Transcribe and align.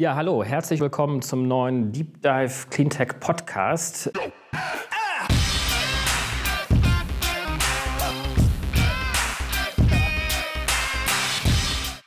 Ja, 0.00 0.14
hallo, 0.14 0.42
herzlich 0.42 0.80
willkommen 0.80 1.20
zum 1.20 1.46
neuen 1.46 1.92
Deep 1.92 2.22
Dive 2.22 2.68
Cleantech 2.70 3.20
Podcast. 3.20 4.10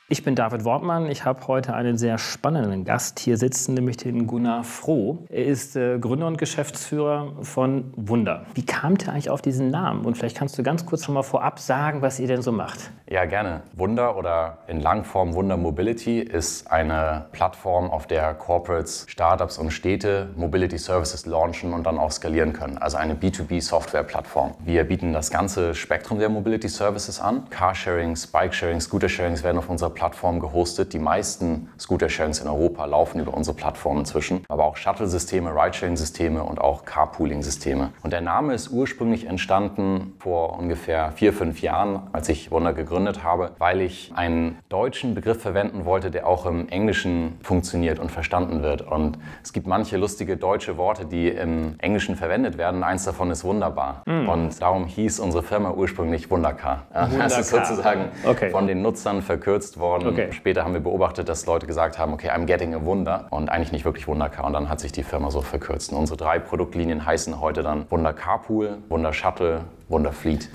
Ich 0.08 0.22
bin 0.22 0.34
David 0.34 0.64
Wortmann. 0.64 1.10
Ich 1.10 1.24
habe 1.24 1.46
heute 1.46 1.74
einen 1.74 1.96
sehr 1.96 2.18
spannenden 2.18 2.84
Gast 2.84 3.18
hier 3.18 3.36
sitzen, 3.36 3.74
nämlich 3.74 3.96
den 3.96 4.26
Gunnar 4.26 4.64
Froh. 4.64 5.26
Er 5.28 5.44
ist 5.46 5.76
äh, 5.76 5.98
Gründer 5.98 6.26
und 6.26 6.36
Geschäftsführer 6.38 7.32
von 7.42 7.92
Wunder. 7.96 8.46
Wie 8.54 8.66
kam 8.66 8.98
der 8.98 9.10
eigentlich 9.12 9.30
auf 9.30 9.40
diesen 9.40 9.70
Namen? 9.70 10.04
Und 10.04 10.16
vielleicht 10.16 10.36
kannst 10.36 10.58
du 10.58 10.62
ganz 10.62 10.84
kurz 10.84 11.04
schon 11.04 11.14
mal 11.14 11.22
vorab 11.22 11.58
sagen, 11.58 12.02
was 12.02 12.20
ihr 12.20 12.26
denn 12.26 12.42
so 12.42 12.52
macht. 12.52 12.90
Ja, 13.10 13.26
gerne. 13.26 13.60
Wunder 13.74 14.16
oder 14.16 14.58
in 14.66 14.80
Langform 14.80 15.34
Wunder 15.34 15.58
Mobility 15.58 16.20
ist 16.20 16.72
eine 16.72 17.26
Plattform, 17.32 17.90
auf 17.90 18.06
der 18.06 18.32
Corporates, 18.32 19.04
Startups 19.10 19.58
und 19.58 19.72
Städte 19.72 20.30
Mobility 20.36 20.78
Services 20.78 21.26
launchen 21.26 21.74
und 21.74 21.84
dann 21.84 21.98
auch 21.98 22.10
skalieren 22.10 22.54
können. 22.54 22.78
Also 22.78 22.96
eine 22.96 23.14
B2B-Software-Plattform. 23.14 24.54
Wir 24.64 24.84
bieten 24.84 25.12
das 25.12 25.30
ganze 25.30 25.74
Spektrum 25.74 26.18
der 26.18 26.30
Mobility 26.30 26.66
Services 26.66 27.20
an. 27.20 27.50
Carsharings, 27.50 28.26
Bikesharings, 28.26 28.84
Scootersharings 28.84 29.44
werden 29.44 29.58
auf 29.58 29.68
unserer 29.68 29.90
Plattform 29.90 30.40
gehostet. 30.40 30.94
Die 30.94 30.98
meisten 30.98 31.68
Scooter-Sharings 31.78 32.40
in 32.40 32.48
Europa 32.48 32.86
laufen 32.86 33.20
über 33.20 33.34
unsere 33.34 33.54
Plattform 33.54 33.98
inzwischen, 33.98 34.44
aber 34.48 34.64
auch 34.64 34.78
Shuttle-Systeme, 34.78 35.54
Ridesharing-Systeme 35.54 36.42
und 36.42 36.58
auch 36.58 36.86
Carpooling-Systeme. 36.86 37.92
Und 38.02 38.14
der 38.14 38.22
Name 38.22 38.54
ist 38.54 38.70
ursprünglich 38.70 39.26
entstanden 39.26 40.14
vor 40.20 40.58
ungefähr 40.58 41.12
vier, 41.12 41.34
fünf 41.34 41.60
Jahren, 41.60 42.08
als 42.12 42.30
ich 42.30 42.50
Wunder 42.50 42.72
gegründet 42.72 42.93
habe, 43.22 43.52
weil 43.58 43.80
ich 43.80 44.12
einen 44.14 44.58
deutschen 44.68 45.14
Begriff 45.14 45.40
verwenden 45.40 45.84
wollte, 45.84 46.10
der 46.10 46.26
auch 46.26 46.46
im 46.46 46.68
Englischen 46.68 47.38
funktioniert 47.42 47.98
und 47.98 48.10
verstanden 48.10 48.62
wird. 48.62 48.82
Und 48.82 49.18
es 49.42 49.52
gibt 49.52 49.66
manche 49.66 49.96
lustige 49.96 50.36
deutsche 50.36 50.76
Worte, 50.76 51.04
die 51.04 51.28
im 51.28 51.76
Englischen 51.78 52.16
verwendet 52.16 52.58
werden. 52.58 52.82
Eins 52.82 53.04
davon 53.04 53.30
ist 53.30 53.44
wunderbar. 53.44 54.02
Mm. 54.06 54.28
Und 54.28 54.60
darum 54.60 54.86
hieß 54.86 55.20
unsere 55.20 55.42
Firma 55.42 55.70
ursprünglich 55.70 56.30
Wundercar. 56.30 56.84
Wundercar. 56.92 57.18
Das 57.18 57.38
ist 57.38 57.50
sozusagen 57.50 58.10
okay. 58.26 58.50
von 58.50 58.66
den 58.66 58.82
Nutzern 58.82 59.22
verkürzt 59.22 59.78
worden 59.78 59.84
worden. 59.84 60.08
Okay. 60.08 60.32
Später 60.32 60.64
haben 60.64 60.74
wir 60.74 60.80
beobachtet, 60.80 61.28
dass 61.28 61.46
Leute 61.46 61.66
gesagt 61.66 61.98
haben, 61.98 62.12
okay, 62.12 62.30
I'm 62.30 62.46
getting 62.46 62.74
a 62.74 62.84
Wunder 62.84 63.26
und 63.30 63.48
eigentlich 63.48 63.72
nicht 63.72 63.84
wirklich 63.84 64.08
Wundercar. 64.08 64.44
Und 64.44 64.52
dann 64.52 64.68
hat 64.68 64.80
sich 64.80 64.92
die 64.92 65.02
Firma 65.02 65.30
so 65.30 65.42
verkürzt. 65.42 65.92
Und 65.92 65.98
unsere 65.98 66.16
drei 66.16 66.38
Produktlinien 66.38 67.04
heißen 67.04 67.40
heute 67.40 67.62
dann 67.62 67.86
Wunder 67.90 68.12
Carpool, 68.12 68.78
Wunder 68.88 69.12
Shuttle, 69.12 69.64
Wunder 69.88 70.12
Fleet. 70.12 70.50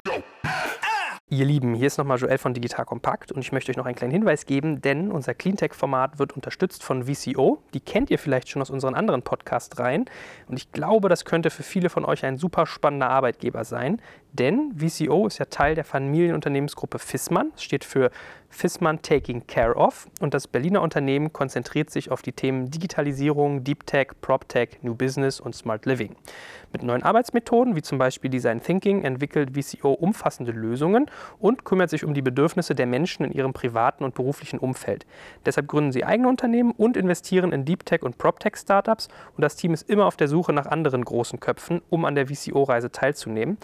Ihr 1.32 1.46
Lieben, 1.46 1.76
hier 1.76 1.86
ist 1.86 2.00
nochmal 2.00 2.18
Joel 2.18 2.40
von 2.40 2.56
Digital 2.56 2.86
Kompakt 2.86 3.32
und 3.32 3.42
ich 3.42 3.52
möchte 3.52 3.72
euch 3.72 3.78
noch 3.78 3.86
einen 3.86 3.96
kleinen 3.96 4.14
Hinweis 4.14 4.48
geben, 4.48 4.82
denn 4.82 5.12
unser 5.12 5.36
Cleantech-Format 5.36 6.18
wird 6.18 6.34
unterstützt 6.34 6.82
von 6.82 7.04
VCO. 7.04 7.62
Die 7.76 7.82
kennt 7.82 8.10
ihr 8.10 8.18
vielleicht 8.18 8.50
schon 8.50 8.64
aus 8.64 8.72
unseren 8.72 8.96
anderen 8.96 9.22
Podcast-Reihen 9.22 10.06
und 10.48 10.58
ich 10.58 10.72
glaube, 10.72 11.08
das 11.08 11.26
könnte 11.26 11.52
für 11.52 11.62
viele 11.62 11.92
von 11.92 12.04
euch 12.04 12.26
ein 12.26 12.38
super 12.38 12.66
spannender 12.66 13.12
Arbeitgeber 13.12 13.64
sein, 13.64 14.02
denn 14.34 14.74
VCO 14.78 15.26
ist 15.28 15.40
ja 15.40 15.46
Teil 15.46 15.76
der 15.76 15.84
Familienunternehmensgruppe 15.84 17.00
Fissmann. 17.00 17.52
Steht 17.58 17.84
für 17.84 18.12
Fissmann 18.50 19.02
Taking 19.02 19.48
Care 19.48 19.76
of 19.76 20.08
und 20.20 20.34
das 20.34 20.48
Berliner 20.48 20.82
Unternehmen 20.82 21.32
konzentriert 21.34 21.90
sich 21.90 22.12
auf 22.12 22.22
die 22.22 22.32
Themen 22.32 22.70
Digitalisierung, 22.70 23.64
Deep 23.64 23.86
Tech, 23.86 24.10
Prop 24.22 24.48
Tech, 24.48 24.80
New 24.82 24.96
Business 24.96 25.40
und 25.40 25.56
Smart 25.56 25.86
Living. 25.86 26.16
Mit 26.72 26.84
neuen 26.84 27.04
Arbeitsmethoden 27.04 27.76
wie 27.76 27.82
zum 27.82 27.98
Beispiel 27.98 28.30
Design 28.30 28.62
Thinking 28.62 29.04
entwickelt 29.04 29.52
VCO 29.56 29.94
umfassende 29.94 30.52
Lösungen 30.52 31.10
und 31.40 31.66
kümmert 31.66 31.90
sich 31.90 32.04
um 32.04 32.14
die 32.14 32.22
Bedürfnisse 32.22 32.76
der 32.76 32.86
Menschen 32.86 33.26
in 33.26 33.32
ihrem 33.32 33.54
privaten 33.54 34.04
und 34.04 34.16
beruflichen 34.16 34.60
Umfeld. 34.60 35.06
Deshalb 35.46 35.68
gründen 35.68 35.92
sie 35.92 36.06
eigene 36.06 36.28
Unternehmen 36.28 36.72
und 36.72 36.98
investieren 36.98 37.52
in 37.52 37.66
Deep 37.66 37.86
Tech 37.86 38.04
und 38.04 38.18
Prop 38.18 38.40
Tech 38.40 38.56
Startups 38.58 39.10
und 39.36 39.42
das 39.42 39.56
Team 39.56 39.74
ist 39.74 39.90
immer 39.90 40.06
auf 40.06 40.18
der 40.18 40.28
Suche 40.28 40.54
nach 40.54 40.66
anderen 40.66 41.04
großen 41.06 41.40
Köpfen, 41.40 41.82
um 41.90 42.06
an 42.06 42.16
der 42.16 42.28
VCO-Reise 42.28 42.92
teilzunehmen 42.92 43.58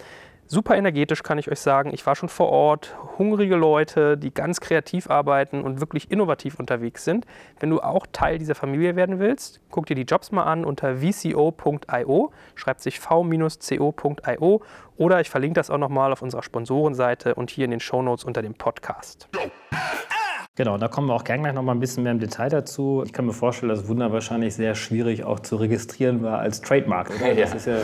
super 0.46 0.76
energetisch, 0.76 1.22
kann 1.22 1.38
ich 1.38 1.50
euch 1.50 1.60
sagen. 1.60 1.92
Ich 1.92 2.06
war 2.06 2.16
schon 2.16 2.28
vor 2.28 2.48
Ort, 2.48 2.96
hungrige 3.18 3.56
Leute, 3.56 4.16
die 4.16 4.32
ganz 4.32 4.60
kreativ 4.60 5.10
arbeiten 5.10 5.62
und 5.62 5.80
wirklich 5.80 6.10
innovativ 6.10 6.58
unterwegs 6.58 7.04
sind. 7.04 7.26
Wenn 7.58 7.70
du 7.70 7.80
auch 7.80 8.06
Teil 8.12 8.38
dieser 8.38 8.54
Familie 8.54 8.96
werden 8.96 9.18
willst, 9.18 9.60
guck 9.70 9.86
dir 9.86 9.94
die 9.94 10.02
Jobs 10.02 10.32
mal 10.32 10.44
an 10.44 10.64
unter 10.64 10.96
vco.io, 10.96 12.32
schreibt 12.54 12.80
sich 12.80 13.00
v-co.io 13.00 14.62
oder 14.96 15.20
ich 15.20 15.30
verlinke 15.30 15.54
das 15.54 15.70
auch 15.70 15.78
nochmal 15.78 16.12
auf 16.12 16.22
unserer 16.22 16.42
Sponsorenseite 16.42 17.34
und 17.34 17.50
hier 17.50 17.64
in 17.64 17.70
den 17.70 17.80
Shownotes 17.80 18.24
unter 18.24 18.42
dem 18.42 18.54
Podcast. 18.54 19.28
Genau, 20.56 20.78
da 20.78 20.88
kommen 20.88 21.08
wir 21.08 21.14
auch 21.14 21.24
gerne 21.24 21.42
gleich 21.42 21.54
noch 21.54 21.62
mal 21.62 21.72
ein 21.72 21.80
bisschen 21.80 22.02
mehr 22.02 22.12
im 22.12 22.18
Detail 22.18 22.48
dazu. 22.48 23.02
Ich 23.04 23.12
kann 23.12 23.26
mir 23.26 23.34
vorstellen, 23.34 23.68
dass 23.68 23.88
Wunder 23.88 24.10
wahrscheinlich 24.10 24.54
sehr 24.54 24.74
schwierig 24.74 25.22
auch 25.22 25.38
zu 25.38 25.56
registrieren 25.56 26.22
war 26.22 26.38
als 26.38 26.62
Trademark, 26.62 27.10
oder? 27.10 27.32
Ja. 27.36 27.46
Das, 27.46 27.66
ja 27.66 27.76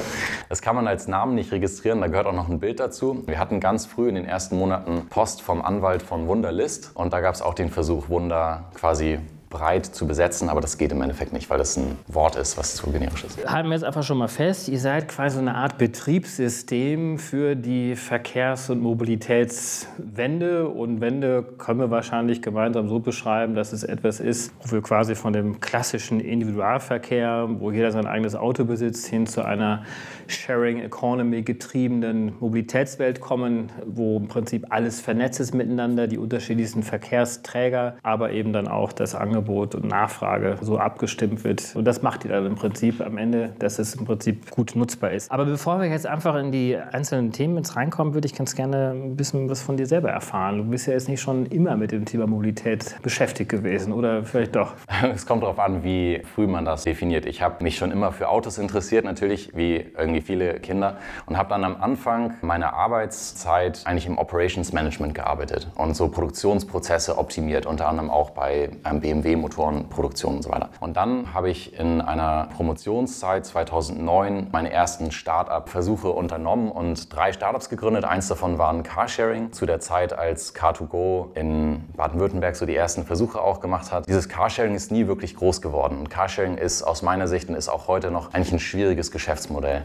das 0.48 0.62
kann 0.62 0.74
man 0.74 0.88
als 0.88 1.06
Namen 1.06 1.34
nicht 1.34 1.52
registrieren, 1.52 2.00
da 2.00 2.06
gehört 2.06 2.26
auch 2.26 2.32
noch 2.32 2.48
ein 2.48 2.60
Bild 2.60 2.80
dazu. 2.80 3.22
Wir 3.26 3.38
hatten 3.38 3.60
ganz 3.60 3.84
früh 3.84 4.08
in 4.08 4.14
den 4.14 4.24
ersten 4.24 4.56
Monaten 4.56 5.06
Post 5.10 5.42
vom 5.42 5.60
Anwalt 5.60 6.02
von 6.02 6.26
Wunderlist 6.26 6.92
und 6.94 7.12
da 7.12 7.20
gab 7.20 7.34
es 7.34 7.42
auch 7.42 7.52
den 7.52 7.68
Versuch, 7.68 8.08
Wunder 8.08 8.64
quasi 8.74 9.18
breit 9.52 9.84
zu 9.84 10.06
besetzen, 10.06 10.48
aber 10.48 10.60
das 10.60 10.78
geht 10.78 10.92
im 10.92 11.02
Endeffekt 11.02 11.32
nicht, 11.32 11.50
weil 11.50 11.58
das 11.58 11.76
ein 11.76 11.98
Wort 12.08 12.36
ist, 12.36 12.56
was 12.56 12.74
zu 12.74 12.90
generisch 12.90 13.24
ist. 13.24 13.46
Halten 13.46 13.68
wir 13.68 13.74
jetzt 13.74 13.84
einfach 13.84 14.02
schon 14.02 14.16
mal 14.16 14.28
fest, 14.28 14.68
ihr 14.68 14.80
seid 14.80 15.08
quasi 15.08 15.38
eine 15.38 15.54
Art 15.54 15.76
Betriebssystem 15.76 17.18
für 17.18 17.54
die 17.54 17.94
Verkehrs- 17.94 18.70
und 18.70 18.80
Mobilitätswende 18.80 20.68
und 20.68 21.02
Wende 21.02 21.42
können 21.58 21.80
wir 21.80 21.90
wahrscheinlich 21.90 22.40
gemeinsam 22.40 22.88
so 22.88 22.98
beschreiben, 22.98 23.54
dass 23.54 23.74
es 23.74 23.84
etwas 23.84 24.20
ist, 24.20 24.52
wo 24.62 24.72
wir 24.72 24.82
quasi 24.82 25.14
von 25.14 25.34
dem 25.34 25.60
klassischen 25.60 26.18
Individualverkehr, 26.18 27.46
wo 27.58 27.70
jeder 27.70 27.92
sein 27.92 28.06
eigenes 28.06 28.34
Auto 28.34 28.64
besitzt, 28.64 29.06
hin 29.06 29.26
zu 29.26 29.44
einer 29.44 29.84
Sharing 30.26 30.80
Economy 30.80 31.42
getriebenen 31.42 32.34
Mobilitätswelt 32.40 33.20
kommen, 33.20 33.70
wo 33.86 34.16
im 34.18 34.28
Prinzip 34.28 34.66
alles 34.70 35.00
vernetzt 35.00 35.40
ist 35.40 35.54
miteinander, 35.54 36.06
die 36.06 36.18
unterschiedlichsten 36.18 36.82
Verkehrsträger, 36.82 37.96
aber 38.02 38.32
eben 38.32 38.52
dann 38.52 38.68
auch 38.68 38.92
das 38.92 39.14
Angebot 39.14 39.74
und 39.74 39.86
Nachfrage 39.86 40.58
so 40.60 40.78
abgestimmt 40.78 41.44
wird. 41.44 41.74
Und 41.74 41.84
das 41.84 42.02
macht 42.02 42.24
ihr 42.24 42.30
dann 42.30 42.46
im 42.46 42.54
Prinzip 42.54 43.00
am 43.00 43.18
Ende, 43.18 43.54
dass 43.58 43.78
es 43.78 43.94
im 43.94 44.04
Prinzip 44.04 44.50
gut 44.50 44.74
nutzbar 44.76 45.12
ist. 45.12 45.30
Aber 45.30 45.44
bevor 45.44 45.80
wir 45.80 45.88
jetzt 45.88 46.06
einfach 46.06 46.36
in 46.36 46.52
die 46.52 46.76
einzelnen 46.76 47.32
Themen 47.32 47.56
jetzt 47.56 47.76
reinkommen, 47.76 48.14
würde 48.14 48.26
ich 48.26 48.34
ganz 48.34 48.54
gerne 48.54 48.90
ein 48.90 49.16
bisschen 49.16 49.48
was 49.48 49.62
von 49.62 49.76
dir 49.76 49.86
selber 49.86 50.10
erfahren. 50.10 50.58
Du 50.58 50.64
bist 50.64 50.86
ja 50.86 50.92
jetzt 50.92 51.08
nicht 51.08 51.20
schon 51.20 51.46
immer 51.46 51.76
mit 51.76 51.92
dem 51.92 52.04
Thema 52.04 52.26
Mobilität 52.26 52.96
beschäftigt 53.02 53.50
gewesen 53.50 53.92
oder 53.92 54.24
vielleicht 54.24 54.56
doch? 54.56 54.74
Es 55.14 55.26
kommt 55.26 55.42
darauf 55.42 55.58
an, 55.58 55.84
wie 55.84 56.22
früh 56.34 56.46
man 56.46 56.64
das 56.64 56.84
definiert. 56.84 57.26
Ich 57.26 57.42
habe 57.42 57.62
mich 57.62 57.76
schon 57.76 57.90
immer 57.90 58.12
für 58.12 58.28
Autos 58.28 58.58
interessiert, 58.58 59.04
natürlich, 59.04 59.54
wie 59.54 59.84
irgendwie 59.96 60.11
viele 60.20 60.60
Kinder. 60.60 60.98
Und 61.26 61.38
habe 61.38 61.48
dann 61.48 61.64
am 61.64 61.80
Anfang 61.80 62.34
meiner 62.42 62.74
Arbeitszeit 62.74 63.82
eigentlich 63.84 64.06
im 64.06 64.18
Operations 64.18 64.72
Management 64.72 65.14
gearbeitet 65.14 65.70
und 65.74 65.96
so 65.96 66.08
Produktionsprozesse 66.08 67.18
optimiert, 67.18 67.66
unter 67.66 67.88
anderem 67.88 68.10
auch 68.10 68.30
bei 68.30 68.70
BMW 68.82 69.22
BMW-Motorenproduktion 69.22 70.36
und 70.36 70.42
so 70.42 70.50
weiter. 70.50 70.70
Und 70.80 70.96
dann 70.96 71.34
habe 71.34 71.50
ich 71.50 71.78
in 71.78 72.00
einer 72.00 72.48
Promotionszeit 72.56 73.46
2009 73.46 74.48
meine 74.52 74.72
ersten 74.72 75.12
Start-up-Versuche 75.12 76.08
unternommen 76.08 76.70
und 76.70 77.14
drei 77.14 77.32
Startups 77.32 77.68
gegründet. 77.68 78.04
Eins 78.04 78.28
davon 78.28 78.58
war 78.58 78.72
Carsharing. 78.82 79.52
Zu 79.52 79.66
der 79.66 79.80
Zeit, 79.80 80.12
als 80.12 80.54
Car2Go 80.54 81.34
in 81.36 81.84
Baden-Württemberg 81.96 82.56
so 82.56 82.66
die 82.66 82.74
ersten 82.74 83.04
Versuche 83.04 83.40
auch 83.40 83.60
gemacht 83.60 83.92
hat. 83.92 84.08
Dieses 84.08 84.28
Carsharing 84.28 84.74
ist 84.74 84.90
nie 84.90 85.06
wirklich 85.06 85.36
groß 85.36 85.60
geworden. 85.60 85.98
Und 85.98 86.10
Carsharing 86.10 86.56
ist 86.56 86.82
aus 86.82 87.02
meiner 87.02 87.28
Sicht 87.28 87.48
und 87.48 87.54
ist 87.54 87.68
auch 87.68 87.88
heute 87.88 88.10
noch 88.10 88.32
eigentlich 88.32 88.52
ein 88.52 88.58
schwieriges 88.58 89.10
Geschäftsmodell. 89.10 89.84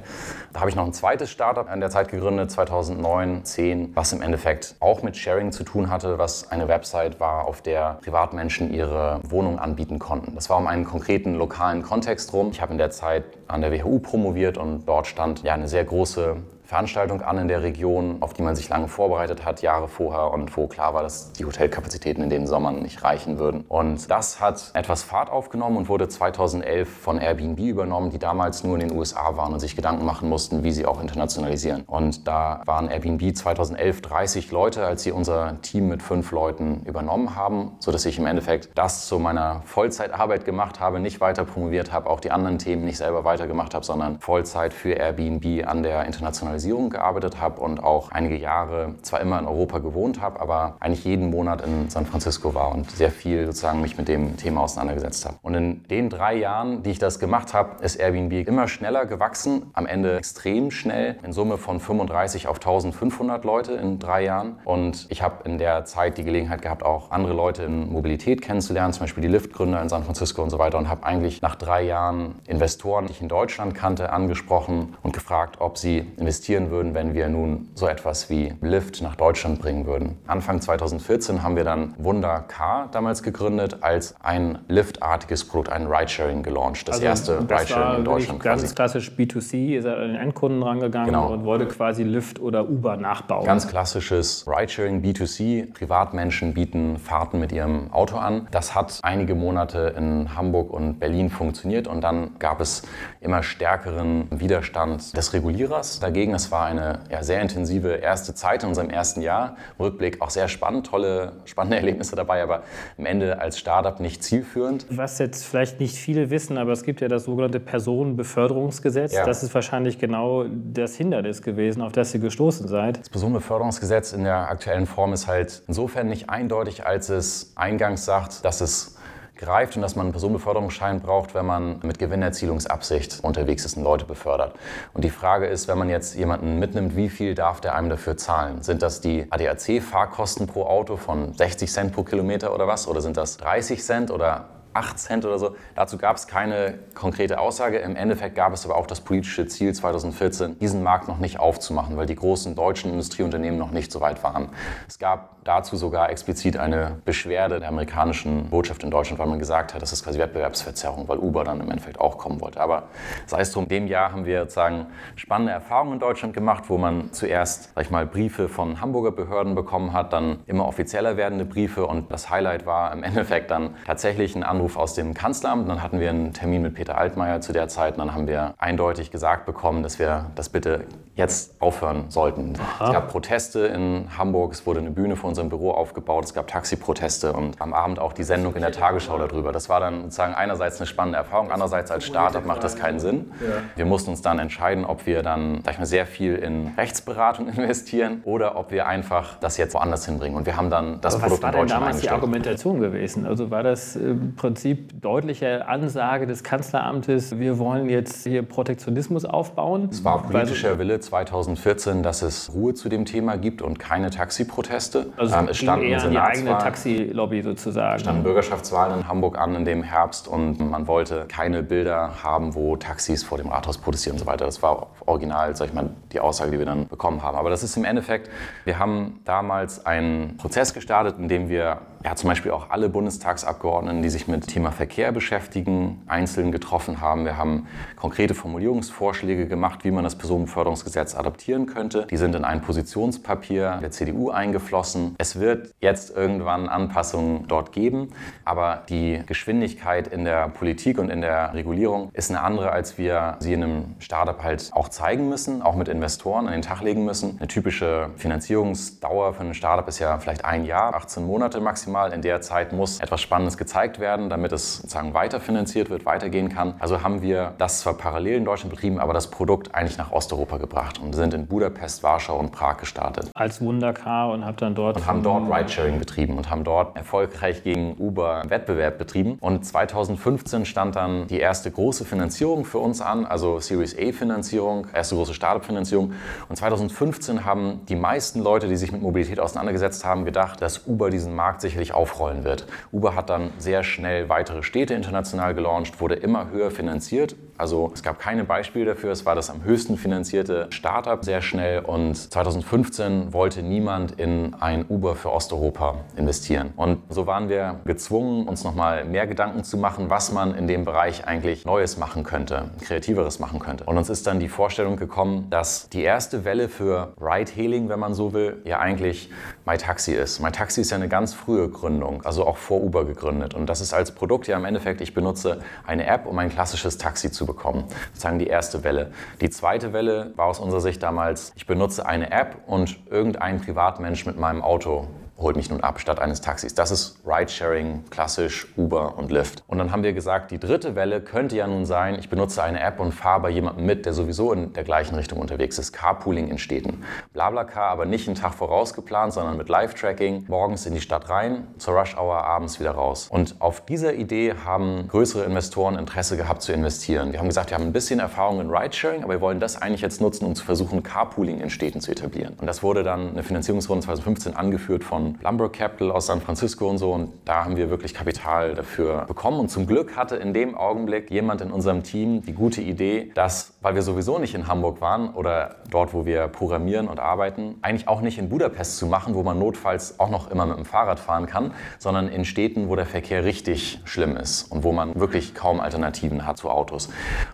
Da 0.54 0.62
habe 0.62 0.70
ich 0.70 0.76
noch 0.76 0.86
ein 0.86 0.94
zweites 0.94 1.30
Startup 1.30 1.68
in 1.72 1.80
der 1.80 1.90
Zeit 1.90 2.10
gegründet, 2.10 2.52
2009, 2.52 3.44
10, 3.44 3.96
was 3.96 4.14
im 4.14 4.22
Endeffekt 4.22 4.76
auch 4.80 5.04
mit 5.04 5.18
Sharing 5.18 5.52
zu 5.52 5.64
tun 5.64 5.90
hatte, 5.90 6.18
was 6.18 6.52
eine 6.52 6.68
Website 6.68 7.20
war, 7.20 7.46
auf 7.46 7.62
der 7.62 8.00
Privatmenschen 8.04 8.74
ihre 8.74 9.20
Wohnung 9.24 9.60
anbieten 9.60 10.00
konnten. 10.00 10.36
Das 10.36 10.50
war 10.50 10.58
um 10.58 10.68
einen 10.68 10.86
konkreten 10.86 11.36
lokalen 11.36 11.84
Kontext 11.84 12.34
rum. 12.34 12.50
Ich 12.52 12.62
habe 12.62 12.72
in 12.72 12.78
der 12.78 12.92
Zeit 12.92 13.24
an 13.48 13.62
der 13.62 13.72
WHU 13.72 14.00
promoviert 14.00 14.58
und 14.58 14.86
dort 14.86 15.08
stand 15.08 15.44
ja 15.44 15.54
eine 15.54 15.68
sehr 15.68 15.86
große 15.86 16.38
Veranstaltung 16.68 17.22
an 17.22 17.38
in 17.38 17.48
der 17.48 17.64
Region, 17.64 18.18
auf 18.20 18.34
die 18.34 18.42
man 18.42 18.54
sich 18.58 18.68
lange 18.68 18.90
vorbereitet 18.90 19.46
hat, 19.46 19.62
Jahre 19.62 19.88
vorher 19.88 20.34
und 20.34 20.58
wo 20.58 20.68
klar 20.68 20.94
war, 20.94 21.02
dass 21.02 21.32
die 21.32 21.46
Hotelkapazitäten 21.46 22.22
in 22.22 22.30
den 22.30 22.46
Sommern 22.46 22.82
nicht 22.82 23.04
reichen 23.06 23.40
würden. 23.40 23.64
Und 23.70 24.12
das 24.12 24.42
hat 24.42 24.72
etwas 24.74 25.02
Fahrt 25.02 25.30
aufgenommen 25.30 25.78
und 25.78 25.88
wurde 25.88 26.10
2011 26.10 26.90
von 26.90 27.20
Airbnb 27.20 27.60
übernommen, 27.60 28.10
die 28.12 28.20
damals 28.20 28.66
nur 28.66 28.78
in 28.78 28.90
den 28.90 28.98
USA 28.98 29.38
waren 29.38 29.54
und 29.54 29.62
sich 29.62 29.78
Gedanken 29.78 30.04
machen 30.04 30.28
mussten, 30.28 30.64
wie 30.64 30.72
sie 30.72 30.86
auch 30.86 31.00
internationalisieren. 31.00 31.84
Und 31.88 32.28
da 32.28 32.62
waren 32.66 32.90
Airbnb 32.90 33.34
2011 33.34 34.02
30 34.02 34.52
Leute, 34.52 34.86
als 34.86 35.04
sie 35.04 35.14
unser 35.14 35.62
Team 35.62 35.88
mit 35.88 36.04
fünf 36.04 36.32
Leuten 36.32 36.82
übernommen 36.86 37.38
haben, 37.38 37.78
sodass 37.80 38.06
ich 38.06 38.20
im 38.20 38.26
Endeffekt 38.26 38.72
das 38.76 39.08
zu 39.08 39.20
meiner 39.20 39.62
Vollzeitarbeit 39.64 40.44
gemacht 40.44 40.82
habe, 40.82 41.00
nicht 41.00 41.22
weiter 41.22 41.46
promoviert 41.46 41.94
habe, 41.94 42.10
auch 42.10 42.20
die 42.20 42.32
anderen 42.32 42.60
Themen 42.60 42.84
nicht 42.84 42.98
selber 42.98 43.24
weitergemacht 43.24 43.74
habe, 43.74 43.86
sondern 43.86 44.20
Vollzeit 44.20 44.74
für 44.74 44.92
Airbnb 44.92 45.66
an 45.66 45.82
der 45.82 46.04
internationalen 46.04 46.57
Internationalisierung 46.58 46.90
gearbeitet 46.90 47.40
habe 47.40 47.62
und 47.62 47.84
auch 47.84 48.12
einige 48.12 48.36
Jahre 48.36 48.96
zwar 49.02 49.22
immer 49.22 49.40
in 49.40 49.46
Europa 49.46 49.80
gewohnt 49.80 50.22
habe, 50.22 50.40
aber 50.40 50.76
eigentlich 50.80 51.06
jeden 51.06 51.30
Monat 51.30 51.62
in 51.62 51.90
San 51.90 52.06
Francisco 52.06 52.54
war 52.54 52.74
und 52.74 52.90
sehr 52.92 53.12
viel 53.12 53.46
sozusagen 53.46 53.82
mich 53.82 53.98
mit 53.98 54.08
dem 54.08 54.38
Thema 54.38 54.62
auseinandergesetzt 54.62 55.26
habe. 55.26 55.38
Und 55.42 55.56
in 55.56 55.84
den 55.88 56.10
drei 56.10 56.36
Jahren, 56.36 56.84
die 56.84 56.92
ich 56.92 57.00
das 57.00 57.20
gemacht 57.20 57.54
habe, 57.54 57.84
ist 57.84 57.96
Airbnb 57.96 58.48
immer 58.48 58.68
schneller 58.68 59.06
gewachsen, 59.06 59.70
am 59.74 59.86
Ende 59.86 60.18
extrem 60.18 60.72
schnell, 60.72 61.18
in 61.24 61.32
Summe 61.32 61.58
von 61.58 61.80
35 61.80 62.48
auf 62.48 62.58
1500 62.58 63.44
Leute 63.46 63.74
in 63.74 64.00
drei 64.00 64.24
Jahren. 64.24 64.58
Und 64.66 65.08
ich 65.10 65.22
habe 65.22 65.48
in 65.48 65.58
der 65.58 65.86
Zeit 65.86 66.18
die 66.18 66.24
Gelegenheit 66.24 66.62
gehabt, 66.62 66.84
auch 66.84 67.12
andere 67.12 67.34
Leute 67.34 67.64
in 67.64 67.92
Mobilität 67.92 68.42
kennenzulernen, 68.42 68.94
zum 68.94 69.02
Beispiel 69.02 69.22
die 69.22 69.28
Lyft-Gründer 69.28 69.82
in 69.82 69.90
San 69.90 70.04
Francisco 70.04 70.42
und 70.42 70.50
so 70.50 70.60
weiter 70.60 70.78
und 70.78 70.90
habe 70.90 71.06
eigentlich 71.06 71.42
nach 71.42 71.56
drei 71.56 71.84
Jahren 71.84 72.36
Investoren, 72.48 73.06
die 73.06 73.12
ich 73.12 73.22
in 73.22 73.28
Deutschland 73.28 73.76
kannte, 73.76 74.12
angesprochen 74.12 74.96
und 75.04 75.14
gefragt, 75.14 75.58
ob 75.60 75.78
sie 75.78 76.08
investieren 76.18 76.47
würden, 76.72 76.94
wenn 76.94 77.14
wir 77.14 77.28
nun 77.28 77.70
so 77.76 77.88
etwas 77.88 78.30
wie 78.30 78.54
Lyft 78.62 79.02
nach 79.02 79.16
Deutschland 79.16 79.60
bringen 79.60 79.86
würden. 79.86 80.18
Anfang 80.28 80.62
2014 80.62 81.44
haben 81.44 81.56
wir 81.56 81.64
dann 81.64 81.94
Wunder 81.98 82.46
Car 82.48 82.88
damals 82.92 83.22
gegründet, 83.22 83.78
als 83.82 84.16
ein 84.22 84.60
Lyft-artiges 84.68 85.46
Produkt, 85.46 85.70
ein 85.70 85.88
Ridesharing 85.88 86.44
gelauncht. 86.44 86.88
Das 86.88 86.96
also 86.96 87.06
erste 87.06 87.44
das 87.46 87.62
Ridesharing 87.62 88.00
in 88.00 88.06
Deutschland. 88.06 88.40
Ganz 88.42 88.62
quasi. 88.62 88.76
klassisch 88.76 89.12
B2C, 89.12 89.56
ihr 89.68 89.82
seid 89.82 89.98
an 89.98 90.08
den 90.08 90.16
Endkunden 90.16 90.64
rangegangen 90.64 91.08
genau. 91.08 91.34
und 91.34 91.44
wollte 91.44 91.66
quasi 91.66 92.04
Lyft 92.04 92.40
oder 92.40 92.70
Uber 92.70 92.96
nachbauen. 92.98 93.46
Ganz 93.46 93.68
klassisches 93.68 94.46
Ridesharing 94.48 95.02
B2C. 95.02 95.74
Privatmenschen 95.74 96.54
bieten 96.54 96.98
Fahrten 96.98 97.40
mit 97.40 97.52
ihrem 97.52 97.92
Auto 97.92 98.18
an. 98.18 98.48
Das 98.52 98.74
hat 98.74 99.00
einige 99.04 99.36
Monate 99.36 99.94
in 99.98 100.36
Hamburg 100.36 100.72
und 100.72 101.00
Berlin 101.00 101.30
funktioniert 101.30 101.88
und 101.88 102.02
dann 102.02 102.40
gab 102.40 102.62
es 102.62 102.84
immer 103.20 103.44
stärkeren 103.44 104.28
Widerstand 104.32 105.16
des 105.16 105.34
Regulierers 105.34 106.00
dagegen. 106.00 106.34
Es 106.38 106.52
war 106.52 106.68
eine 106.68 107.00
ja, 107.10 107.24
sehr 107.24 107.42
intensive 107.42 107.96
erste 107.96 108.36
Zeit 108.36 108.62
in 108.62 108.70
unserem 108.70 108.92
ersten 108.92 109.22
Jahr. 109.22 109.58
Rückblick 109.80 110.22
auch 110.22 110.30
sehr 110.30 110.48
spannend, 110.48 110.86
tolle, 110.86 111.34
spannende 111.46 111.78
Erlebnisse 111.78 112.16
dabei, 112.16 112.44
aber 112.44 112.62
am 112.98 113.08
Ende 113.08 113.42
als 113.42 113.58
Startup 113.58 114.00
nicht 114.00 114.24
zielführend. 114.24 114.86
Was 114.92 115.18
jetzt 115.18 115.46
vielleicht 115.46 115.80
nicht 115.80 115.96
viele 115.96 116.30
wissen, 116.30 116.60
aber 116.60 116.74
es 116.74 116.84
gibt 116.84 117.02
ja 117.02 117.08
das 117.08 117.24
sogenannte 117.24 117.60
Personenbeförderungsgesetz. 117.60 119.14
Ja. 119.14 119.26
Das 119.26 119.42
ist 119.42 119.56
wahrscheinlich 119.56 119.98
genau 119.98 120.46
das 120.48 120.96
Hindernis 120.96 121.42
gewesen, 121.42 121.82
auf 121.82 121.92
das 121.92 122.14
ihr 122.14 122.20
gestoßen 122.20 122.68
seid. 122.68 123.00
Das 123.00 123.10
Personenbeförderungsgesetz 123.10 124.14
in 124.14 124.24
der 124.24 124.50
aktuellen 124.50 124.86
Form 124.86 125.14
ist 125.14 125.26
halt 125.26 125.64
insofern 125.68 126.08
nicht 126.08 126.30
eindeutig, 126.30 126.86
als 126.86 127.10
es 127.10 127.54
eingangs 127.56 128.06
sagt, 128.06 128.46
dass 128.46 128.62
es 128.62 128.97
greift 129.38 129.76
und 129.76 129.82
dass 129.82 129.96
man 129.96 130.08
einen 130.08 130.12
Personenbeförderungsschein 130.12 131.02
braucht, 131.02 131.34
wenn 131.34 131.46
man 131.46 131.80
mit 131.84 132.00
Gewinnerzielungsabsicht 132.00 133.24
unterwegs 133.24 133.66
ist 133.66 133.78
und 133.78 133.84
Leute 133.84 134.06
befördert. 134.06 134.56
Und 134.94 135.04
die 135.04 135.10
Frage 135.10 135.48
ist, 135.48 135.68
wenn 135.68 135.78
man 135.78 135.90
jetzt 135.90 136.16
jemanden 136.16 136.60
mitnimmt, 136.60 136.96
wie 136.96 137.10
viel 137.10 137.36
darf 137.36 137.62
der 137.62 137.76
einem 137.76 137.90
dafür 137.90 138.18
zahlen? 138.18 138.62
Sind 138.64 138.82
das 138.82 139.02
die 139.02 139.28
ADAC-Fahrkosten 139.30 140.48
pro 140.48 140.64
Auto 140.66 140.98
von 140.98 141.34
60 141.34 141.72
Cent 141.72 141.94
pro 141.94 142.04
Kilometer 142.04 142.54
oder 142.54 142.68
was? 142.68 142.88
Oder 142.88 143.02
sind 143.02 143.18
das 143.18 143.38
30 143.38 143.84
Cent 143.84 144.12
oder 144.12 144.46
8 144.78 145.00
Cent 145.00 145.26
oder 145.26 145.40
so. 145.40 145.56
Dazu 145.76 145.98
gab 145.98 146.18
es 146.18 146.28
keine 146.28 146.76
konkrete 146.94 147.40
Aussage. 147.40 147.80
Im 147.80 147.96
Endeffekt 147.96 148.36
gab 148.36 148.54
es 148.54 148.64
aber 148.64 148.76
auch 148.76 148.86
das 148.86 149.02
politische 149.02 149.48
Ziel 149.48 149.74
2014, 149.74 150.60
diesen 150.60 150.84
Markt 150.84 151.08
noch 151.08 151.18
nicht 151.18 151.40
aufzumachen, 151.40 151.98
weil 151.98 152.06
die 152.06 152.16
großen 152.16 152.56
deutschen 152.56 152.92
Industrieunternehmen 152.92 153.58
noch 153.58 153.72
nicht 153.72 153.92
so 153.92 154.02
weit 154.02 154.24
waren. 154.24 154.50
Es 154.88 155.00
gab 155.00 155.38
dazu 155.48 155.78
sogar 155.78 156.10
explizit 156.10 156.58
eine 156.58 156.98
Beschwerde 157.06 157.60
der 157.60 157.70
amerikanischen 157.70 158.50
Botschaft 158.50 158.84
in 158.84 158.92
Deutschland, 158.92 159.20
weil 159.20 159.28
man 159.28 159.40
gesagt 159.40 159.74
hat, 159.74 159.82
das 159.82 159.94
ist 159.94 160.04
quasi 160.04 160.20
Wettbewerbsverzerrung, 160.20 161.08
weil 161.08 161.18
Uber 161.18 161.44
dann 161.44 161.62
im 161.62 161.72
Endeffekt 161.72 162.00
auch 162.00 162.18
kommen 162.18 162.42
wollte. 162.42 162.60
Aber 162.60 162.84
sei 163.26 163.40
es 163.42 163.52
drum, 163.52 163.64
in 163.64 163.70
dem 163.70 163.88
Jahr 163.88 164.12
haben 164.12 164.26
wir 164.26 164.42
sozusagen 164.42 164.88
spannende 165.16 165.54
Erfahrungen 165.54 165.94
in 165.94 166.00
Deutschland 166.00 166.34
gemacht, 166.34 166.66
wo 166.68 166.78
man 166.78 167.14
zuerst, 167.14 167.72
sag 167.76 167.86
ich 167.86 167.90
mal, 167.90 168.06
Briefe 168.06 168.50
von 168.50 168.82
Hamburger 168.82 169.12
Behörden 169.12 169.56
bekommen 169.56 169.94
hat, 169.94 170.12
dann 170.12 170.40
immer 170.48 170.68
offizieller 170.68 171.16
werdende 171.16 171.46
Briefe 171.46 171.88
und 171.88 172.12
das 172.12 172.30
Highlight 172.30 172.66
war 172.66 172.92
im 172.92 173.04
Endeffekt 173.04 173.50
dann 173.50 173.76
tatsächlich 173.86 174.36
ein 174.36 174.44
Anruf 174.44 174.67
aus 174.76 174.96
dem 174.96 175.14
Kanzleramt. 175.14 175.70
Dann 175.70 175.82
hatten 175.82 176.00
wir 176.00 176.10
einen 176.10 176.34
Termin 176.34 176.64
mit 176.64 176.74
Peter 176.74 176.98
Altmaier 176.98 177.42
zu 177.42 177.54
der 177.54 177.68
Zeit 177.68 177.94
und 177.94 178.00
dann 178.00 178.14
haben 178.14 178.28
wir 178.28 178.56
eindeutig 178.58 179.12
gesagt 179.12 179.46
bekommen, 179.46 179.84
dass 179.84 180.00
wir 180.00 180.32
das 180.36 180.50
bitte 180.50 180.86
jetzt 181.16 181.60
aufhören 181.62 182.06
sollten. 182.10 182.54
Aha. 182.60 182.88
Es 182.88 182.94
gab 182.94 183.08
Proteste 183.10 183.62
in 183.62 184.08
Hamburg, 184.18 184.54
es 184.54 184.66
wurde 184.66 184.80
eine 184.80 184.92
Bühne 184.92 185.16
vor 185.16 185.30
unserem 185.30 185.50
Büro 185.50 185.72
aufgebaut, 185.72 186.26
es 186.26 186.34
gab 186.34 186.48
Taxiproteste 186.48 187.34
und 187.34 187.60
am 187.62 187.74
Abend 187.74 188.00
auch 188.00 188.14
die 188.14 188.24
Sendung 188.24 188.56
in 188.56 188.62
der 188.62 188.72
Tagesschau 188.72 189.18
darüber. 189.18 189.52
Das 189.52 189.70
war 189.70 189.80
dann 189.80 190.04
sozusagen 190.04 190.36
einerseits 190.36 190.80
eine 190.80 190.88
spannende 190.88 191.18
Erfahrung, 191.18 191.52
andererseits 191.52 191.90
als 191.90 192.06
Startup 192.06 192.46
macht 192.46 192.64
das 192.64 192.76
keinen 192.76 193.00
Sinn. 193.00 193.32
Wir 193.76 193.86
mussten 193.86 194.12
uns 194.12 194.22
dann 194.22 194.40
entscheiden, 194.40 194.86
ob 194.86 195.06
wir 195.06 195.24
dann 195.24 195.62
sag 195.64 195.74
ich 195.74 195.80
mal, 195.80 195.86
sehr 195.86 196.06
viel 196.06 196.36
in 196.36 196.74
Rechtsberatung 196.78 197.48
investieren 197.58 198.22
oder 198.24 198.56
ob 198.56 198.72
wir 198.72 198.88
einfach 198.88 199.38
das 199.40 199.58
jetzt 199.58 199.74
woanders 199.74 200.06
hinbringen. 200.06 200.38
Und 200.38 200.46
wir 200.46 200.56
haben 200.56 200.70
dann 200.70 201.02
das 201.02 201.16
Aber 201.16 201.24
Produkt 201.24 201.44
in 201.44 201.52
Deutschland 201.52 201.64
Was 201.64 201.72
war 201.72 201.80
denn 201.80 201.86
damals 201.86 202.02
die 202.02 202.10
Argumentation 202.10 202.80
gewesen? 202.80 203.26
Also 203.26 203.52
war 203.52 203.64
das 203.64 203.96
im 203.96 204.36
Prinzip 204.36 204.57
deutliche 205.02 205.68
Ansage 205.68 206.28
des 206.28 206.44
Kanzleramtes, 206.44 207.40
wir 207.40 207.60
wollen 207.60 207.90
jetzt 207.90 208.24
hier 208.24 208.44
Protektionismus 208.44 209.26
aufbauen? 209.26 209.90
Es 209.92 210.04
war 210.04 210.24
politischer 210.24 210.80
Wille 210.80 211.00
2014, 211.00 212.04
dass 212.04 212.22
es 212.22 212.54
Ruhe 212.54 212.74
zu 212.74 212.90
dem 212.90 213.06
Thema 213.06 213.38
gibt 213.38 213.62
und 213.62 213.80
keine 213.80 214.10
Taxiproteste. 214.10 215.08
Also 215.18 215.36
ähm, 215.36 215.48
es 215.50 215.58
standen 215.58 215.86
eher 215.86 216.10
die 216.10 216.18
eigene 216.18 216.58
Taxilobby 216.58 217.42
sozusagen. 217.42 217.96
Es 217.96 218.02
standen 218.02 218.24
Bürgerschaftswahlen 218.24 219.00
in 219.00 219.08
Hamburg 219.08 219.38
an 219.38 219.56
in 219.56 219.66
dem 219.66 219.84
Herbst 219.84 220.28
und 220.28 220.60
man 220.60 220.88
wollte 220.88 221.26
keine 221.28 221.64
Bilder 221.64 222.24
haben, 222.24 222.56
wo 222.56 222.76
Taxis 222.76 223.24
vor 223.24 223.38
dem 223.38 223.50
Rathaus 223.50 223.78
protestieren 223.78 224.16
und 224.16 224.20
so 224.20 224.26
weiter. 224.26 224.46
Das 224.46 224.62
war 224.64 224.88
original, 225.06 225.56
sag 225.56 225.68
ich 225.68 225.74
mal, 225.74 225.90
die 226.12 226.20
Aussage, 226.20 226.52
die 226.52 226.60
wir 226.60 226.66
dann 226.66 226.88
bekommen 226.88 227.22
haben. 227.24 227.38
Aber 227.38 227.50
das 227.50 227.64
ist 227.64 227.78
im 227.78 227.86
Endeffekt, 227.86 228.30
wir 228.66 228.80
haben 228.80 229.20
damals 229.26 229.86
einen 229.86 230.38
Prozess 230.38 230.74
gestartet, 230.74 231.16
in 231.20 231.28
dem 231.28 231.50
wir 231.50 231.82
ja, 232.08 232.16
zum 232.16 232.30
Beispiel 232.30 232.52
auch 232.52 232.70
alle 232.70 232.88
Bundestagsabgeordneten, 232.88 234.02
die 234.02 234.08
sich 234.08 234.30
mit 234.30 234.48
Thema 234.48 234.72
Verkehr 234.72 235.12
beschäftigen, 235.12 236.02
einzeln 236.08 236.54
getroffen 236.54 237.02
haben. 237.02 237.26
Wir 237.26 237.36
haben 237.36 237.68
konkrete 237.98 238.34
Formulierungsvorschläge 238.34 239.46
gemacht, 239.46 239.84
wie 239.84 239.92
man 239.92 240.06
das 240.06 240.18
Personenförderungsgesetz 240.18 241.16
adaptieren 241.16 241.66
könnte. 241.66 242.08
Die 242.10 242.16
sind 242.16 242.34
in 242.34 242.46
ein 242.46 242.62
Positionspapier 242.62 243.80
der 243.82 243.92
CDU 243.92 244.30
eingeflossen. 244.30 245.16
Es 245.18 245.38
wird 245.38 245.74
jetzt 245.82 246.16
irgendwann 246.16 246.70
Anpassungen 246.70 247.46
dort 247.50 247.74
geben, 247.74 248.14
aber 248.46 248.84
die 248.88 249.22
Geschwindigkeit 249.26 250.08
in 250.08 250.24
der 250.24 250.48
Politik 250.48 251.00
und 251.00 251.10
in 251.10 251.20
der 251.20 251.54
Regulierung 251.54 252.10
ist 252.14 252.30
eine 252.32 252.40
andere, 252.40 252.72
als 252.72 252.98
wir 252.98 253.36
sie 253.40 253.52
in 253.52 253.64
einem 253.64 253.96
Startup 254.00 254.42
halt 254.42 254.70
auch 254.72 254.88
zeigen 254.88 255.28
müssen, 255.28 255.62
auch 255.62 255.76
mit 255.76 255.90
Investoren 255.90 256.48
an 256.48 256.54
den 256.54 256.62
Tag 256.62 256.80
legen 256.80 257.04
müssen. 257.04 257.36
Eine 257.38 257.50
typische 257.50 258.12
Finanzierungsdauer 258.16 259.34
für 259.34 259.44
ein 259.44 259.54
Startup 259.54 259.86
ist 259.90 260.00
ja 260.00 260.18
vielleicht 260.20 260.46
ein 260.46 260.64
Jahr, 260.64 260.96
18 260.96 261.26
Monate 261.26 261.60
maximal 261.60 261.97
maximal. 261.98 262.14
In 262.14 262.22
der 262.22 262.42
Zeit 262.42 262.74
muss 262.74 263.00
etwas 263.00 263.22
Spannendes 263.22 263.58
gezeigt 263.58 264.00
werden, 264.00 264.30
damit 264.30 264.52
es 264.52 264.78
sozusagen 264.78 265.14
weiterfinanziert 265.14 265.90
wird, 265.90 266.06
weitergehen 266.06 266.50
kann. 266.50 266.76
Also 266.80 267.04
haben 267.04 267.22
wir 267.22 267.54
das 267.58 267.80
zwar 267.82 267.96
parallel 267.96 268.38
in 268.38 268.46
Deutschland 268.46 268.74
betrieben, 268.74 269.00
aber 269.00 269.14
das 269.14 269.30
Produkt 269.30 269.74
eigentlich 269.74 269.98
nach 269.98 270.12
Osteuropa 270.12 270.58
gebracht 270.58 271.00
und 271.00 271.14
sind 271.14 271.34
in 271.34 271.48
Budapest, 271.48 272.04
Warschau 272.04 272.38
und 272.38 272.52
Prag 272.52 272.78
gestartet. 272.78 273.30
Als 273.36 273.62
Wundercar 273.62 274.32
und 274.32 274.46
haben 274.46 274.58
dann 274.58 274.76
dort... 274.76 274.98
Und 274.98 275.08
haben 275.08 275.24
dort 275.24 275.52
Ridesharing 275.52 276.00
betrieben 276.00 276.38
und 276.38 276.50
haben 276.50 276.64
dort 276.64 276.96
erfolgreich 276.96 277.64
gegen 277.64 277.96
Uber 277.98 278.44
Wettbewerb 278.48 278.98
betrieben. 278.98 279.38
Und 279.40 279.66
2015 279.66 280.66
stand 280.66 280.96
dann 280.96 281.28
die 281.28 281.40
erste 281.40 281.72
große 281.72 282.06
Finanzierung 282.06 282.66
für 282.66 282.80
uns 282.80 283.02
an, 283.02 283.26
also 283.26 283.60
Series 283.60 283.98
A 283.98 284.12
Finanzierung, 284.12 284.88
erste 284.94 285.16
große 285.16 285.34
Startup-Finanzierung. 285.34 286.14
Und 286.50 286.56
2015 286.56 287.46
haben 287.46 287.82
die 287.88 287.96
meisten 287.96 288.42
Leute, 288.42 288.68
die 288.68 288.76
sich 288.76 288.92
mit 288.92 289.02
Mobilität 289.02 289.40
auseinandergesetzt 289.40 290.06
haben, 290.06 290.26
gedacht, 290.26 290.62
dass 290.62 290.88
Uber 290.88 291.10
diesen 291.10 291.36
Markt 291.36 291.62
sicherlich 291.62 291.87
sicherlich 291.88 291.94
aufrollen 291.94 292.44
wird. 292.44 292.66
Uber 292.92 293.16
hat 293.16 293.30
dann 293.30 293.52
sehr 293.58 293.84
schnell 293.84 294.30
weitere 294.30 294.64
Städte 294.64 294.94
international 294.94 295.54
gelauncht, 295.54 296.00
wurde 296.02 296.16
immer 296.16 296.50
höher 296.52 296.72
finanziert. 296.72 297.36
Also 297.58 297.92
es 297.94 298.04
gab 298.04 298.20
keine 298.20 298.44
Beispiele 298.44 298.86
dafür. 298.86 299.12
Es 299.12 299.26
war 299.26 299.36
das 299.36 299.50
am 299.50 299.64
höchsten 299.64 299.98
finanzierte 299.98 300.68
Startup 300.70 301.24
sehr 301.24 301.42
schnell. 301.42 301.80
Und 301.80 302.16
2015 302.16 303.34
wollte 303.34 303.64
niemand 303.64 304.20
in 304.20 304.54
ein 304.60 304.86
Uber 304.88 305.16
für 305.16 305.32
Osteuropa 305.32 305.96
investieren. 306.16 306.74
Und 306.76 307.02
so 307.10 307.26
waren 307.26 307.50
wir 307.50 307.80
gezwungen, 307.86 308.48
uns 308.48 308.64
nochmal 308.64 309.06
mehr 309.06 309.26
Gedanken 309.26 309.64
zu 309.64 309.78
machen, 309.78 310.10
was 310.10 310.32
man 310.32 310.54
in 310.54 310.68
dem 310.68 310.86
Bereich 310.86 311.26
eigentlich 311.26 311.66
Neues 311.66 311.98
machen 311.98 312.24
könnte, 312.24 312.70
Kreativeres 312.82 313.40
machen 313.40 313.60
könnte. 313.60 313.86
Und 313.86 313.98
uns 313.98 314.10
ist 314.10 314.28
dann 314.28 314.40
die 314.40 314.50
Vorstellung 314.50 314.98
gekommen, 314.98 315.48
dass 315.50 315.90
die 315.90 316.04
erste 316.04 316.46
Welle 316.46 316.70
für 316.70 317.14
Ride-Hailing, 317.20 317.90
wenn 317.90 318.00
man 318.00 318.14
so 318.14 318.34
will, 318.34 318.62
ja 318.66 318.80
eigentlich 318.80 319.32
MyTaxi 319.66 320.14
ist. 320.14 320.40
MyTaxi 320.40 320.82
ist 320.82 320.92
ja 320.92 320.98
eine 320.98 321.10
ganz 321.10 321.34
frühe 321.34 321.70
Gründung, 321.70 322.24
also 322.24 322.46
auch 322.46 322.58
vor 322.58 322.82
Uber 322.84 323.06
gegründet. 323.06 323.56
Und 323.56 323.68
das 323.68 323.82
ist 323.82 323.94
als 323.94 324.12
Produkt 324.12 324.48
ja 324.48 324.58
im 324.58 324.66
Endeffekt, 324.66 325.02
ich 325.02 325.14
benutze 325.14 325.60
eine 325.86 326.06
App, 326.06 326.28
um 326.28 326.38
ein 326.38 326.50
klassisches 326.50 326.98
Taxi 327.00 327.32
zu 327.32 327.47
bekommen. 327.48 327.86
Sozusagen 328.10 328.40
die 328.40 328.48
erste 328.48 328.84
Welle. 328.84 329.12
Die 329.42 329.50
zweite 329.50 329.94
Welle 329.94 330.34
war 330.36 330.46
aus 330.46 330.60
unserer 330.60 330.82
Sicht 330.82 331.02
damals, 331.02 331.54
ich 331.56 331.66
benutze 331.66 332.06
eine 332.06 332.32
App 332.32 332.58
und 332.68 333.00
irgendein 333.10 333.62
Privatmensch 333.62 334.26
mit 334.26 334.38
meinem 334.38 334.62
Auto 334.62 335.08
holt 335.38 335.56
mich 335.56 335.70
nun 335.70 335.82
ab 335.82 336.00
statt 336.00 336.20
eines 336.20 336.42
Taxis. 336.42 336.74
Das 336.74 336.92
ist 336.92 337.20
Ridesharing, 337.26 338.06
klassisch 338.10 338.68
Uber 338.76 339.18
und 339.18 339.32
Lyft. 339.32 339.64
Und 339.68 339.78
dann 339.78 339.92
haben 339.92 340.04
wir 340.04 340.14
gesagt, 340.14 340.52
die 340.52 340.60
dritte 340.60 340.96
Welle 340.96 341.22
könnte 341.22 341.56
ja 341.56 341.68
nun 341.68 341.86
sein, 341.86 342.18
ich 342.20 342.30
benutze 342.30 342.64
eine 342.64 342.80
App 342.82 343.00
und 343.00 343.12
fahre 343.12 343.42
bei 343.42 343.50
jemandem 343.50 343.86
mit, 343.86 344.06
der 344.06 344.14
sowieso 344.14 344.52
in 344.54 344.74
der 344.74 344.84
gleichen 344.84 345.16
Richtung 345.16 345.40
unterwegs 345.40 345.78
ist. 345.78 345.94
Carpooling 345.94 346.48
in 346.48 346.58
Städten. 346.58 347.04
Blablacar 347.34 347.90
aber 347.90 348.06
nicht 348.06 348.28
einen 348.28 348.36
Tag 348.36 348.54
voraus 348.56 348.94
geplant, 348.94 349.34
sondern 349.34 349.58
mit 349.58 349.70
Live-Tracking. 349.70 350.46
Morgens 350.48 350.86
in 350.86 350.94
die 350.94 351.02
Stadt 351.02 351.30
rein, 351.30 351.68
zur 351.78 351.94
Rush-Hour 351.94 352.44
abends 352.44 352.80
wieder 352.80 352.92
raus. 352.92 353.28
Und 353.30 353.56
auf 353.60 353.86
dieser 353.86 354.14
Idee 354.16 354.56
haben 354.66 355.08
größere 355.08 355.44
Investoren 355.44 355.98
Interesse 355.98 356.38
gehabt 356.38 356.62
zu 356.64 356.74
investieren. 356.74 357.32
Wir 357.32 357.40
haben 357.40 357.48
gesagt, 357.48 357.70
wir 357.70 357.76
haben 357.76 357.86
ein 357.86 357.94
bisschen 357.94 358.20
Erfahrung 358.20 358.60
in 358.60 358.70
Ridesharing, 358.70 359.24
aber 359.24 359.34
wir 359.34 359.42
wollen 359.42 359.60
das 359.60 359.80
eigentlich 359.80 360.02
jetzt 360.02 360.20
nutzen, 360.20 360.46
um 360.46 360.56
zu 360.56 360.66
versuchen, 360.66 361.04
Carpooling 361.04 361.60
in 361.60 361.70
Städten 361.70 362.02
zu 362.02 362.12
etablieren. 362.12 362.56
Und 362.60 362.66
das 362.66 362.82
wurde 362.82 363.04
dann 363.04 363.30
eine 363.30 363.44
Finanzierungsrunde 363.44 364.06
2015 364.06 364.56
angeführt 364.56 365.04
von 365.04 365.27
Lumber 365.42 365.70
Capital 365.70 366.12
aus 366.12 366.28
San 366.28 366.42
Francisco 366.42 366.90
und 366.90 366.98
so. 366.98 367.12
Und 367.14 367.34
da 367.46 367.66
haben 367.66 367.76
wir 367.76 367.90
wirklich 367.90 368.14
Kapital 368.14 368.74
dafür 368.74 369.26
bekommen. 369.26 369.60
Und 369.60 369.70
zum 369.70 369.88
Glück 369.88 370.16
hatte 370.16 370.36
in 370.36 370.54
dem 370.54 370.76
Augenblick 370.76 371.30
jemand 371.32 371.62
in 371.62 371.72
unserem 371.72 372.04
Team 372.04 372.42
die 372.42 372.54
gute 372.54 372.82
Idee, 372.82 373.32
dass, 373.36 373.77
weil 373.88 373.96
wir 373.96 374.02
sowieso 374.02 374.38
nicht 374.38 374.54
in 374.54 374.68
Hamburg 374.68 375.00
waren 375.00 375.34
oder 375.34 375.78
dort, 375.90 376.14
wo 376.14 376.26
wir 376.26 376.50
programmieren 376.50 377.08
und 377.08 377.22
arbeiten, 377.22 377.76
eigentlich 377.82 378.10
auch 378.10 378.20
nicht 378.20 378.38
in 378.38 378.50
Budapest 378.50 378.98
zu 378.98 379.06
machen, 379.06 379.34
wo 379.34 379.44
man 379.44 379.58
notfalls 379.60 380.20
auch 380.20 380.30
noch 380.30 380.52
immer 380.52 380.66
mit 380.66 380.76
dem 380.76 380.84
Fahrrad 380.84 381.22
fahren 381.22 381.46
kann, 381.46 381.72
sondern 381.98 382.28
in 382.28 382.44
Städten, 382.44 382.90
wo 382.90 382.98
der 382.98 383.06
Verkehr 383.06 383.46
richtig 383.46 384.02
schlimm 384.04 384.36
ist 384.36 384.64
und 384.74 384.84
wo 384.84 384.92
man 384.92 385.18
wirklich 385.18 385.56
kaum 385.56 385.80
Alternativen 385.80 386.46
hat 386.46 386.58
zu 386.58 386.70
Autos. 386.70 387.08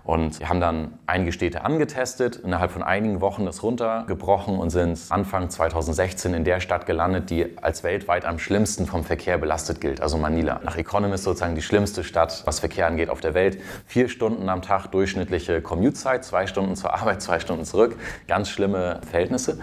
Und 0.03 0.39
wir 0.39 0.49
haben 0.49 0.59
dann 0.59 0.97
einige 1.05 1.31
Städte 1.33 1.65
angetestet, 1.65 2.37
innerhalb 2.37 2.71
von 2.71 2.81
einigen 2.81 3.21
Wochen 3.21 3.45
das 3.45 3.61
runtergebrochen 3.61 4.57
und 4.57 4.71
sind 4.71 4.99
Anfang 5.09 5.51
2016 5.51 6.33
in 6.33 6.43
der 6.43 6.61
Stadt 6.61 6.87
gelandet, 6.87 7.29
die 7.29 7.59
als 7.61 7.83
weltweit 7.83 8.25
am 8.25 8.39
schlimmsten 8.39 8.87
vom 8.87 9.03
Verkehr 9.03 9.37
belastet 9.37 9.81
gilt, 9.81 10.01
also 10.01 10.17
Manila. 10.17 10.61
Nach 10.63 10.77
Economist 10.77 11.25
sozusagen 11.25 11.53
die 11.53 11.61
schlimmste 11.61 12.03
Stadt, 12.03 12.41
was 12.45 12.59
Verkehr 12.59 12.87
angeht 12.87 13.11
auf 13.11 13.21
der 13.21 13.35
Welt. 13.35 13.61
Vier 13.85 14.09
Stunden 14.09 14.49
am 14.49 14.63
Tag 14.63 14.87
durchschnittliche 14.87 15.61
Commute-Zeit, 15.61 16.22
zwei 16.23 16.47
Stunden 16.47 16.75
zur 16.75 16.93
Arbeit, 16.93 17.21
zwei 17.21 17.39
Stunden 17.39 17.65
zurück. 17.65 17.95
Ganz 18.27 18.49
schlimme 18.49 19.01
Verhältnisse. 19.09 19.59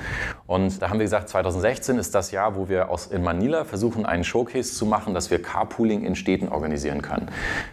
Und 0.47 0.81
da 0.83 0.91
haben 0.91 0.99
wir 0.99 1.05
gesagt, 1.05 1.29
2016 1.29 1.99
ist 1.99 2.15
das 2.15 2.31
Jahr, 2.31 2.57
wo 2.57 2.69
wir 2.69 2.91
aus, 2.91 3.07
in 3.07 3.23
Manila 3.23 3.65
versuchen, 3.65 4.07
einen 4.07 4.25
Showcase 4.25 4.75
zu 4.75 4.87
machen, 4.87 5.15
dass 5.15 5.31
wir 5.31 5.41
Carpooling 5.43 6.05
in 6.05 6.15
Städten 6.15 6.49
organisieren 6.49 7.03
können. 7.03 7.29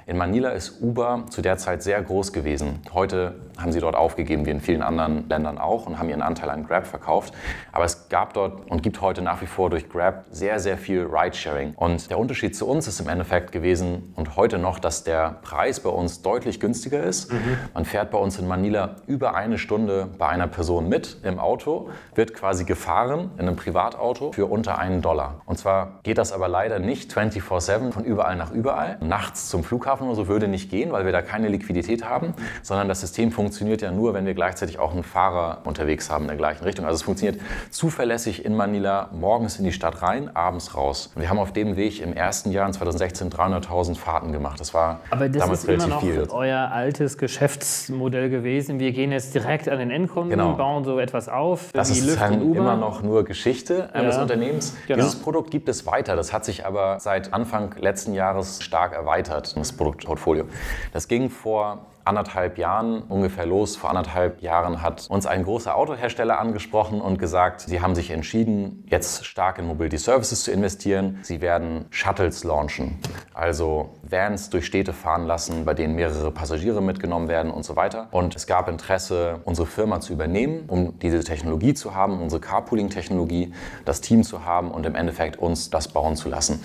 In 0.06 0.18
Manila 0.18 0.50
ist 0.50 0.82
Uber 0.82 1.26
zu 1.30 1.42
der 1.42 1.58
Zeit 1.58 1.84
sehr 1.84 2.02
groß 2.02 2.34
gewesen. 2.34 2.80
Heute 2.94 3.36
haben 3.58 3.72
sie 3.72 3.80
dort 3.80 3.96
aufgegeben, 3.96 4.46
wie 4.46 4.52
in 4.52 4.62
vielen 4.62 4.82
anderen 4.82 5.28
Ländern 5.30 5.58
auch, 5.58 5.88
und 5.88 6.00
haben 6.00 6.10
ihren 6.10 6.22
Anteil 6.22 6.50
an 6.50 6.66
Grab 6.66 6.86
verkauft. 6.86 7.34
Aber 7.72 7.86
es 7.86 8.10
gab 8.10 8.34
dort 8.34 8.70
und 8.70 8.84
gibt 8.84 9.02
heute 9.02 9.22
nach 9.22 9.42
wie 9.42 9.48
vor 9.48 9.70
durch 9.70 9.90
Grab 9.90 10.26
sehr, 10.32 10.60
sehr 10.60 10.78
viel 10.78 11.08
Ridesharing. 11.12 11.74
Und 11.76 12.10
der 12.10 12.20
Unterschied 12.20 12.56
zu 12.56 12.68
uns 12.68 12.88
ist 12.88 13.00
im 13.00 13.10
Endeffekt 13.10 13.52
gewesen 13.52 14.14
und 14.16 14.36
heute 14.36 14.58
noch, 14.58 14.80
dass 14.80 15.04
der 15.04 15.38
Preis 15.42 15.80
bei 15.80 15.90
uns 15.90 16.22
deutlich 16.22 16.60
günstiger 16.60 17.04
ist. 17.04 17.32
Mhm. 17.32 17.58
Man 17.74 17.86
fährt 17.86 18.12
bei 18.12 18.18
uns 18.18 18.38
in 18.38 18.48
Manila 18.48 18.67
über 19.08 19.36
eine 19.36 19.58
Stunde 19.58 20.08
bei 20.18 20.28
einer 20.28 20.48
Person 20.48 20.90
mit 20.90 21.18
im 21.24 21.40
Auto, 21.40 21.90
wird 22.16 22.34
quasi 22.34 22.66
gefahren 22.66 23.32
in 23.38 23.48
einem 23.48 23.56
Privatauto 23.56 24.32
für 24.32 24.46
unter 24.46 24.78
einen 24.78 25.02
Dollar. 25.02 25.42
Und 25.46 25.58
zwar 25.58 26.00
geht 26.04 26.18
das 26.18 26.32
aber 26.32 26.48
leider 26.48 26.80
nicht 26.80 27.12
24-7 27.14 27.92
von 27.92 28.04
überall 28.04 28.36
nach 28.36 28.52
überall. 28.52 28.98
Nachts 29.02 29.50
zum 29.50 29.64
Flughafen 29.64 30.08
oder 30.08 30.16
so 30.16 30.28
würde 30.28 30.48
nicht 30.48 30.70
gehen, 30.70 30.92
weil 30.92 31.06
wir 31.06 31.12
da 31.12 31.22
keine 31.22 31.48
Liquidität 31.48 32.04
haben, 32.04 32.34
sondern 32.62 32.88
das 32.88 33.02
System 33.02 33.32
funktioniert 33.32 33.82
ja 33.82 33.92
nur, 33.92 34.14
wenn 34.14 34.26
wir 34.26 34.34
gleichzeitig 34.34 34.80
auch 34.80 34.94
einen 34.94 35.04
Fahrer 35.04 35.60
unterwegs 35.66 36.10
haben 36.10 36.24
in 36.24 36.28
der 36.30 36.38
gleichen 36.38 36.64
Richtung. 36.64 36.86
Also 36.86 36.96
es 36.96 37.04
funktioniert 37.04 37.40
zuverlässig 37.70 38.44
in 38.46 38.56
Manila, 38.56 39.10
morgens 39.14 39.58
in 39.60 39.66
die 39.66 39.72
Stadt 39.72 40.02
rein, 40.02 40.36
abends 40.36 40.76
raus. 40.76 41.12
Und 41.16 41.22
wir 41.22 41.30
haben 41.30 41.40
auf 41.40 41.54
dem 41.54 41.76
Weg 41.76 42.02
im 42.02 42.14
ersten 42.14 42.52
Jahr 42.52 42.68
in 42.68 42.74
2016 42.74 43.30
300.000 43.30 43.96
Fahrten 43.96 44.32
gemacht. 44.32 44.60
Das 44.60 44.74
war 44.74 45.00
Aber 45.10 45.30
das 45.30 45.42
damals 45.42 45.64
ist 45.64 45.70
immer 45.70 45.84
relativ 45.86 45.94
noch 45.94 46.02
viel. 46.02 46.28
euer 46.32 46.72
altes 46.72 47.18
Geschäftsmodell 47.18 48.30
gewesen. 48.30 48.57
Wir 48.80 48.92
gehen 48.92 49.12
jetzt 49.12 49.34
direkt 49.36 49.70
an 49.70 49.80
den 49.80 49.92
Endkunden, 49.92 50.32
Genau. 50.32 50.54
bauen 50.54 50.84
so 50.84 51.00
etwas 51.00 51.30
auf, 51.30 51.72
Das 51.74 51.90
ist 51.90 52.02
sozusagen 52.02 52.54
immer 52.56 52.76
noch 52.76 53.04
nur 53.04 53.24
Geschichte 53.24 53.90
äh, 53.94 54.00
Ja. 54.00 54.06
des 54.06 54.18
Unternehmens. 54.18 54.76
Genau. 54.88 54.98
Dieses 55.04 55.16
Produkt 55.20 55.52
gibt 55.52 55.70
es 55.70 55.86
weiter. 55.86 56.16
Das 56.16 56.34
hat 56.34 56.44
sich 56.46 56.66
aber 56.66 57.00
seit 57.00 57.34
Anfang 57.34 57.76
letzten 57.80 58.14
Jahres 58.14 58.62
stark 58.64 58.94
erweitert, 58.94 59.56
das 59.56 59.72
Produktportfolio. 59.74 60.46
Das 60.94 61.08
ging 61.08 61.30
vor 61.30 61.86
anderthalb 62.08 62.58
Jahren 62.58 63.02
ungefähr 63.04 63.46
los. 63.46 63.76
Vor 63.76 63.90
anderthalb 63.90 64.42
Jahren 64.42 64.82
hat 64.82 65.08
uns 65.10 65.26
ein 65.26 65.44
großer 65.44 65.76
Autohersteller 65.76 66.40
angesprochen 66.40 67.02
und 67.02 67.20
gesagt, 67.20 67.62
sie 67.62 67.82
haben 67.82 67.96
sich 67.96 68.12
entschieden, 68.12 68.86
jetzt 68.88 69.26
stark 69.26 69.60
in 69.60 69.68
Mobility 69.68 69.98
Services 69.98 70.44
zu 70.44 70.52
investieren. 70.52 71.20
Sie 71.22 71.42
werden 71.42 71.86
Shuttles 71.90 72.44
launchen, 72.44 73.00
also 73.34 73.90
Vans 74.04 74.50
durch 74.50 74.66
Städte 74.66 74.94
fahren 74.94 75.26
lassen, 75.26 75.66
bei 75.66 75.74
denen 75.74 75.96
mehrere 75.96 76.32
Passagiere 76.32 76.82
mitgenommen 76.82 77.28
werden 77.28 77.52
und 77.52 77.64
so 77.64 77.76
weiter. 77.76 78.08
Und 78.12 78.36
es 78.36 78.48
gab 78.48 78.70
Interesse, 78.70 79.42
unsere 79.44 79.68
Firma 79.68 80.00
zu 80.00 80.14
übernehmen, 80.14 80.66
um 80.68 80.98
diese 81.00 81.24
Technologie 81.24 81.74
zu 81.74 81.94
haben, 81.94 82.22
unsere 82.22 82.42
Carpooling-Technologie, 82.42 83.54
das 83.86 84.02
Team 84.02 84.24
zu 84.24 84.46
haben 84.46 84.72
und 84.72 84.86
im 84.86 84.96
Endeffekt 84.96 85.38
uns 85.38 85.70
das 85.70 85.90
bauen 85.90 86.16
zu 86.16 86.30
lassen. 86.30 86.64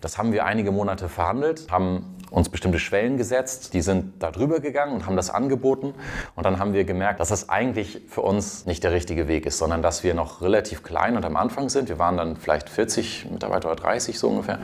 Das 0.00 0.18
haben 0.18 0.32
wir 0.32 0.44
einige 0.44 0.72
Monate 0.72 1.08
verhandelt, 1.08 1.66
haben 1.70 2.17
uns 2.30 2.48
bestimmte 2.48 2.78
Schwellen 2.78 3.16
gesetzt, 3.16 3.74
die 3.74 3.82
sind 3.82 4.22
da 4.22 4.30
drüber 4.30 4.60
gegangen 4.60 4.94
und 4.94 5.06
haben 5.06 5.16
das 5.16 5.30
angeboten. 5.30 5.94
Und 6.34 6.44
dann 6.44 6.58
haben 6.58 6.72
wir 6.72 6.84
gemerkt, 6.84 7.20
dass 7.20 7.28
das 7.28 7.48
eigentlich 7.48 8.02
für 8.08 8.22
uns 8.22 8.66
nicht 8.66 8.84
der 8.84 8.92
richtige 8.92 9.28
Weg 9.28 9.46
ist, 9.46 9.58
sondern 9.58 9.82
dass 9.82 10.04
wir 10.04 10.14
noch 10.14 10.42
relativ 10.42 10.82
klein 10.82 11.16
und 11.16 11.24
am 11.24 11.36
Anfang 11.36 11.68
sind. 11.68 11.88
Wir 11.88 11.98
waren 11.98 12.16
dann 12.16 12.36
vielleicht 12.36 12.68
40 12.68 13.30
Mitarbeiter 13.30 13.70
oder 13.70 13.80
30 13.80 14.18
so 14.18 14.28
ungefähr. 14.28 14.58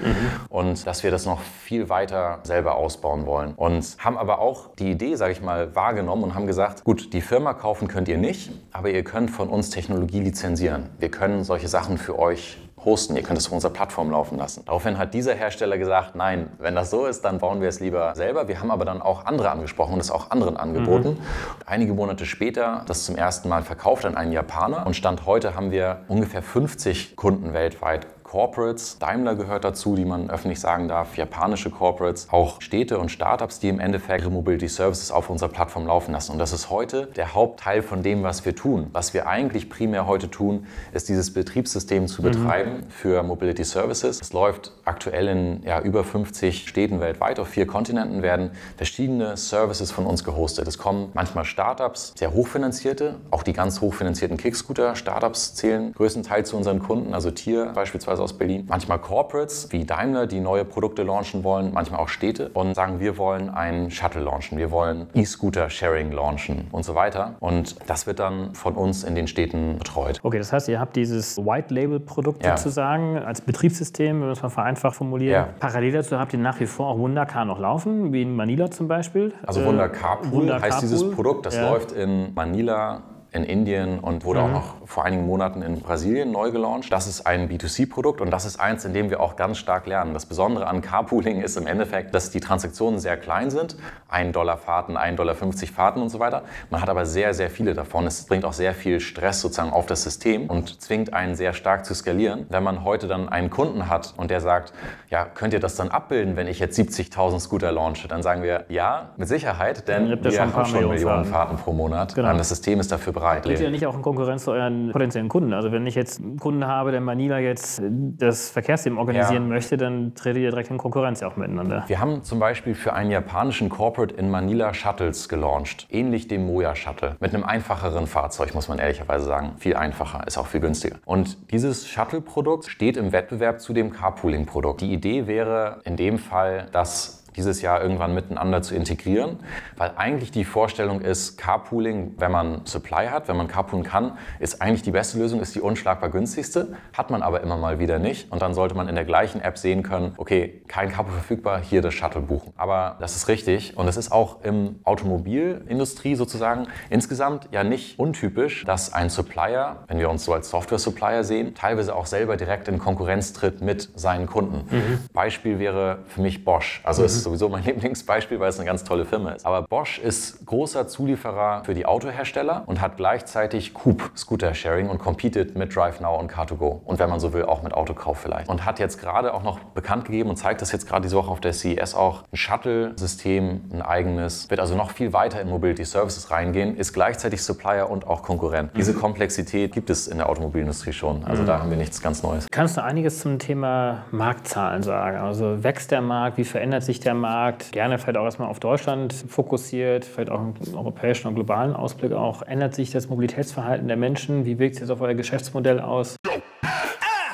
Und 0.49 0.87
dass 0.87 1.03
wir 1.03 1.11
das 1.11 1.27
noch 1.27 1.41
viel 1.41 1.89
weiter 1.89 2.41
selber 2.43 2.77
ausbauen 2.77 3.27
wollen. 3.27 3.55
Und 3.55 3.97
haben 3.99 4.19
aber 4.19 4.39
auch 4.41 4.75
die 4.77 4.91
Idee, 4.91 5.17
sage 5.17 5.33
ich 5.33 5.43
mal, 5.43 5.75
wahrgenommen 5.75 6.25
und 6.25 6.35
haben 6.35 6.47
gesagt, 6.47 6.85
gut, 6.85 7.13
die 7.13 7.21
Firma 7.21 7.55
kaufen 7.55 7.89
könnt 7.89 8.09
ihr 8.09 8.19
nicht, 8.19 8.51
aber 8.73 8.91
ihr 8.91 9.05
könnt 9.05 9.31
von 9.31 9.49
uns 9.49 9.71
Technologie 9.71 10.21
lizenzieren. 10.21 10.91
Wir 10.99 11.11
können 11.11 11.45
solche 11.45 11.69
Sachen 11.69 11.99
für 11.99 12.19
euch 12.19 12.59
hosten, 12.85 13.17
ihr 13.17 13.23
könnt 13.23 13.39
es 13.39 13.47
auf 13.47 13.53
unserer 13.53 13.73
Plattform 13.73 14.11
laufen 14.11 14.39
lassen. 14.39 14.63
Daraufhin 14.67 14.99
hat 14.99 15.15
dieser 15.15 15.35
Hersteller 15.35 15.79
gesagt, 15.79 16.15
nein, 16.15 16.51
wenn 16.59 16.75
das 16.75 16.91
so 16.91 17.07
ist, 17.07 17.25
dann 17.25 17.39
bauen 17.39 17.61
wir 17.61 17.69
es 17.69 17.81
lieber 17.81 18.15
selber. 18.15 18.49
Wir 18.49 18.61
haben 18.61 18.71
aber 18.71 18.85
dann 18.85 19.03
auch 19.03 19.27
andere 19.27 19.51
angesprochen 19.51 19.95
und 19.95 20.01
es 20.01 20.11
auch 20.11 20.31
anderen 20.31 20.57
angeboten. 20.57 21.09
Und 21.09 21.19
einige 21.67 21.95
Monate 21.95 22.27
später 22.27 22.85
das 22.87 23.05
zum 23.05 23.17
ersten 23.17 23.49
Mal 23.49 23.63
verkauft 23.63 24.05
an 24.05 24.17
einen 24.17 24.33
Japaner 24.33 24.87
und 24.87 24.95
Stand 24.95 25.27
heute 25.27 25.55
haben 25.55 25.71
wir 25.71 26.01
ungefähr 26.09 26.43
50 26.43 27.17
Kunden 27.17 27.53
weltweit. 27.55 28.07
Corporates, 28.35 28.99
Daimler 28.99 29.37
gehört 29.37 29.63
dazu, 29.63 29.95
die 29.95 30.05
man 30.05 30.29
öffentlich 30.29 30.59
sagen 30.59 30.89
darf, 30.89 31.17
japanische 31.17 31.71
Corporates, 31.71 32.27
auch 32.33 32.61
Städte 32.61 32.99
und 32.99 33.13
Startups, 33.13 33.61
die 33.61 33.69
im 33.69 33.79
Endeffekt 33.79 34.23
ihre 34.23 34.31
Mobility 34.33 34.67
Services 34.67 35.13
auf 35.13 35.31
unserer 35.31 35.51
Plattform 35.51 35.87
laufen 35.87 36.11
lassen. 36.11 36.33
Und 36.33 36.39
das 36.39 36.53
ist 36.53 36.69
heute 36.69 37.07
der 37.15 37.35
Hauptteil 37.35 37.81
von 37.81 38.03
dem, 38.03 38.25
was 38.25 38.45
wir 38.45 38.57
tun. 38.57 38.89
Was 38.93 39.15
wir 39.15 39.29
eigentlich 39.29 39.71
primär 39.71 40.09
heute 40.09 40.29
tun, 40.29 40.67
ist 40.93 41.09
dieses 41.09 41.33
Betriebssystem 41.33 42.09
zu 42.09 42.23
betreiben 42.23 42.83
für 42.89 43.23
Mobility 43.23 43.63
Services. 43.63 44.21
Es 44.21 44.33
läuft 44.33 44.73
aktuell 44.85 45.29
in 45.29 45.63
ja, 45.63 45.81
über 45.81 46.03
50 46.03 46.67
Städten 46.67 46.99
weltweit, 46.99 47.39
auf 47.39 47.47
vier 47.47 47.69
Kontinenten 47.69 48.23
werden 48.23 48.51
verschiedene 48.77 49.37
Services 49.37 49.93
von 49.93 50.07
uns 50.07 50.25
gehostet. 50.25 50.67
Es 50.67 50.77
kommen 50.77 51.13
manchmal 51.15 51.45
Startups, 51.45 52.15
sehr 52.17 52.35
hochfinanzierte, 52.35 53.15
auch 53.31 53.45
die 53.45 53.53
ganz 53.53 53.81
hochfinanzierten 53.81 54.39
Kickscooter-Startups 54.39 55.55
zählen 55.55 55.93
größtenteils 55.93 56.49
zu 56.49 56.57
unseren 56.57 56.81
Kunden, 56.81 57.15
also 57.15 57.31
Tier 57.31 57.67
beispielsweise 57.67 58.24
aus 58.25 58.33
Berlin. 58.33 58.65
Manchmal 58.69 58.99
Corporates 58.99 59.69
wie 59.71 59.85
Daimler, 59.85 60.27
die 60.27 60.41
neue 60.41 60.65
Produkte 60.65 61.03
launchen 61.03 61.45
wollen, 61.45 61.73
manchmal 61.73 62.01
auch 62.01 62.09
Städte 62.09 62.51
und 62.55 62.75
sagen, 62.75 62.99
wir 63.01 63.17
wollen 63.19 63.49
einen 63.51 63.91
Shuttle 63.91 64.23
launchen, 64.23 64.59
wir 64.59 64.71
wollen 64.71 65.07
E-Scooter-Sharing 65.15 66.11
launchen 66.13 66.67
und 66.73 66.85
so 66.85 66.95
weiter. 66.95 67.35
Und 67.41 67.77
das 67.87 68.07
wird 68.07 68.19
dann 68.19 68.55
von 68.55 68.75
uns 68.75 69.05
in 69.05 69.15
den 69.15 69.27
Städten 69.27 69.79
betreut. 69.79 70.21
Okay, 70.23 70.39
das 70.39 70.53
heißt, 70.53 70.69
ihr 70.69 70.81
habt 70.81 70.97
dieses 70.97 71.39
White-Label-Produkt 71.39 72.45
Ja. 72.45 72.57
sozusagen 72.57 73.19
als 73.19 73.41
Betriebssystem, 73.43 74.21
wenn 74.21 74.29
wir 74.29 74.33
es 74.33 74.43
mal 74.43 74.49
vereinfacht 74.49 74.97
formulieren. 74.97 75.33
Ja. 75.33 75.49
Parallel 75.61 75.93
dazu 75.93 76.19
habt 76.19 76.33
ihr 76.33 76.39
nach 76.39 76.59
wie 76.61 76.67
vor 76.67 76.89
auch 76.89 76.99
Wundercar 76.99 77.45
noch 77.45 77.59
laufen, 77.59 78.13
wie 78.13 78.23
in 78.23 78.35
Manila 78.35 78.71
zum 78.71 78.89
Beispiel. 78.89 79.33
Also 79.47 79.61
Äh, 79.61 79.67
Wunder 79.67 79.89
Carpool 79.89 80.33
Wunder 80.33 80.61
heißt 80.61 80.83
dieses. 80.83 81.11
Produkt. 81.11 81.47
Das 81.47 81.57
Ja. 81.57 81.71
läuft 81.71 81.93
in 81.93 82.33
Manila, 82.35 83.03
in 83.35 83.45
Indien 83.45 83.99
und 83.99 84.25
wurde 84.25 84.41
auch 84.41 84.51
noch 84.51 84.75
vor 84.87 85.05
einigen 85.05 85.27
Monaten 85.27 85.61
in 85.63 85.81
Brasilien 85.81 86.33
neu 86.33 86.51
gelauncht. 86.51 86.93
Das 86.93 87.07
ist 87.07 87.27
ein 87.27 87.49
B2C-Produkt 87.49 88.21
und 88.21 88.31
das 88.31 88.45
ist 88.45 88.61
eins, 88.61 88.85
in 88.85 88.95
dem 88.95 89.11
wir 89.11 89.21
auch 89.21 89.37
ganz 89.37 89.59
stark 89.59 89.87
lernen. 89.87 90.15
Das 90.15 90.25
Besondere 90.27 90.67
an 90.67 90.81
Carpooling 90.81 91.41
ist 91.41 91.57
im 91.57 91.67
Endeffekt, 91.67 92.15
dass 92.15 92.31
die 92.31 92.41
Transaktionen 92.41 92.99
sehr 92.99 93.17
klein 93.17 93.51
sind. 93.51 93.77
1 94.09 94.33
Dollar 94.33 94.57
Fahrten, 94.57 94.97
1,50 94.97 95.17
Dollar 95.17 95.35
Fahrten 95.35 96.01
und 96.01 96.09
so 96.09 96.19
weiter. 96.19 96.45
Man 96.71 96.81
hat 96.81 96.89
aber 96.89 97.07
sehr, 97.07 97.35
sehr 97.35 97.51
viele 97.51 97.75
davon. 97.75 98.07
Es 98.07 98.25
bringt 98.25 98.45
auch 98.45 98.53
sehr 98.53 98.75
viel 98.75 99.01
Stress 99.01 99.41
sozusagen 99.41 99.73
auf 99.73 99.87
das 99.87 100.05
System 100.05 100.49
und 100.49 100.81
zwingt 100.81 101.13
einen 101.13 101.35
sehr 101.35 101.53
stark 101.53 101.85
zu 101.85 101.95
skalieren. 101.95 102.47
Wenn 102.49 102.63
man 102.63 102.85
heute 102.85 103.09
dann 103.09 103.29
einen 103.29 103.51
Kunden 103.51 103.89
hat 103.89 104.15
und 104.17 104.31
der 104.31 104.41
sagt, 104.41 104.73
ja, 105.11 105.25
könnt 105.25 105.53
ihr 105.53 105.61
das 105.61 105.75
dann 105.75 105.89
abbilden, 105.89 106.37
wenn 106.37 106.47
ich 106.47 106.61
jetzt 106.61 106.79
70.000 106.79 107.41
Scooter 107.41 107.73
launche? 107.73 108.07
Dann 108.07 108.23
sagen 108.23 108.43
wir, 108.43 108.65
ja, 108.69 109.11
mit 109.17 109.27
Sicherheit, 109.29 109.89
denn 109.89 110.23
wir 110.23 110.41
haben 110.41 110.53
schon 110.67 110.89
Millionen 110.89 110.95
Millionen 110.95 111.25
Fahrten. 111.25 111.57
Pro 111.57 111.73
Monat. 111.73 112.15
Genau. 112.15 112.37
Das 112.37 112.49
System 112.49 112.81
ist 112.81 112.93
dafür 112.93 113.13
bereit. 113.13 113.24
Bereit. 113.25 113.45
Geht 113.45 113.61
ja 113.61 113.71
nicht 113.71 113.87
auch 113.87 113.95
in 113.95 114.03
Konkurrenz 114.03 114.45
zu 114.45 114.53
euren 114.53 114.91
potenziellen 114.93 115.29
Kunden. 115.29 115.53
Also 115.53 115.73
wenn 115.73 115.87
ich 115.87 115.95
jetzt 115.95 116.21
einen 116.21 116.39
Kunden 116.39 116.67
habe, 116.67 116.91
der 116.91 116.99
in 116.99 117.05
Manila 117.05 117.39
jetzt 117.39 117.83
das 117.85 118.51
Verkehrssystem 118.51 118.99
organisieren 118.99 119.45
Ja. 119.45 119.49
möchte, 119.49 119.77
dann 119.77 120.15
tretet 120.15 120.43
ihr 120.43 120.51
direkt 120.51 120.71
in 120.71 120.79
Konkurrenz 120.79 121.21
ja 121.21 121.29
auch 121.29 121.37
miteinander. 121.37 121.85
Wir 121.87 122.01
haben 122.01 122.23
zum 122.23 122.39
Beispiel 122.39 122.75
für 122.75 122.93
einen 122.93 123.11
japanischen 123.11 123.69
Corporate 123.69 124.15
in 124.15 124.31
Manila 124.31 124.75
Shuttles 124.75 125.29
gelauncht, 125.29 125.87
ähnlich 125.91 126.29
dem 126.29 126.47
Moja 126.47 126.75
Shuttle, 126.75 127.17
mit 127.21 127.35
einem 127.35 127.45
einfacheren 127.45 128.07
Fahrzeug, 128.07 128.55
muss 128.55 128.69
man 128.69 128.79
ehrlicherweise 128.79 129.25
sagen. 129.25 129.53
Viel 129.59 129.77
einfacher, 129.77 130.27
ist 130.27 130.39
auch 130.39 130.47
viel 130.47 130.61
günstiger. 130.61 130.97
Und 131.05 131.51
dieses 131.51 131.89
Shuttle-Produkt 131.89 132.67
steht 132.67 132.97
im 132.97 133.13
Wettbewerb 133.13 133.61
zu 133.61 133.73
dem 133.73 133.91
Carpooling-Produkt. 133.91 134.81
Die 134.81 134.93
Idee 134.93 135.27
wäre 135.27 135.81
in 135.85 135.97
dem 135.97 136.19
Fall, 136.19 136.67
dass 136.73 137.24
dieses 137.37 137.63
Jahr 137.63 137.83
irgendwann 137.83 138.15
miteinander 138.15 138.63
zu 138.63 138.75
integrieren, 138.75 139.39
weil 139.77 139.93
eigentlich 139.97 140.31
die 140.31 140.45
Vorstellung 140.45 141.01
ist, 141.01 141.37
Carpooling, 141.37 142.15
wenn 142.19 142.33
man 142.33 142.63
Supply 142.65 143.07
hat, 143.09 143.29
wenn 143.29 143.37
man 143.37 143.49
carpoolen 143.49 143.85
kann, 143.85 144.19
ist 144.39 144.63
eigentlich 144.63 144.83
die 144.83 144.91
beste 144.91 145.19
Lösung, 145.19 145.41
ist 145.41 145.55
die 145.55 145.61
unschlagbar 145.61 146.11
günstigste, 146.11 146.77
hat 146.97 147.11
man 147.11 147.23
aber 147.23 147.41
immer 147.41 147.57
mal 147.57 147.79
wieder 147.79 147.99
nicht 147.99 148.31
und 148.31 148.43
dann 148.43 148.55
sollte 148.55 148.75
man 148.75 148.89
in 148.89 148.95
der 148.95 149.05
gleichen 149.05 149.41
App 149.41 149.59
sehen 149.59 149.83
können, 149.83 150.15
okay, 150.17 150.63
kein 150.69 150.91
Carpool 150.91 151.15
verfügbar, 151.15 151.61
hier 151.61 151.83
das 151.83 151.95
Shuttle 151.95 152.21
buchen. 152.21 152.53
Aber 152.57 152.97
das 153.01 153.17
ist 153.17 153.29
richtig 153.29 153.77
und 153.77 153.89
es 153.89 153.97
ist 153.97 154.13
auch 154.13 154.43
im 154.45 154.77
Automobilindustrie 154.85 156.15
sozusagen 156.15 156.69
insgesamt 156.91 157.49
ja 157.51 157.65
nicht 157.65 157.99
untypisch, 157.99 158.65
dass 158.65 158.93
ein 158.93 159.11
Supplier, 159.11 159.85
wenn 159.89 159.99
wir 159.99 160.11
uns 160.11 160.25
so 160.25 160.33
als 160.33 160.51
Software-Supplier 160.51 161.25
sehen, 161.25 161.55
teilweise 161.55 161.95
auch 161.95 162.07
selber 162.07 162.37
direkt 162.37 162.69
in 162.69 162.79
Konkurrenz 162.79 163.33
tritt 163.33 163.61
mit 163.61 163.91
seinen 163.95 164.27
Kunden. 164.27 164.69
Beispiel 165.13 165.59
wäre 165.59 165.99
für 166.07 166.21
mich 166.21 166.45
Bosch. 166.45 166.81
Also 166.85 167.03
ist 167.03 167.24
sowieso 167.25 167.49
mein 167.49 167.65
Lieblingsbeispiel, 167.65 168.39
weil 168.41 168.51
es 168.51 168.59
eine 168.59 168.67
ganz 168.67 168.85
tolle 168.85 169.05
Firma 169.05 169.33
ist. 169.33 169.45
Aber 169.45 169.63
Bosch 169.63 169.99
ist 169.99 170.47
großer 170.47 170.87
Zulieferer 170.87 171.65
für 171.65 171.75
die 171.75 171.87
Autohersteller 171.87 172.63
und 172.67 172.81
hat 172.81 172.97
gleichzeitig 172.97 173.75
Coop 173.75 174.11
Scooter 174.17 174.55
Sharing 174.55 174.89
und 174.89 174.99
competet 174.99 175.57
mit 175.57 175.75
DriveNow 175.75 176.21
und 176.21 176.31
Car2Go. 176.31 176.81
Und 176.85 176.99
wenn 176.99 177.11
man 177.11 177.21
so 177.21 177.33
will, 177.33 177.45
auch 177.45 177.63
mit 177.63 177.75
Autokauf 177.75 178.19
vielleicht. 178.19 178.49
Und 178.49 178.65
hat 178.65 178.79
jetzt 178.79 179.01
gerade 179.01 179.35
auch 179.35 179.43
noch 179.43 179.59
bekannt 179.59 180.05
gegeben 180.05 180.31
und 180.31 180.37
zeigt 180.37 180.63
das 180.63 180.73
jetzt 180.73 180.87
gerade 180.87 181.03
diese 181.03 181.17
Woche 181.17 181.31
auf 181.31 181.41
der 181.41 181.53
CES 181.53 181.95
auch, 181.95 182.23
ein 182.33 182.37
Shuttle-System, 182.37 183.63
ein 183.73 183.83
eigenes, 183.83 184.51
wird 184.51 184.61
also 184.61 184.75
noch 184.75 184.91
viel 184.91 185.13
weiter 185.13 185.41
in 185.41 185.49
Mobility 185.49 185.85
Services 185.85 186.31
reingehen, 186.31 186.77
ist 186.77 186.93
gleichzeitig 186.93 187.43
Supplier 187.43 187.91
und 187.91 188.07
auch 188.07 188.23
Konkurrent. 188.23 188.73
Diese 188.77 188.95
Komplexität 188.95 189.73
gibt 189.73 189.91
es 189.91 190.07
in 190.07 190.19
der 190.19 190.29
Automobilindustrie 190.29 190.93
schon. 190.93 191.25
Also 191.25 191.45
da 191.45 191.59
haben 191.59 191.71
wir 191.71 191.77
nichts 191.77 192.01
ganz 192.01 192.23
Neues. 192.23 192.47
Kannst 192.51 192.77
du 192.77 192.83
einiges 192.83 193.21
zum 193.21 193.39
Thema 193.39 194.05
Marktzahlen 194.11 194.83
sagen? 194.83 195.19
Also 195.19 195.63
wächst 195.63 195.91
der 195.91 196.01
Markt, 196.01 196.39
wie 196.39 196.45
verändert 196.45 196.83
sich 196.83 197.01
der 197.01 197.14
Markt? 197.15 197.73
Gerne 197.73 197.99
vielleicht 197.99 198.17
auch 198.17 198.25
erstmal 198.25 198.49
auf 198.49 198.61
Deutschland 198.61 199.13
fokussiert, 199.13 200.05
vielleicht 200.05 200.31
auch 200.31 200.41
einen 200.41 200.55
europäischen 200.75 201.29
und 201.29 201.35
globalen 201.35 201.75
Ausblick 201.75 202.13
auch. 202.13 202.43
Ändert 202.43 202.75
sich 202.75 202.91
das 202.91 203.09
Mobilitätsverhalten 203.09 203.89
der 203.89 203.97
Menschen? 203.97 204.45
Wie 204.45 204.59
wirkt 204.59 204.75
es 204.75 204.81
jetzt 204.81 204.91
auf 204.91 205.01
euer 205.01 205.15
Geschäftsmodell 205.15 205.81
aus? 205.81 206.17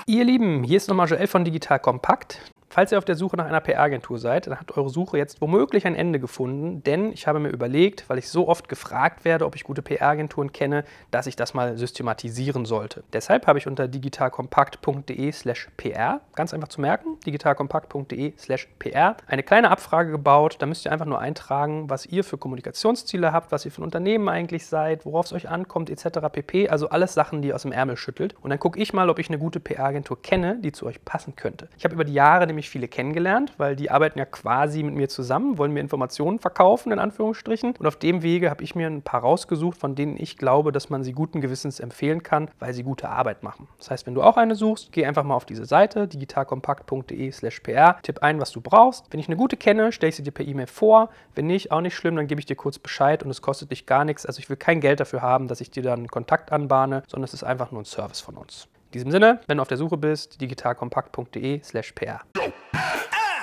Ihr 0.07 0.25
Lieben, 0.25 0.65
hier 0.65 0.77
ist 0.77 0.89
nochmal 0.89 1.09
Joel 1.09 1.27
von 1.27 1.45
Digital 1.45 1.79
Kompakt. 1.79 2.53
Falls 2.73 2.93
ihr 2.93 2.99
auf 2.99 3.05
der 3.05 3.17
Suche 3.17 3.37
nach 3.37 3.47
einer 3.47 3.61
PR-Agentur 3.61 4.21
seid, 4.21 4.47
dann 4.47 4.61
hat 4.61 4.77
eure 4.77 4.91
Suche 4.91 5.19
jetzt 5.19 5.41
womöglich 5.41 5.89
ein 5.89 5.97
Ende 5.97 6.21
gefunden, 6.21 6.85
denn 6.85 7.13
ich 7.13 7.27
habe 7.27 7.41
mir 7.41 7.49
überlegt, 7.49 8.09
weil 8.09 8.17
ich 8.19 8.29
so 8.29 8.47
oft 8.47 8.69
gefragt 8.69 9.25
werde, 9.25 9.45
ob 9.45 9.57
ich 9.57 9.65
gute 9.65 9.83
PR-Agenturen 9.83 10.53
kenne, 10.53 10.85
dass 11.11 11.27
ich 11.27 11.35
das 11.35 11.53
mal 11.53 11.77
systematisieren 11.77 12.67
sollte. 12.67 13.03
Deshalb 13.13 13.49
habe 13.49 13.59
ich 13.59 13.67
unter 13.67 13.89
digitalkompakt.de/slash 13.89 15.69
pr, 15.77 16.21
ganz 16.37 16.55
einfach 16.55 16.69
zu 16.69 16.81
merken, 16.81 17.19
digitalkompakt.de/slash 17.27 18.69
pr, 18.79 19.17
eine 19.27 19.43
kleine 19.43 19.73
Abfrage 19.73 20.13
gebaut. 20.13 20.55
Da 20.61 20.67
müsst 20.67 20.85
ihr 20.85 20.93
einfach 20.93 21.07
nur 21.07 21.19
eintragen, 21.19 21.91
was 21.91 22.07
ihr 22.07 22.23
für 22.23 22.39
Kommunikationsziele 22.39 23.33
habt, 23.33 23.51
was 23.51 23.65
ihr 23.65 23.73
für 23.73 23.81
ein 23.81 23.85
Unternehmen 23.85 24.29
eigentlich 24.29 24.65
seid, 24.67 25.05
worauf 25.05 25.27
es 25.27 25.33
euch 25.33 25.49
ankommt, 25.49 25.91
etc. 25.91 26.21
pp. 26.31 26.69
Also 26.69 26.89
alles 26.91 27.15
Sachen, 27.15 27.43
die 27.43 27.49
ihr 27.49 27.57
aus 27.57 27.63
dem 27.63 27.73
Ärmel 27.73 27.97
schüttelt. 27.97 28.37
Und 28.41 28.51
dann 28.51 28.61
gucke 28.61 28.79
ich 28.79 28.93
mal, 28.93 29.11
ob 29.11 29.19
ich 29.19 29.29
eine 29.29 29.41
gute 29.41 29.59
PR-Agentur 29.59 30.23
kenne, 30.23 30.61
die 30.61 30.71
zu 30.71 30.87
euch 30.87 31.05
passen 31.05 31.35
könnte. 31.35 31.69
Ich 31.77 31.83
habe 31.83 31.95
über 31.95 32.05
die 32.05 32.15
Jahre 32.15 32.47
nämlich 32.47 32.60
viele 32.69 32.89
kennengelernt, 32.89 33.55
weil 33.57 33.77
die 33.77 33.91
arbeiten 33.91 34.19
ja 34.19 34.25
quasi 34.25 34.83
mit 34.83 34.95
mir 34.95 35.09
zusammen, 35.09 35.57
wollen 35.57 35.73
mir 35.73 35.81
Informationen 35.81 36.39
verkaufen, 36.39 36.93
in 36.93 36.99
Anführungsstrichen. 36.99 37.77
Und 37.79 37.87
auf 37.87 37.97
dem 37.97 38.23
Wege 38.23 38.51
habe 38.51 38.63
ich 38.63 38.75
mir 38.75 38.87
ein 38.87 39.03
paar 39.03 39.21
rausgesucht, 39.21 39.79
von 39.79 39.95
denen 39.95 40.17
ich 40.19 40.37
glaube, 40.37 40.73
dass 40.73 40.91
man 40.91 41.03
sie 41.05 41.13
guten 41.13 41.41
Gewissens 41.41 41.81
empfehlen 41.81 42.23
kann, 42.23 42.51
weil 42.59 42.75
sie 42.75 42.83
gute 42.83 43.09
Arbeit 43.09 43.43
machen. 43.43 43.69
Das 43.79 43.91
heißt, 43.91 44.07
wenn 44.07 44.15
du 44.15 44.23
auch 44.23 44.37
eine 44.37 44.55
suchst, 44.55 44.93
geh 44.93 45.07
einfach 45.07 45.25
mal 45.25 45.35
auf 45.35 45.45
diese 45.45 45.65
Seite, 45.65 46.09
digitalkompakt.de/slash 46.09 47.61
pr, 47.61 48.03
tipp 48.03 48.23
ein, 48.23 48.41
was 48.41 48.51
du 48.53 48.61
brauchst. 48.61 49.07
Wenn 49.11 49.21
ich 49.21 49.29
eine 49.29 49.37
gute 49.37 49.57
kenne, 49.57 49.93
stelle 49.93 50.11
ich 50.11 50.17
sie 50.17 50.23
dir 50.23 50.33
per 50.33 50.47
E-Mail 50.47 50.67
vor. 50.67 51.11
Wenn 51.35 51.47
nicht, 51.47 51.73
auch 51.73 51.81
nicht 51.81 51.95
schlimm, 51.95 52.17
dann 52.17 52.27
gebe 52.27 52.41
ich 52.41 52.47
dir 52.47 52.57
kurz 52.57 52.79
Bescheid 52.79 53.23
und 53.23 53.31
es 53.31 53.43
kostet 53.43 53.71
dich 53.71 53.87
gar 53.87 54.05
nichts. 54.05 54.27
Also 54.27 54.39
ich 54.39 54.49
will 54.49 54.57
kein 54.57 54.81
Geld 54.81 55.01
dafür 55.01 55.23
haben, 55.23 55.49
dass 55.49 55.61
ich 55.61 55.71
dir 55.71 55.83
dann 55.83 56.09
Kontakt 56.09 56.53
anbahne, 56.53 57.03
sondern 57.07 57.25
es 57.25 57.35
ist 57.35 57.45
einfach 57.45 57.71
nur 57.71 57.83
ein 57.83 57.87
Service 57.87 58.21
von 58.21 58.37
uns. 58.37 58.69
In 58.91 58.95
diesem 58.95 59.13
Sinne, 59.13 59.39
wenn 59.47 59.59
du 59.59 59.63
auf 59.63 59.69
der 59.69 59.77
Suche 59.77 59.97
bist, 59.97 60.41
digitalkompakt.de/slash 60.41 61.93
pr. 61.93 62.23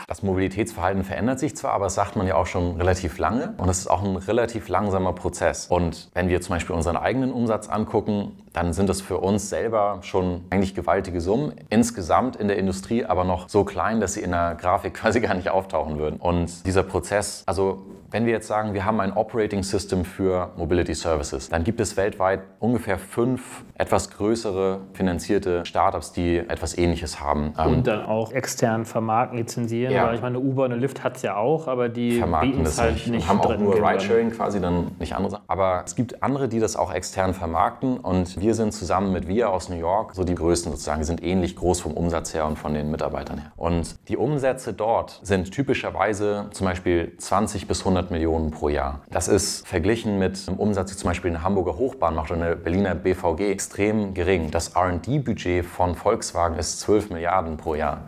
Das 0.06 0.22
Mobilitätsverhalten 0.22 1.06
verändert 1.06 1.40
sich 1.40 1.56
zwar, 1.56 1.72
aber 1.72 1.86
das 1.86 1.96
sagt 1.96 2.18
man 2.18 2.28
ja 2.28 2.36
auch 2.36 2.48
schon 2.48 2.76
relativ 2.76 3.18
lange 3.18 3.54
und 3.56 3.70
es 3.70 3.80
ist 3.80 3.88
auch 3.88 4.04
ein 4.04 4.18
relativ 4.18 4.68
langsamer 4.68 5.14
Prozess. 5.14 5.68
Und 5.68 6.10
wenn 6.14 6.28
wir 6.28 6.42
zum 6.42 6.56
Beispiel 6.56 6.76
unseren 6.76 6.98
eigenen 6.98 7.32
Umsatz 7.32 7.70
angucken, 7.70 8.44
dann 8.58 8.74
sind 8.74 8.90
das 8.90 9.02
für 9.02 9.20
uns 9.20 9.50
selber 9.50 10.00
schon 10.02 10.42
eigentlich 10.50 10.74
gewaltige 10.74 11.22
Summen. 11.22 11.54
Insgesamt 11.70 12.36
in 12.38 12.48
der 12.48 12.58
Industrie 12.58 13.06
aber 13.06 13.24
noch 13.24 13.50
so 13.50 13.64
klein, 13.64 14.00
dass 14.00 14.16
sie 14.16 14.22
in 14.22 14.32
der 14.32 14.56
Grafik 14.60 14.94
quasi 15.02 15.22
gar 15.22 15.36
nicht 15.36 15.52
auftauchen 15.52 16.00
würden. 16.00 16.20
Und 16.20 16.66
dieser 16.66 16.82
Prozess, 16.82 17.44
also 17.46 17.84
wenn 18.10 18.26
wir 18.26 18.34
jetzt 18.34 18.48
sagen, 18.48 18.74
wir 18.74 18.86
haben 18.86 19.00
ein 19.00 19.14
Operating 19.14 19.64
System 19.64 20.06
für 20.06 20.52
Mobility 20.56 20.96
Services, 20.96 21.50
dann 21.50 21.64
gibt 21.64 21.80
es 21.82 21.98
weltweit 21.98 22.42
ungefähr 22.60 22.98
fünf 22.98 23.64
etwas 23.76 24.10
größere 24.12 24.80
finanzierte 24.94 25.66
Startups, 25.66 26.14
die 26.14 26.38
etwas 26.38 26.78
Ähnliches 26.78 27.20
haben. 27.20 27.54
Ähm, 27.60 27.68
Und 27.68 27.88
dann 27.88 28.06
auch 28.06 28.32
extern 28.32 28.86
vermarkten, 28.86 29.38
lizenzieren. 29.38 29.94
Ja. 29.94 30.08
Weil 30.08 30.16
ich 30.16 30.22
meine, 30.22 30.40
Uber 30.40 30.66
und 30.66 30.72
Lyft 30.72 31.04
hat 31.04 31.18
es 31.18 31.22
ja 31.22 31.36
auch, 31.36 31.68
aber 31.68 31.90
die 31.90 32.14
vermarkten 32.14 32.64
das 32.64 32.80
halt 32.80 32.94
nicht. 32.94 33.10
nicht, 33.10 33.28
haben 33.28 33.42
auch 33.42 33.58
nur. 33.58 33.76
Ridesharing 33.76 34.32
quasi, 34.32 34.62
dann 34.62 34.92
nicht 35.00 35.14
andere 35.14 35.32
Sachen. 35.32 35.44
Aber 35.48 35.84
es 35.86 35.96
gibt 35.96 36.24
andere, 36.24 36.48
die 36.48 36.60
das 36.60 36.76
auch 36.76 36.94
extern 36.94 37.34
vermarkten 37.34 37.98
und 37.98 38.40
wir 38.40 38.47
sind 38.54 38.74
zusammen 38.74 39.12
mit 39.12 39.28
VIA 39.28 39.48
aus 39.48 39.70
New 39.70 39.76
York 39.78 40.16
so 40.16 40.24
die 40.24 40.36
Größten 40.36 40.72
sozusagen. 40.72 41.00
Wir 41.00 41.06
sind 41.06 41.24
ähnlich 41.24 41.56
groß 41.56 41.82
vom 41.82 41.94
Umsatz 41.94 42.34
her 42.34 42.46
und 42.46 42.58
von 42.58 42.74
den 42.74 42.92
Mitarbeitern 42.92 43.40
her. 43.40 43.52
Und 43.56 43.96
die 44.10 44.18
Umsätze 44.18 44.74
dort 44.74 45.20
sind 45.24 45.52
typischerweise 45.52 46.48
zum 46.52 46.66
Beispiel 46.66 47.14
20 47.18 47.68
bis 47.68 47.80
100 47.80 48.12
Millionen 48.12 48.52
pro 48.52 48.70
Jahr. 48.70 49.02
Das 49.10 49.28
ist 49.28 49.68
verglichen 49.68 50.20
mit 50.20 50.48
einem 50.48 50.58
Umsatz, 50.58 50.92
die 50.92 50.98
zum 50.98 51.10
Beispiel 51.10 51.32
eine 51.32 51.44
Hamburger 51.44 51.78
Hochbahn 51.78 52.16
macht 52.16 52.32
oder 52.32 52.42
eine 52.42 52.56
Berliner 52.56 52.96
BVG, 52.96 53.52
extrem 53.52 54.14
gering. 54.14 54.52
Das 54.52 54.70
R&D-Budget 54.70 55.66
von 55.66 55.96
Volkswagen 55.96 56.58
ist 56.58 56.80
12 56.82 57.10
Milliarden 57.12 57.58
pro 57.58 57.76
Jahr. 57.76 58.02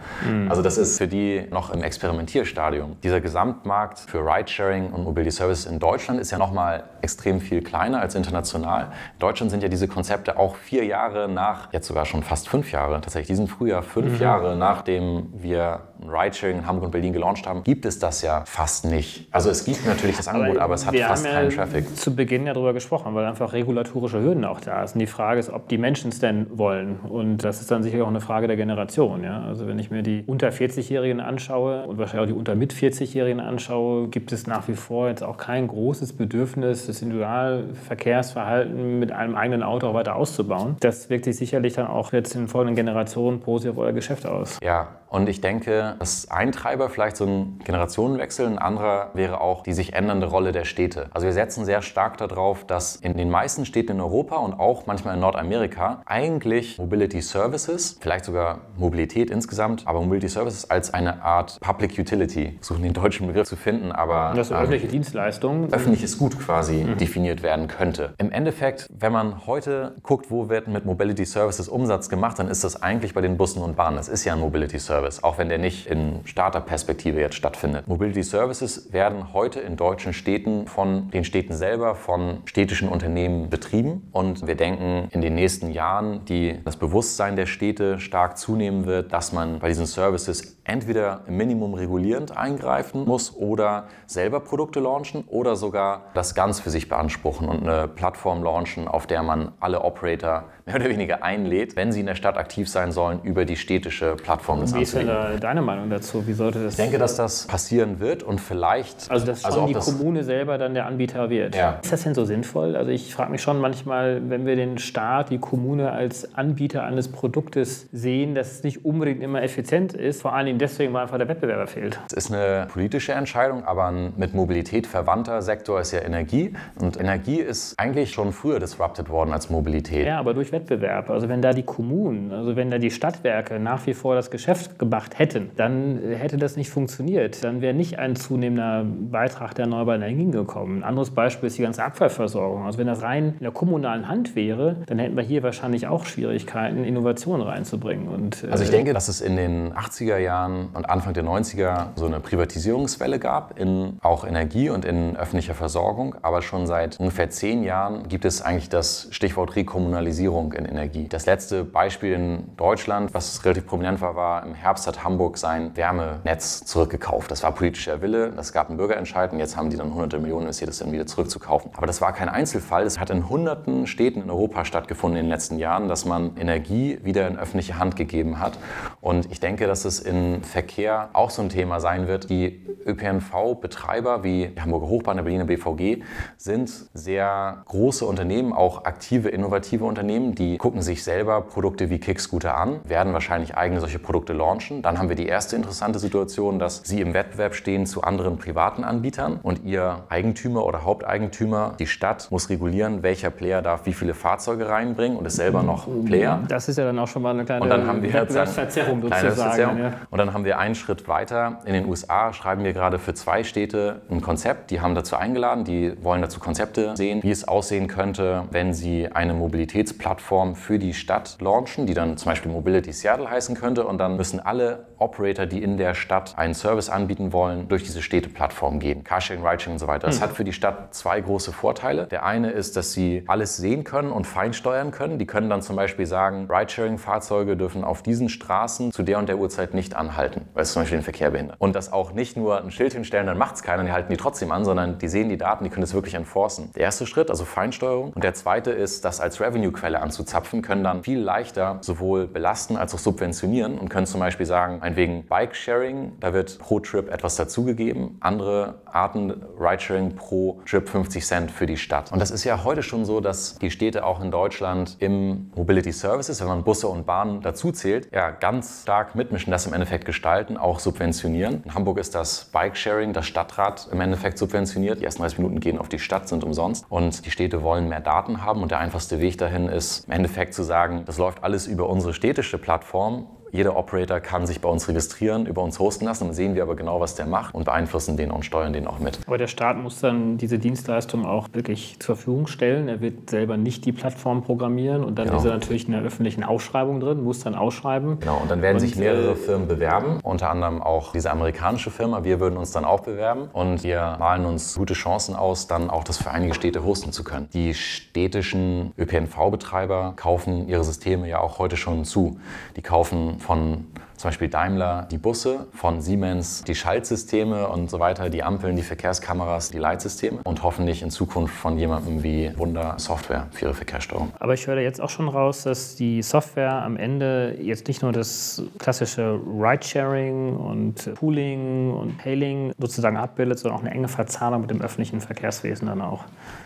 Also 0.49 0.61
das 0.61 0.77
ist 0.77 0.97
für 0.97 1.07
die 1.07 1.45
noch 1.51 1.71
im 1.71 1.83
Experimentierstadium. 1.83 2.97
Dieser 3.03 3.21
Gesamtmarkt 3.21 3.99
für 3.99 4.19
Ridesharing 4.19 4.91
und 4.91 5.03
Mobility 5.03 5.31
Services 5.31 5.65
in 5.65 5.79
Deutschland 5.79 6.19
ist 6.19 6.31
ja 6.31 6.37
noch 6.37 6.51
mal 6.51 6.83
extrem 7.01 7.39
viel 7.39 7.61
kleiner 7.61 8.01
als 8.01 8.15
international. 8.15 8.83
In 9.13 9.19
Deutschland 9.19 9.51
sind 9.51 9.63
ja 9.63 9.69
diese 9.69 9.87
Konzepte 9.87 10.28
auch 10.37 10.55
vier 10.55 10.85
Jahre 10.85 11.27
nach, 11.27 11.71
jetzt 11.73 11.87
sogar 11.87 12.05
schon 12.05 12.23
fast 12.23 12.49
fünf 12.49 12.71
Jahre, 12.71 13.01
tatsächlich 13.01 13.27
diesen 13.27 13.47
Frühjahr, 13.47 13.83
fünf 13.83 14.19
Jahre 14.19 14.55
nachdem 14.55 15.33
wir 15.33 15.81
Ridesharing 16.07 16.59
in 16.59 16.67
Hamburg 16.67 16.85
und 16.85 16.91
Berlin 16.91 17.13
gelauncht 17.13 17.45
haben, 17.45 17.63
gibt 17.63 17.85
es 17.85 17.99
das 17.99 18.21
ja 18.21 18.43
fast 18.45 18.85
nicht. 18.85 19.27
Also 19.31 19.49
es 19.49 19.65
gibt 19.65 19.85
natürlich 19.85 20.15
das 20.17 20.27
Angebot, 20.27 20.57
aber, 20.57 20.75
es 20.75 20.85
hat 20.85 20.95
fast 20.95 21.25
haben 21.25 21.33
keinen 21.33 21.49
ja 21.51 21.57
Traffic. 21.57 21.97
zu 21.97 22.15
Beginn 22.15 22.45
ja 22.47 22.53
darüber 22.53 22.73
gesprochen, 22.73 23.13
weil 23.15 23.25
einfach 23.25 23.51
regulatorische 23.53 24.21
Hürden 24.21 24.45
auch 24.45 24.61
da 24.61 24.87
sind. 24.87 24.99
Die 24.99 25.07
Frage 25.07 25.39
ist, 25.39 25.49
ob 25.49 25.67
die 25.67 25.77
Menschen 25.77 26.09
es 26.09 26.19
denn 26.19 26.47
wollen. 26.57 26.99
Und 26.99 27.43
das 27.43 27.59
ist 27.61 27.69
dann 27.71 27.83
sicher 27.83 28.03
auch 28.03 28.07
eine 28.07 28.21
Frage 28.21 28.47
der 28.47 28.55
Generation. 28.55 29.23
Ja? 29.23 29.43
Also 29.43 29.67
wenn 29.67 29.77
ich 29.79 29.91
mir 29.91 30.01
die 30.03 30.23
unter 30.25 30.49
40-Jährigen 30.49 31.19
anschaue 31.19 31.83
und 31.83 31.97
wahrscheinlich 31.97 32.29
auch 32.29 32.33
die 32.33 32.37
unter 32.37 32.55
mit 32.55 32.73
40-Jährigen 32.73 33.41
anschaue, 33.41 34.07
gibt 34.07 34.31
es 34.31 34.47
nach 34.47 34.67
wie 34.67 34.75
vor 34.75 35.09
jetzt 35.09 35.23
auch 35.23 35.37
kein 35.37 35.67
großes 35.67 36.13
Bedürfnis, 36.13 36.87
das 36.87 37.01
Individualverkehrsverhalten 37.01 38.99
mit 38.99 39.11
einem 39.11 39.35
eigenen 39.35 39.63
Auto 39.63 39.87
auch 39.87 39.93
weiter 40.09 40.15
auszubauen. 40.15 40.75
Das 40.79 41.09
wirkt 41.09 41.25
sich 41.25 41.37
sicherlich 41.37 41.73
dann 41.73 41.87
auch 41.87 42.13
jetzt 42.13 42.35
in 42.35 42.47
folgenden 42.47 42.75
Generationen 42.75 43.39
positiv 43.39 43.71
auf 43.71 43.77
euer 43.77 43.93
Geschäft 43.93 44.25
aus. 44.25 44.57
Ja, 44.61 44.87
und 45.09 45.27
ich 45.27 45.41
denke, 45.41 45.95
das 45.99 46.29
ein 46.29 46.51
Treiber 46.51 46.89
vielleicht 46.89 47.17
so 47.17 47.25
ein 47.25 47.59
Generationenwechsel. 47.63 48.45
Ein 48.45 48.59
anderer 48.59 49.09
wäre 49.13 49.41
auch 49.41 49.63
die 49.63 49.73
sich 49.73 49.93
ändernde 49.93 50.27
Rolle 50.27 50.51
der 50.51 50.65
Städte. 50.65 51.07
Also 51.11 51.25
wir 51.25 51.33
setzen 51.33 51.65
sehr 51.65 51.81
stark 51.81 52.17
darauf, 52.17 52.65
dass 52.65 52.95
in 52.95 53.17
den 53.17 53.29
meisten 53.29 53.65
Städten 53.65 53.93
in 53.93 54.01
Europa 54.01 54.35
und 54.37 54.59
auch 54.59 54.85
manchmal 54.85 55.15
in 55.15 55.21
Nordamerika 55.21 56.03
eigentlich 56.05 56.77
Mobility 56.77 57.21
Services, 57.21 57.97
vielleicht 57.99 58.25
sogar 58.25 58.59
Mobilität 58.77 59.31
insgesamt, 59.31 59.87
aber 59.87 59.99
Mobility 60.01 60.29
Services 60.29 60.69
als 60.69 60.93
eine 60.93 61.23
Art 61.23 61.59
Public 61.59 61.97
Utility, 61.97 62.57
versuchen 62.61 62.83
den 62.83 62.93
deutschen 62.93 63.27
Begriff 63.27 63.47
zu 63.47 63.55
finden, 63.55 63.91
aber 63.91 64.33
Das 64.35 64.51
ähm, 64.51 64.57
öffentliche 64.57 64.87
Dienstleistungen. 64.87 65.73
öffentliches 65.73 66.17
Gut 66.17 66.37
quasi 66.39 66.85
definiert 66.99 67.41
werden 67.41 67.67
könnte. 67.67 68.13
Im 68.19 68.31
Endeffekt, 68.31 68.87
wenn 68.93 69.11
man 69.11 69.47
heute 69.47 69.95
guckt, 70.03 70.29
wo 70.29 70.49
wird 70.49 70.67
mit 70.67 70.85
Mobility 70.85 71.25
Services 71.25 71.67
Umsatz 71.67 72.09
gemacht, 72.09 72.37
dann 72.37 72.47
ist 72.47 72.63
das 72.63 72.81
eigentlich 72.81 73.13
bei 73.13 73.21
den 73.21 73.37
Bussen 73.37 73.63
und 73.63 73.75
Bahnen. 73.75 73.97
Das 73.97 74.07
ist 74.07 74.23
ja 74.25 74.33
ein 74.33 74.39
Mobility 74.39 74.77
Service. 74.77 74.98
Service, 74.99 75.23
auch 75.23 75.37
wenn 75.37 75.47
der 75.47 75.57
nicht 75.57 75.87
in 75.87 76.19
Startup-Perspektive 76.25 77.21
jetzt 77.21 77.35
stattfindet. 77.35 77.87
Mobility 77.87 78.21
Services 78.21 78.91
werden 78.91 79.33
heute 79.33 79.61
in 79.61 79.77
deutschen 79.77 80.11
Städten 80.11 80.67
von 80.67 81.09
den 81.11 81.23
Städten 81.23 81.53
selber, 81.53 81.95
von 81.95 82.39
städtischen 82.45 82.89
Unternehmen 82.89 83.49
betrieben. 83.49 84.09
Und 84.11 84.45
wir 84.45 84.55
denken 84.55 85.07
in 85.11 85.21
den 85.21 85.35
nächsten 85.35 85.71
Jahren, 85.71 86.25
die 86.25 86.59
das 86.65 86.75
Bewusstsein 86.75 87.37
der 87.37 87.45
Städte 87.45 87.99
stark 87.99 88.37
zunehmen 88.37 88.85
wird, 88.85 89.13
dass 89.13 89.31
man 89.31 89.59
bei 89.59 89.69
diesen 89.69 89.85
Services 89.85 90.57
entweder 90.65 91.21
im 91.27 91.37
Minimum 91.37 91.73
regulierend 91.73 92.35
eingreifen 92.35 93.05
muss 93.05 93.35
oder 93.35 93.87
selber 94.05 94.39
Produkte 94.39 94.79
launchen 94.79 95.23
oder 95.27 95.55
sogar 95.55 96.05
das 96.13 96.35
ganz 96.35 96.59
für 96.59 96.69
sich 96.69 96.89
beanspruchen 96.89 97.47
und 97.47 97.67
eine 97.67 97.87
Plattform 97.87 98.43
launchen, 98.43 98.87
auf 98.87 99.07
der 99.07 99.23
man 99.23 99.53
alle 99.59 99.81
Operator 99.81 100.45
mehr 100.65 100.75
oder 100.75 100.89
weniger 100.89 101.23
einlädt, 101.23 101.75
wenn 101.75 101.91
sie 101.91 102.01
in 102.01 102.05
der 102.05 102.15
Stadt 102.15 102.37
aktiv 102.37 102.69
sein 102.69 102.91
sollen, 102.91 103.21
über 103.23 103.45
die 103.45 103.55
städtische 103.55 104.15
Plattform 104.15 104.61
des 104.61 104.75
Wie 104.75 104.85
ist 104.93 104.99
denn 104.99 105.07
da 105.07 105.37
deine 105.37 105.61
Meinung 105.61 105.89
dazu? 105.89 106.27
Wie 106.27 106.33
sollte 106.33 106.63
das? 106.63 106.73
Ich 106.73 106.77
denke, 106.77 106.97
dass 106.97 107.15
das 107.15 107.47
passieren 107.47 107.99
wird 107.99 108.23
und 108.23 108.39
vielleicht. 108.39 109.09
Also, 109.09 109.25
dass 109.25 109.45
also 109.45 109.59
schon 109.59 109.75
also 109.75 109.91
die 109.91 109.97
Kommune 109.97 110.23
selber 110.23 110.57
dann 110.57 110.73
der 110.73 110.85
Anbieter 110.85 111.29
wird. 111.29 111.55
Ja. 111.55 111.79
Ist 111.81 111.91
das 111.91 112.03
denn 112.03 112.15
so 112.15 112.25
sinnvoll? 112.25 112.75
Also, 112.75 112.91
ich 112.91 113.13
frage 113.13 113.31
mich 113.31 113.41
schon 113.41 113.59
manchmal, 113.59 114.21
wenn 114.29 114.45
wir 114.45 114.55
den 114.55 114.77
Staat, 114.77 115.29
die 115.29 115.37
Kommune 115.37 115.91
als 115.91 116.35
Anbieter 116.35 116.83
eines 116.83 117.09
Produktes 117.11 117.87
sehen, 117.91 118.35
dass 118.35 118.51
es 118.51 118.63
nicht 118.63 118.85
unbedingt 118.85 119.21
immer 119.21 119.43
effizient 119.43 119.93
ist, 119.93 120.21
vor 120.21 120.33
allem 120.33 120.57
deswegen, 120.57 120.93
weil 120.93 121.03
einfach 121.03 121.17
der 121.17 121.27
Wettbewerber 121.27 121.67
fehlt. 121.67 121.99
Es 122.07 122.25
ist 122.25 122.33
eine 122.33 122.67
politische 122.71 123.13
Entscheidung, 123.13 123.63
aber 123.63 123.87
ein 123.87 124.13
mit 124.17 124.33
Mobilität 124.33 124.87
verwandter 124.87 125.41
Sektor 125.41 125.79
ist 125.79 125.91
ja 125.91 126.01
Energie. 126.01 126.53
Und 126.79 126.99
Energie 126.99 127.39
ist 127.39 127.79
eigentlich 127.79 128.11
schon 128.11 128.33
früher 128.33 128.59
disrupted 128.59 129.09
worden 129.09 129.33
als 129.33 129.49
Mobilität. 129.49 130.07
Ja, 130.07 130.19
aber 130.19 130.33
durch 130.33 130.51
Wettbewerb. 130.51 131.09
Also 131.09 131.29
wenn 131.29 131.41
da 131.41 131.53
die 131.53 131.63
Kommunen, 131.63 132.31
also 132.31 132.55
wenn 132.55 132.71
da 132.71 132.77
die 132.77 132.91
Stadtwerke 132.91 133.59
nach 133.59 133.85
wie 133.85 133.93
vor 133.93 134.15
das 134.15 134.31
Geschäft 134.31 134.78
gemacht 134.79 135.19
hätten, 135.19 135.51
dann 135.57 135.99
hätte 136.01 136.37
das 136.37 136.55
nicht 136.55 136.69
funktioniert. 136.69 137.43
Dann 137.43 137.61
wäre 137.61 137.73
nicht 137.73 137.99
ein 137.99 138.15
zunehmender 138.15 138.85
Beitrag 138.85 139.53
der 139.53 139.65
erneuerbaren 139.65 140.01
Energien 140.01 140.31
gekommen. 140.31 140.79
Ein 140.79 140.83
anderes 140.83 141.11
Beispiel 141.11 141.47
ist 141.47 141.57
die 141.57 141.63
ganze 141.63 141.83
Abfallversorgung. 141.83 142.65
Also 142.65 142.79
wenn 142.79 142.87
das 142.87 143.01
rein 143.01 143.33
in 143.37 143.43
der 143.43 143.51
kommunalen 143.51 144.07
Hand 144.07 144.35
wäre, 144.35 144.77
dann 144.87 144.97
hätten 144.97 145.15
wir 145.15 145.23
hier 145.23 145.43
wahrscheinlich 145.43 145.87
auch 145.87 146.05
Schwierigkeiten, 146.05 146.85
Innovationen 146.85 147.45
reinzubringen. 147.45 148.07
Und, 148.07 148.47
also 148.49 148.63
ich 148.63 148.69
äh, 148.69 148.71
denke, 148.71 148.93
dass 148.93 149.09
es 149.09 149.19
in 149.21 149.35
den 149.35 149.73
80er 149.73 150.17
Jahren 150.17 150.69
und 150.73 150.89
Anfang 150.89 151.13
der 151.13 151.25
90er 151.25 151.87
so 151.95 152.05
eine 152.05 152.21
Privatisierungswelle 152.21 153.19
gab, 153.19 153.59
in 153.59 153.97
auch 154.01 154.25
Energie 154.25 154.69
und 154.69 154.85
in 154.85 155.17
öffentlicher 155.17 155.55
Versorgung. 155.55 156.15
Aber 156.21 156.41
schon 156.41 156.67
seit 156.67 156.99
ungefähr 156.99 157.29
zehn 157.29 157.63
Jahren 157.63 158.07
gibt 158.07 158.23
es 158.23 158.41
eigentlich 158.41 158.69
das 158.69 159.09
Stichwort 159.11 159.57
Rekommunalisierung 159.57 160.53
in 160.53 160.63
Energie. 160.63 161.07
Das 161.09 161.25
letzte 161.25 161.65
Beispiel 161.65 162.13
in 162.13 162.43
Deutschland, 162.55 163.13
was 163.13 163.43
relativ 163.43 163.67
prominent 163.67 163.99
war, 163.99 164.15
war 164.15 164.45
im 164.45 164.53
Herbst 164.53 164.68
hat 164.87 165.03
Hamburg 165.03 165.37
sein 165.37 165.75
Wärmenetz 165.75 166.65
zurückgekauft. 166.65 167.31
Das 167.31 167.43
war 167.43 167.51
politischer 167.51 168.01
Wille, 168.01 168.31
das 168.31 168.53
gab 168.53 168.69
einen 168.69 168.77
Bürgerentscheid 168.77 169.31
und 169.31 169.39
jetzt 169.39 169.57
haben 169.57 169.69
die 169.69 169.77
dann 169.77 169.93
hunderte 169.93 170.19
Millionen 170.19 170.43
investiert, 170.43 170.69
das 170.69 170.79
dann 170.79 170.91
wieder 170.91 171.05
zurückzukaufen. 171.05 171.71
Aber 171.75 171.87
das 171.87 172.01
war 172.01 172.13
kein 172.13 172.29
Einzelfall. 172.29 172.83
Es 172.83 172.99
hat 172.99 173.09
in 173.09 173.29
hunderten 173.29 173.87
Städten 173.87 174.21
in 174.21 174.29
Europa 174.29 174.65
stattgefunden 174.65 175.19
in 175.19 175.25
den 175.25 175.29
letzten 175.29 175.57
Jahren, 175.57 175.87
dass 175.87 176.05
man 176.05 176.37
Energie 176.37 176.99
wieder 177.03 177.27
in 177.27 177.37
öffentliche 177.37 177.79
Hand 177.79 177.95
gegeben 177.95 178.39
hat. 178.39 178.57
Und 179.01 179.31
ich 179.31 179.39
denke, 179.39 179.67
dass 179.67 179.85
es 179.85 179.99
in 179.99 180.43
Verkehr 180.43 181.09
auch 181.13 181.29
so 181.29 181.41
ein 181.41 181.49
Thema 181.49 181.79
sein 181.79 182.07
wird. 182.07 182.29
Die 182.29 182.65
ÖPNV-Betreiber 182.85 184.23
wie 184.23 184.47
die 184.47 184.61
Hamburger 184.61 184.87
Hochbahn, 184.87 185.17
der 185.17 185.23
Berliner 185.23 185.45
BVG 185.45 186.03
sind 186.37 186.71
sehr 186.93 187.63
große 187.65 188.05
Unternehmen, 188.05 188.53
auch 188.53 188.85
aktive, 188.85 189.29
innovative 189.29 189.85
Unternehmen, 189.85 190.35
die 190.35 190.57
gucken 190.57 190.81
sich 190.81 191.03
selber 191.03 191.41
Produkte 191.41 191.89
wie 191.89 191.99
Kickscooter 191.99 192.57
an, 192.57 192.79
werden 192.83 193.13
wahrscheinlich 193.13 193.55
eigene 193.55 193.79
solche 193.79 193.99
Produkte 193.99 194.33
launchen. 194.33 194.58
Dann 194.81 194.99
haben 194.99 195.09
wir 195.09 195.15
die 195.15 195.27
erste 195.27 195.55
interessante 195.55 195.99
Situation, 195.99 196.59
dass 196.59 196.81
sie 196.83 197.01
im 197.01 197.13
Wettbewerb 197.13 197.55
stehen 197.55 197.85
zu 197.85 198.03
anderen 198.03 198.37
privaten 198.37 198.83
Anbietern 198.83 199.39
und 199.41 199.63
ihr 199.65 200.03
Eigentümer 200.09 200.65
oder 200.65 200.83
Haupteigentümer, 200.83 201.75
die 201.79 201.87
Stadt, 201.87 202.27
muss 202.31 202.49
regulieren, 202.49 203.03
welcher 203.03 203.29
Player 203.29 203.61
darf 203.61 203.85
wie 203.85 203.93
viele 203.93 204.13
Fahrzeuge 204.13 204.69
reinbringen 204.69 205.17
und 205.17 205.25
ist 205.25 205.35
selber 205.35 205.63
noch 205.63 205.87
Player. 206.05 206.41
Das 206.47 206.69
ist 206.69 206.77
ja 206.77 206.85
dann 206.85 206.99
auch 206.99 207.07
schon 207.07 207.21
mal 207.21 207.31
eine 207.31 207.45
kleine 207.45 207.63
und 207.63 207.69
dann 207.69 207.87
haben 207.87 208.01
wir 208.01 208.13
Wettbewerbsverzerrung 208.13 209.01
sozusagen. 209.01 209.79
Ja. 209.79 209.93
Und 210.09 210.17
dann 210.17 210.33
haben 210.33 210.45
wir 210.45 210.59
einen 210.59 210.75
Schritt 210.75 211.07
weiter. 211.07 211.59
In 211.65 211.73
den 211.73 211.85
USA 211.85 212.33
schreiben 212.33 212.63
wir 212.63 212.73
gerade 212.73 212.99
für 212.99 213.13
zwei 213.13 213.43
Städte 213.43 214.01
ein 214.09 214.21
Konzept. 214.21 214.71
Die 214.71 214.81
haben 214.81 214.95
dazu 214.95 215.15
eingeladen, 215.15 215.63
die 215.63 215.93
wollen 216.03 216.21
dazu 216.21 216.39
Konzepte 216.39 216.95
sehen, 216.95 217.23
wie 217.23 217.31
es 217.31 217.47
aussehen 217.47 217.87
könnte, 217.87 218.43
wenn 218.51 218.73
sie 218.73 219.11
eine 219.11 219.33
Mobilitätsplattform 219.33 220.55
für 220.55 220.79
die 220.79 220.93
Stadt 220.93 221.37
launchen, 221.39 221.85
die 221.85 221.93
dann 221.93 222.17
zum 222.17 222.31
Beispiel 222.31 222.51
Mobility 222.51 222.91
Seattle 222.91 223.29
heißen 223.29 223.55
könnte. 223.55 223.85
Und 223.85 223.97
dann 223.97 224.17
müssen 224.17 224.39
alle 224.49 224.88
Operator, 224.99 225.45
die 225.45 225.61
in 225.61 225.77
der 225.77 225.93
Stadt 225.93 226.37
einen 226.37 226.53
Service 226.53 226.89
anbieten 226.89 227.33
wollen, 227.33 227.67
durch 227.67 227.83
diese 227.83 228.01
Städteplattform 228.01 228.79
gehen. 228.79 229.03
Carsharing, 229.03 229.45
Ridesharing 229.45 229.73
und 229.73 229.79
so 229.79 229.87
weiter. 229.87 230.07
Das 230.07 230.19
mhm. 230.19 230.23
hat 230.23 230.31
für 230.31 230.43
die 230.43 230.53
Stadt 230.53 230.93
zwei 230.93 231.21
große 231.21 231.51
Vorteile. 231.51 232.07
Der 232.07 232.25
eine 232.25 232.51
ist, 232.51 232.75
dass 232.75 232.93
sie 232.93 233.23
alles 233.27 233.57
sehen 233.57 233.83
können 233.83 234.11
und 234.11 234.25
feinsteuern 234.25 234.91
können. 234.91 235.19
Die 235.19 235.25
können 235.25 235.49
dann 235.49 235.61
zum 235.61 235.75
Beispiel 235.75 236.05
sagen, 236.05 236.47
Ridesharing-Fahrzeuge 236.49 237.57
dürfen 237.57 237.83
auf 237.83 238.01
diesen 238.01 238.29
Straßen 238.29 238.91
zu 238.91 239.03
der 239.03 239.19
und 239.19 239.29
der 239.29 239.37
Uhrzeit 239.37 239.73
nicht 239.73 239.95
anhalten, 239.95 240.47
weil 240.53 240.63
es 240.63 240.73
zum 240.73 240.81
Beispiel 240.81 240.99
den 240.99 241.03
Verkehr 241.03 241.31
behindert. 241.31 241.57
Und 241.59 241.75
das 241.75 241.91
auch 241.91 242.13
nicht 242.13 242.37
nur 242.37 242.61
ein 242.61 242.71
Schild 242.71 242.93
hinstellen, 242.93 243.27
dann 243.27 243.37
macht 243.37 243.55
es 243.55 243.63
keiner, 243.63 243.83
die 243.83 243.91
halten 243.91 244.11
die 244.11 244.17
trotzdem 244.17 244.51
an, 244.51 244.65
sondern 244.65 244.97
die 244.97 245.07
sehen 245.07 245.29
die 245.29 245.37
Daten, 245.37 245.63
die 245.63 245.69
können 245.69 245.81
das 245.81 245.93
wirklich 245.93 246.15
enforcen. 246.15 246.71
Der 246.75 246.83
erste 246.83 247.05
Schritt, 247.05 247.29
also 247.29 247.45
Feinsteuerung. 247.45 248.11
Und 248.13 248.23
der 248.23 248.33
zweite 248.33 248.71
ist, 248.71 249.05
das 249.05 249.19
als 249.19 249.39
Revenue-Quelle 249.39 249.99
anzuzapfen, 249.99 250.61
können 250.61 250.83
dann 250.83 251.03
viel 251.03 251.19
leichter 251.19 251.77
sowohl 251.81 252.27
belasten 252.27 252.77
als 252.77 252.93
auch 252.93 252.99
subventionieren 252.99 253.77
und 253.77 253.89
können 253.89 254.05
zum 254.05 254.19
Beispiel 254.19 254.45
sagen, 254.45 254.81
ein 254.89 254.95
wegen 254.95 255.23
Bike-Sharing, 255.25 256.13
da 256.19 256.33
wird 256.33 256.59
pro 256.59 256.79
Trip 256.79 257.09
etwas 257.11 257.35
dazugegeben. 257.35 258.17
Andere 258.19 258.81
Arten 258.85 259.31
Ridesharing 259.59 260.15
pro 260.15 260.61
Trip 260.65 260.87
50 260.87 261.25
Cent 261.25 261.51
für 261.51 261.65
die 261.65 261.77
Stadt. 261.77 262.11
Und 262.11 262.19
das 262.19 262.31
ist 262.31 262.43
ja 262.43 262.63
heute 262.63 262.83
schon 262.83 263.05
so, 263.05 263.19
dass 263.19 263.55
die 263.59 263.71
Städte 263.71 264.05
auch 264.05 264.21
in 264.21 264.31
Deutschland 264.31 264.97
im 264.99 265.51
Mobility 265.55 265.91
Services, 265.91 266.41
wenn 266.41 266.47
man 266.47 266.63
Busse 266.63 266.87
und 266.87 267.05
Bahnen 267.05 267.41
dazu 267.41 267.71
zählt, 267.71 268.11
ja 268.11 268.31
ganz 268.31 268.81
stark 268.83 269.15
mitmischen, 269.15 269.51
das 269.51 269.67
im 269.67 269.73
Endeffekt 269.73 270.05
gestalten, 270.05 270.57
auch 270.57 270.79
subventionieren. 270.79 271.63
In 271.63 271.75
Hamburg 271.75 271.99
ist 271.99 272.15
das 272.15 272.45
Bike-Sharing, 272.45 273.13
das 273.13 273.27
Stadtrat 273.27 273.87
im 273.91 274.01
Endeffekt 274.01 274.37
subventioniert. 274.37 274.99
Die 275.01 275.05
ersten 275.05 275.21
30 275.21 275.37
Minuten 275.39 275.59
gehen 275.59 275.77
auf 275.77 275.89
die 275.89 275.99
Stadt, 275.99 276.27
sind 276.27 276.43
umsonst. 276.43 276.85
Und 276.89 277.25
die 277.25 277.31
Städte 277.31 277.61
wollen 277.61 277.89
mehr 277.89 278.01
Daten 278.01 278.43
haben. 278.43 278.61
Und 278.63 278.71
der 278.71 278.79
einfachste 278.79 279.19
Weg 279.19 279.37
dahin 279.37 279.67
ist 279.67 280.07
im 280.07 280.13
Endeffekt 280.13 280.53
zu 280.53 280.63
sagen, 280.63 281.03
das 281.05 281.17
läuft 281.17 281.43
alles 281.43 281.67
über 281.67 281.89
unsere 281.89 282.13
städtische 282.13 282.57
Plattform 282.57 283.27
jeder 283.51 283.75
Operator 283.75 284.19
kann 284.19 284.45
sich 284.45 284.61
bei 284.61 284.69
uns 284.69 284.87
registrieren, 284.87 285.45
über 285.45 285.61
uns 285.63 285.79
hosten 285.79 286.05
lassen. 286.05 286.25
Dann 286.25 286.33
sehen 286.33 286.55
wir 286.55 286.63
aber 286.63 286.75
genau, 286.75 286.99
was 286.99 287.15
der 287.15 287.25
macht 287.25 287.55
und 287.55 287.65
beeinflussen 287.65 288.17
den 288.17 288.31
und 288.31 288.45
steuern 288.45 288.73
den 288.73 288.87
auch 288.87 288.99
mit. 288.99 289.19
Aber 289.25 289.37
der 289.37 289.47
Staat 289.47 289.77
muss 289.77 289.99
dann 289.99 290.37
diese 290.37 290.59
Dienstleistung 290.59 291.25
auch 291.25 291.47
wirklich 291.53 291.97
zur 291.99 292.15
Verfügung 292.15 292.47
stellen. 292.47 292.87
Er 292.87 293.01
wird 293.01 293.29
selber 293.29 293.57
nicht 293.57 293.85
die 293.85 293.91
Plattform 293.91 294.43
programmieren 294.43 295.03
und 295.03 295.17
dann 295.17 295.27
genau. 295.27 295.39
ist 295.39 295.45
er 295.45 295.51
natürlich 295.51 295.85
in 295.85 295.93
der 295.93 296.01
öffentlichen 296.01 296.43
Ausschreibung 296.43 296.99
drin, 296.99 297.23
muss 297.23 297.39
dann 297.39 297.55
ausschreiben. 297.55 298.19
Genau, 298.19 298.37
und 298.41 298.51
dann 298.51 298.61
werden 298.61 298.75
und, 298.75 298.81
sich 298.81 298.95
mehrere 298.95 299.31
äh, 299.31 299.35
Firmen 299.35 299.67
bewerben, 299.67 300.19
unter 300.23 300.49
anderem 300.49 300.81
auch 300.81 301.11
diese 301.11 301.31
amerikanische 301.31 301.91
Firma. 301.91 302.23
Wir 302.23 302.39
würden 302.39 302.57
uns 302.57 302.71
dann 302.71 302.85
auch 302.85 303.01
bewerben 303.01 303.49
und 303.53 303.83
wir 303.83 304.17
malen 304.19 304.45
uns 304.45 304.75
gute 304.75 304.93
Chancen 304.93 305.35
aus, 305.35 305.67
dann 305.67 305.89
auch 305.89 306.03
das 306.03 306.17
für 306.17 306.31
einige 306.31 306.53
Städte 306.53 306.83
hosten 306.83 307.11
zu 307.11 307.23
können. 307.23 307.49
Die 307.53 307.73
städtischen 307.73 308.93
ÖPNV-Betreiber 308.97 310.13
kaufen 310.15 310.67
ihre 310.67 310.83
Systeme 310.83 311.27
ja 311.27 311.39
auch 311.39 311.59
heute 311.59 311.77
schon 311.77 312.05
zu. 312.05 312.39
Die 312.75 312.81
kaufen 312.81 313.38
von 313.39 313.85
zum 314.19 314.27
Beispiel 314.27 314.49
Daimler 314.49 315.07
die 315.09 315.17
Busse, 315.17 315.67
von 315.71 316.01
Siemens 316.01 316.65
die 316.65 316.75
Schaltsysteme 316.75 317.69
und 317.69 317.89
so 317.89 318.01
weiter, 318.01 318.29
die 318.29 318.43
Ampeln, 318.43 318.75
die 318.75 318.81
Verkehrskameras, 318.81 319.71
die 319.71 319.77
Leitsysteme 319.77 320.41
und 320.43 320.61
hoffentlich 320.61 321.01
in 321.01 321.09
Zukunft 321.09 321.55
von 321.55 321.77
jemandem 321.77 322.21
wie 322.21 322.51
Wunder 322.57 322.95
Software 322.97 323.47
für 323.51 323.67
ihre 323.67 323.73
Verkehrssteuerung. 323.73 324.33
Aber 324.39 324.53
ich 324.53 324.67
höre 324.67 324.81
jetzt 324.81 324.99
auch 324.99 325.09
schon 325.09 325.29
raus, 325.29 325.63
dass 325.63 325.95
die 325.95 326.21
Software 326.21 326.83
am 326.83 326.97
Ende 326.97 327.57
jetzt 327.61 327.87
nicht 327.87 328.01
nur 328.01 328.11
das 328.11 328.61
klassische 328.77 329.39
Ridesharing 329.45 330.57
und 330.57 331.15
Pooling 331.15 331.93
und 331.93 332.25
Hailing 332.25 332.73
sozusagen 332.77 333.15
abbildet, 333.15 333.59
sondern 333.59 333.79
auch 333.79 333.85
eine 333.85 333.91
enge 333.91 334.09
Verzahnung 334.09 334.61
mit 334.61 334.69
dem 334.69 334.81
öffentlichen 334.81 335.21
Verkehrswesen 335.21 335.87
dann 335.87 336.01
auch. 336.01 336.25